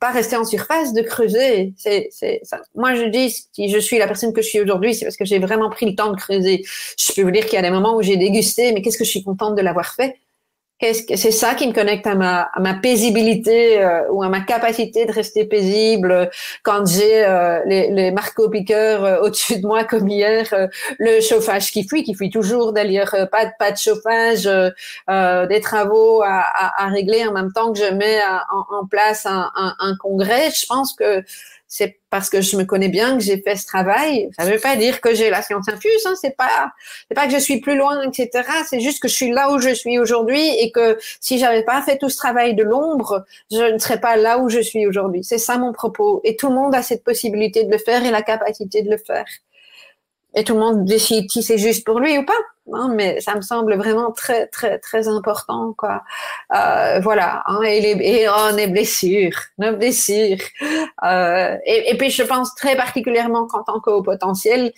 pas 0.00 0.10
rester 0.10 0.36
en 0.36 0.44
surface, 0.44 0.92
de 0.92 1.02
creuser. 1.02 1.74
C'est, 1.76 2.08
c'est, 2.10 2.40
ça. 2.42 2.60
Moi, 2.74 2.94
je 2.94 3.04
dis, 3.04 3.30
si 3.52 3.68
je 3.68 3.78
suis 3.78 3.98
la 3.98 4.06
personne 4.06 4.32
que 4.32 4.42
je 4.42 4.48
suis 4.48 4.60
aujourd'hui, 4.60 4.94
c'est 4.94 5.04
parce 5.04 5.16
que 5.16 5.24
j'ai 5.24 5.38
vraiment 5.38 5.70
pris 5.70 5.86
le 5.86 5.94
temps 5.94 6.10
de 6.10 6.16
creuser. 6.16 6.64
Je 6.98 7.12
peux 7.12 7.22
vous 7.22 7.30
dire 7.30 7.44
qu'il 7.44 7.54
y 7.54 7.58
a 7.58 7.62
des 7.62 7.70
moments 7.70 7.94
où 7.94 8.02
j'ai 8.02 8.16
dégusté, 8.16 8.72
mais 8.72 8.82
qu'est-ce 8.82 8.98
que 8.98 9.04
je 9.04 9.10
suis 9.10 9.22
contente 9.22 9.54
de 9.54 9.62
l'avoir 9.62 9.94
fait 9.94 10.18
c'est 10.80 11.32
ça 11.32 11.54
qui 11.54 11.66
me 11.66 11.72
connecte 11.72 12.06
à 12.06 12.14
ma, 12.14 12.42
à 12.42 12.60
ma 12.60 12.74
paisibilité 12.74 13.82
euh, 13.82 14.08
ou 14.12 14.22
à 14.22 14.28
ma 14.28 14.40
capacité 14.40 15.06
de 15.06 15.12
rester 15.12 15.44
paisible 15.44 16.30
quand 16.62 16.86
j'ai 16.86 17.24
euh, 17.24 17.60
les, 17.66 17.90
les 17.90 18.12
marteaux-piqueurs 18.12 19.04
euh, 19.04 19.20
au-dessus 19.22 19.60
de 19.60 19.66
moi 19.66 19.82
comme 19.82 20.08
hier, 20.08 20.46
le 20.98 21.20
chauffage 21.20 21.72
qui 21.72 21.86
fuit, 21.86 22.04
qui 22.04 22.14
fuit 22.14 22.30
toujours 22.30 22.72
d'ailleurs, 22.72 23.10
pas 23.32 23.46
de 23.46 23.50
pas 23.58 23.72
de 23.72 23.76
chauffage, 23.76 24.44
des 25.48 25.60
travaux 25.60 26.22
à, 26.22 26.44
à, 26.54 26.84
à, 26.84 26.88
régler 26.88 27.26
en 27.26 27.32
même 27.32 27.52
temps 27.52 27.72
que 27.72 27.78
je 27.78 27.92
mets 27.94 28.20
en, 28.50 28.76
en, 28.78 28.86
place 28.86 29.26
un, 29.26 29.50
un, 29.56 29.74
un 29.80 29.96
congrès. 29.96 30.50
Je 30.50 30.66
pense 30.66 30.92
que 30.92 31.24
c'est 31.68 32.00
parce 32.08 32.30
que 32.30 32.40
je 32.40 32.56
me 32.56 32.64
connais 32.64 32.88
bien 32.88 33.18
que 33.18 33.22
j'ai 33.22 33.40
fait 33.42 33.54
ce 33.54 33.66
travail. 33.66 34.30
Ça 34.36 34.46
ne 34.46 34.52
veut 34.52 34.58
pas 34.58 34.76
dire 34.76 35.02
que 35.02 35.14
j'ai 35.14 35.28
la 35.28 35.42
science 35.42 35.68
infuse. 35.68 36.06
Hein. 36.06 36.14
C'est 36.18 36.34
pas, 36.34 36.72
c'est 37.06 37.14
pas 37.14 37.26
que 37.26 37.32
je 37.32 37.38
suis 37.38 37.60
plus 37.60 37.76
loin, 37.76 38.00
etc. 38.02 38.48
C'est 38.66 38.80
juste 38.80 39.02
que 39.02 39.08
je 39.08 39.14
suis 39.14 39.30
là 39.30 39.52
où 39.52 39.58
je 39.58 39.74
suis 39.74 39.98
aujourd'hui 39.98 40.48
et 40.60 40.72
que 40.72 40.98
si 41.20 41.38
j'avais 41.38 41.64
pas 41.64 41.82
fait 41.82 41.98
tout 41.98 42.08
ce 42.08 42.16
travail 42.16 42.54
de 42.54 42.62
l'ombre, 42.62 43.26
je 43.50 43.72
ne 43.72 43.78
serais 43.78 44.00
pas 44.00 44.16
là 44.16 44.38
où 44.38 44.48
je 44.48 44.60
suis 44.60 44.86
aujourd'hui. 44.86 45.22
C'est 45.22 45.38
ça 45.38 45.58
mon 45.58 45.72
propos. 45.72 46.22
Et 46.24 46.36
tout 46.36 46.48
le 46.48 46.54
monde 46.54 46.74
a 46.74 46.82
cette 46.82 47.04
possibilité 47.04 47.64
de 47.64 47.70
le 47.70 47.78
faire 47.78 48.04
et 48.04 48.10
la 48.10 48.22
capacité 48.22 48.80
de 48.82 48.90
le 48.90 48.96
faire 48.96 49.26
et 50.34 50.44
tout 50.44 50.54
le 50.54 50.60
monde 50.60 50.84
décide 50.84 51.30
si 51.30 51.42
c'est 51.42 51.58
juste 51.58 51.84
pour 51.84 52.00
lui 52.00 52.18
ou 52.18 52.24
pas. 52.24 52.38
Hein, 52.74 52.92
mais 52.94 53.20
ça 53.20 53.34
me 53.34 53.40
semble 53.40 53.76
vraiment 53.76 54.12
très 54.12 54.46
très 54.48 54.78
très 54.78 55.08
important 55.08 55.72
quoi. 55.76 56.02
Euh, 56.54 57.00
voilà. 57.00 57.42
Hein, 57.46 57.62
et, 57.62 57.80
les, 57.80 58.06
et 58.06 58.28
oh, 58.28 58.54
les 58.54 58.66
blessures, 58.66 59.38
nos 59.58 59.76
blessures. 59.76 60.38
Euh, 61.04 61.56
et, 61.64 61.90
et, 61.90 61.96
puis 61.96 62.10
je 62.10 62.22
pense 62.22 62.54
très 62.54 62.76
particulièrement 62.76 63.46
qu'en 63.46 63.62
tant 63.62 63.80
qu'au 63.80 64.02
potentiel, 64.02 64.72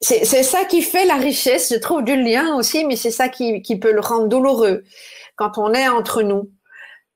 c'est 0.00 0.42
ça 0.42 0.64
qui 0.64 0.80
fait 0.80 1.04
la 1.04 1.16
richesse, 1.16 1.70
je 1.72 1.78
trouve, 1.78 2.02
du 2.02 2.16
lien 2.16 2.54
aussi, 2.56 2.86
mais 2.86 2.96
c'est 2.96 3.10
ça 3.10 3.28
qui, 3.28 3.60
qui 3.60 3.78
peut 3.78 3.92
le 3.92 4.00
rendre 4.00 4.28
douloureux 4.28 4.82
quand 5.36 5.58
on 5.58 5.74
est 5.74 5.88
entre 5.88 6.22
nous. 6.22 6.50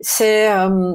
C'est 0.01 0.51
euh, 0.53 0.95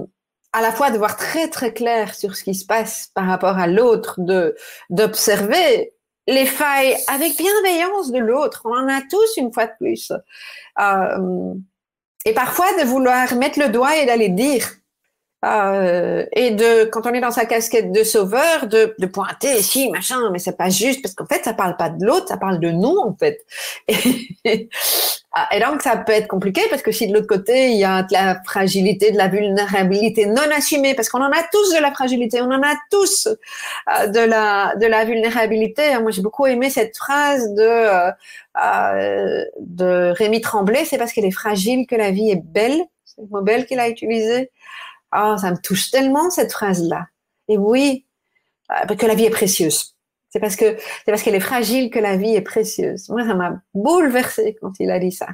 à 0.53 0.61
la 0.61 0.71
fois 0.71 0.91
de 0.91 0.97
voir 0.97 1.17
très 1.17 1.47
très 1.49 1.73
clair 1.73 2.13
sur 2.13 2.35
ce 2.35 2.43
qui 2.43 2.53
se 2.53 2.65
passe 2.65 3.09
par 3.15 3.25
rapport 3.25 3.57
à 3.57 3.67
l'autre, 3.67 4.15
de 4.19 4.55
d'observer 4.91 5.93
les 6.29 6.45
failles 6.45 6.95
avec 7.07 7.35
bienveillance 7.35 8.11
de 8.11 8.19
l'autre. 8.19 8.61
On 8.65 8.73
en 8.73 8.87
a 8.87 9.01
tous 9.01 9.37
une 9.37 9.51
fois 9.51 9.65
de 9.65 9.71
plus. 9.79 10.11
Euh, 10.79 11.53
et 12.25 12.33
parfois 12.33 12.71
de 12.79 12.85
vouloir 12.85 13.33
mettre 13.35 13.59
le 13.59 13.69
doigt 13.69 13.97
et 13.97 14.05
d'aller 14.05 14.29
dire. 14.29 14.65
Euh, 15.45 16.25
et 16.33 16.51
de 16.51 16.83
quand 16.85 17.07
on 17.07 17.13
est 17.13 17.21
dans 17.21 17.31
sa 17.31 17.45
casquette 17.45 17.93
de 17.93 18.03
sauveur, 18.03 18.67
de, 18.67 18.93
de 18.99 19.05
pointer 19.05 19.61
si 19.61 19.89
machin, 19.89 20.29
mais 20.31 20.39
c'est 20.39 20.57
pas 20.57 20.69
juste 20.69 21.01
parce 21.01 21.15
qu'en 21.15 21.25
fait 21.25 21.45
ça 21.45 21.53
parle 21.53 21.77
pas 21.77 21.89
de 21.89 22.05
l'autre, 22.05 22.27
ça 22.27 22.35
parle 22.35 22.59
de 22.59 22.69
nous 22.71 22.97
en 22.97 23.15
fait. 23.17 23.45
Et, 25.51 25.59
donc, 25.59 25.83
ça 25.83 25.95
peut 25.95 26.11
être 26.11 26.27
compliqué 26.27 26.61
parce 26.69 26.81
que 26.81 26.91
si 26.91 27.07
de 27.07 27.13
l'autre 27.13 27.27
côté, 27.27 27.69
il 27.69 27.77
y 27.77 27.83
a 27.83 28.01
de 28.01 28.11
la 28.11 28.41
fragilité, 28.43 29.11
de 29.11 29.17
la 29.17 29.27
vulnérabilité 29.27 30.25
non 30.25 30.41
assumée, 30.55 30.95
parce 30.95 31.07
qu'on 31.07 31.21
en 31.21 31.31
a 31.31 31.43
tous 31.51 31.73
de 31.73 31.79
la 31.79 31.91
fragilité, 31.91 32.41
on 32.41 32.51
en 32.51 32.63
a 32.63 32.73
tous 32.89 33.27
euh, 33.27 34.07
de 34.07 34.19
la 34.19 34.73
de 34.75 34.87
la 34.87 35.05
vulnérabilité. 35.05 35.97
Moi, 35.99 36.11
j'ai 36.11 36.23
beaucoup 36.23 36.47
aimé 36.47 36.69
cette 36.69 36.97
phrase 36.97 37.53
de 37.53 37.61
euh 37.63 39.45
de 39.59 40.11
Rémi 40.17 40.41
Tremblay, 40.41 40.85
c'est 40.85 40.97
parce 40.97 41.13
qu'elle 41.13 41.25
est 41.25 41.31
fragile 41.31 41.85
que 41.87 41.95
la 41.95 42.11
vie 42.11 42.31
est 42.31 42.43
belle. 42.43 42.81
C'est 43.05 43.21
le 43.21 43.27
mot 43.27 43.41
belle 43.41 43.65
qu'il 43.65 43.79
a 43.79 43.87
utilisé. 43.87 44.51
Ah, 45.11 45.35
ça 45.39 45.51
me 45.51 45.57
touche 45.57 45.91
tellement 45.91 46.29
cette 46.29 46.51
phrase-là. 46.51 47.07
Et 47.47 47.57
oui, 47.57 48.05
euh, 48.71 48.95
que 48.95 49.05
la 49.05 49.15
vie 49.15 49.25
est 49.25 49.31
précieuse. 49.31 49.95
C'est 50.29 50.39
parce 50.39 50.55
que 50.55 50.77
c'est 50.77 51.11
parce 51.11 51.23
qu'elle 51.23 51.35
est 51.35 51.39
fragile 51.39 51.89
que 51.89 51.99
la 51.99 52.15
vie 52.15 52.35
est 52.35 52.41
précieuse. 52.41 53.09
Moi, 53.09 53.25
ça 53.25 53.33
m'a 53.33 53.61
bouleversée 53.73 54.57
quand 54.61 54.73
il 54.79 54.91
a 54.91 54.99
dit 54.99 55.11
ça. 55.11 55.27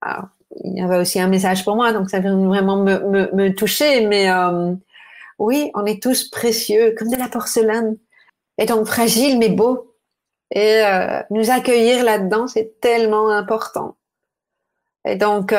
Alors, 0.00 0.28
il 0.64 0.78
y 0.78 0.80
avait 0.80 0.96
aussi 0.96 1.20
un 1.20 1.28
message 1.28 1.64
pour 1.64 1.76
moi, 1.76 1.92
donc 1.92 2.08
ça 2.08 2.20
vient 2.20 2.36
vraiment 2.46 2.82
me, 2.82 3.34
me, 3.34 3.54
toucher. 3.54 4.06
Mais 4.06 4.30
euh, 4.30 4.74
oui, 5.38 5.70
on 5.74 5.84
est 5.84 6.02
tous 6.02 6.30
précieux, 6.30 6.94
comme 6.96 7.10
de 7.10 7.16
la 7.16 7.28
porcelaine, 7.28 7.98
et 8.56 8.64
donc 8.64 8.86
fragile 8.86 9.38
mais 9.38 9.50
beau. 9.50 9.94
Et 10.50 10.82
euh, 10.82 11.22
nous 11.30 11.50
accueillir 11.50 12.02
là-dedans, 12.04 12.46
c'est 12.46 12.80
tellement 12.80 13.28
important. 13.30 13.96
Et 15.04 15.16
donc, 15.16 15.52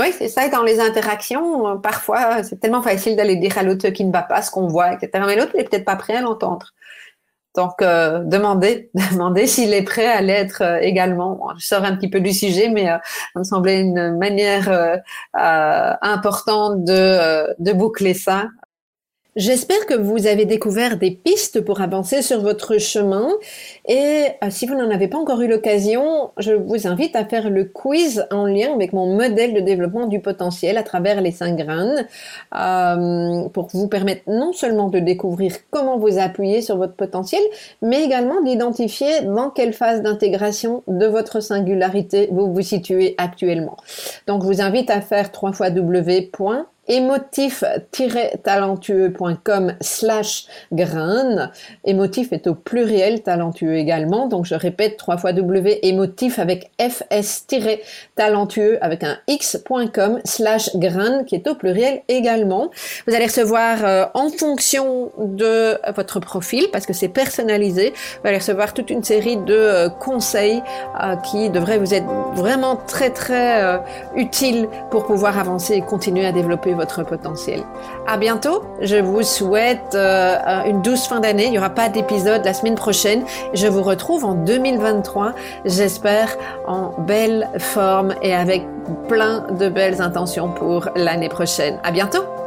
oui, 0.00 0.12
c'est 0.16 0.28
ça. 0.28 0.48
dans 0.48 0.62
les 0.62 0.80
interactions, 0.80 1.78
parfois, 1.80 2.42
c'est 2.42 2.58
tellement 2.58 2.82
facile 2.82 3.16
d'aller 3.16 3.36
dire 3.36 3.56
à 3.58 3.62
l'autre 3.62 3.88
qui 3.90 4.04
ne 4.04 4.12
va 4.12 4.22
pas 4.22 4.42
ce 4.42 4.50
qu'on 4.50 4.66
voit, 4.66 4.92
etc. 4.92 5.24
Mais 5.26 5.36
l'autre 5.36 5.56
n'est 5.56 5.64
peut-être 5.64 5.84
pas 5.84 5.96
prêt 5.96 6.16
à 6.16 6.20
l'entendre. 6.20 6.72
Donc, 7.56 7.82
euh, 7.82 8.20
demandez, 8.24 8.90
s'il 9.46 9.74
est 9.74 9.82
prêt 9.82 10.06
à 10.06 10.20
l'être 10.20 10.62
euh, 10.62 10.78
également. 10.80 11.48
je 11.58 11.66
sors 11.66 11.84
un 11.84 11.96
petit 11.96 12.08
peu 12.08 12.20
du 12.20 12.32
sujet, 12.32 12.68
mais 12.68 12.88
euh, 12.88 12.96
ça 13.34 13.38
me 13.40 13.44
semblait 13.44 13.80
une 13.80 14.16
manière 14.16 14.68
euh, 14.70 14.96
importante 15.34 16.84
de 16.84 17.72
boucler 17.72 18.14
ça 18.14 18.48
J'espère 19.36 19.86
que 19.86 19.94
vous 19.94 20.26
avez 20.26 20.44
découvert 20.44 20.96
des 20.96 21.12
pistes 21.12 21.60
pour 21.60 21.80
avancer 21.80 22.20
sur 22.20 22.40
votre 22.40 22.78
chemin 22.78 23.28
et 23.86 24.24
euh, 24.42 24.48
si 24.50 24.66
vous 24.66 24.74
n'en 24.74 24.90
avez 24.90 25.06
pas 25.06 25.18
encore 25.18 25.40
eu 25.40 25.46
l'occasion, 25.46 26.32
je 26.36 26.52
vous 26.52 26.88
invite 26.88 27.14
à 27.14 27.24
faire 27.24 27.48
le 27.48 27.64
quiz 27.64 28.26
en 28.32 28.44
lien 28.46 28.74
avec 28.74 28.92
mon 28.92 29.14
modèle 29.14 29.54
de 29.54 29.60
développement 29.60 30.08
du 30.08 30.18
potentiel 30.18 30.76
à 30.76 30.82
travers 30.82 31.20
les 31.20 31.30
cinq 31.30 31.56
graines 31.58 32.08
euh, 32.56 33.48
pour 33.50 33.68
vous 33.72 33.86
permettre 33.86 34.22
non 34.26 34.52
seulement 34.52 34.88
de 34.88 34.98
découvrir 34.98 35.54
comment 35.70 35.96
vous 35.96 36.18
appuyer 36.18 36.60
sur 36.60 36.76
votre 36.76 36.94
potentiel, 36.94 37.42
mais 37.82 38.02
également 38.02 38.40
d'identifier 38.42 39.20
dans 39.22 39.50
quelle 39.50 39.74
phase 39.74 40.02
d'intégration 40.02 40.82
de 40.88 41.06
votre 41.06 41.38
singularité 41.38 42.28
vous 42.32 42.52
vous 42.52 42.62
situez 42.62 43.14
actuellement. 43.16 43.76
Donc 44.26 44.42
je 44.42 44.48
vous 44.48 44.60
invite 44.60 44.90
à 44.90 45.00
faire 45.00 45.30
trois 45.30 45.52
fois 45.52 45.70
w 45.70 46.30
émotif-talentueux.com 46.88 49.74
slash 49.80 50.46
grain. 50.72 51.50
Émotif 51.84 52.32
est 52.32 52.46
au 52.46 52.54
pluriel, 52.54 53.22
talentueux 53.22 53.76
également. 53.76 54.26
Donc 54.26 54.44
je 54.44 54.54
répète 54.54 54.96
trois 54.96 55.16
fois 55.16 55.32
W 55.32 55.86
émotif 55.86 56.38
avec 56.38 56.70
fs-talentueux 56.78 58.78
avec 58.80 59.04
un 59.04 59.18
x.com 59.28 60.20
slash 60.24 60.76
grain 60.76 61.24
qui 61.24 61.36
est 61.36 61.48
au 61.48 61.54
pluriel 61.54 62.02
également. 62.08 62.70
Vous 63.06 63.14
allez 63.14 63.26
recevoir 63.26 63.84
euh, 63.84 64.06
en 64.14 64.30
fonction 64.30 65.12
de 65.18 65.78
votre 65.94 66.20
profil 66.20 66.66
parce 66.72 66.86
que 66.86 66.92
c'est 66.92 67.08
personnalisé. 67.08 67.92
Vous 68.22 68.28
allez 68.28 68.38
recevoir 68.38 68.74
toute 68.74 68.90
une 68.90 69.04
série 69.04 69.36
de 69.36 69.54
euh, 69.54 69.88
conseils 69.88 70.62
euh, 71.02 71.16
qui 71.16 71.50
devraient 71.50 71.78
vous 71.78 71.94
être 71.94 72.06
vraiment 72.34 72.76
très 72.76 73.10
très 73.10 73.80
utiles 74.16 74.68
pour 74.90 75.06
pouvoir 75.06 75.38
avancer 75.38 75.74
et 75.74 75.80
continuer 75.80 76.26
à 76.26 76.32
développer 76.32 76.74
votre 76.80 77.02
potentiel. 77.02 77.62
À 78.06 78.16
bientôt. 78.16 78.62
Je 78.80 78.96
vous 78.96 79.22
souhaite 79.22 79.94
euh, 79.94 80.64
une 80.64 80.80
douce 80.80 81.06
fin 81.06 81.20
d'année. 81.20 81.44
Il 81.44 81.50
n'y 81.50 81.58
aura 81.58 81.68
pas 81.70 81.90
d'épisode 81.90 82.42
la 82.42 82.54
semaine 82.54 82.74
prochaine. 82.74 83.22
Je 83.52 83.66
vous 83.66 83.82
retrouve 83.82 84.24
en 84.24 84.34
2023. 84.34 85.34
J'espère 85.66 86.34
en 86.66 86.94
belle 86.98 87.50
forme 87.58 88.14
et 88.22 88.34
avec 88.34 88.66
plein 89.08 89.40
de 89.50 89.68
belles 89.68 90.00
intentions 90.00 90.48
pour 90.48 90.88
l'année 90.96 91.28
prochaine. 91.28 91.78
À 91.84 91.90
bientôt. 91.90 92.39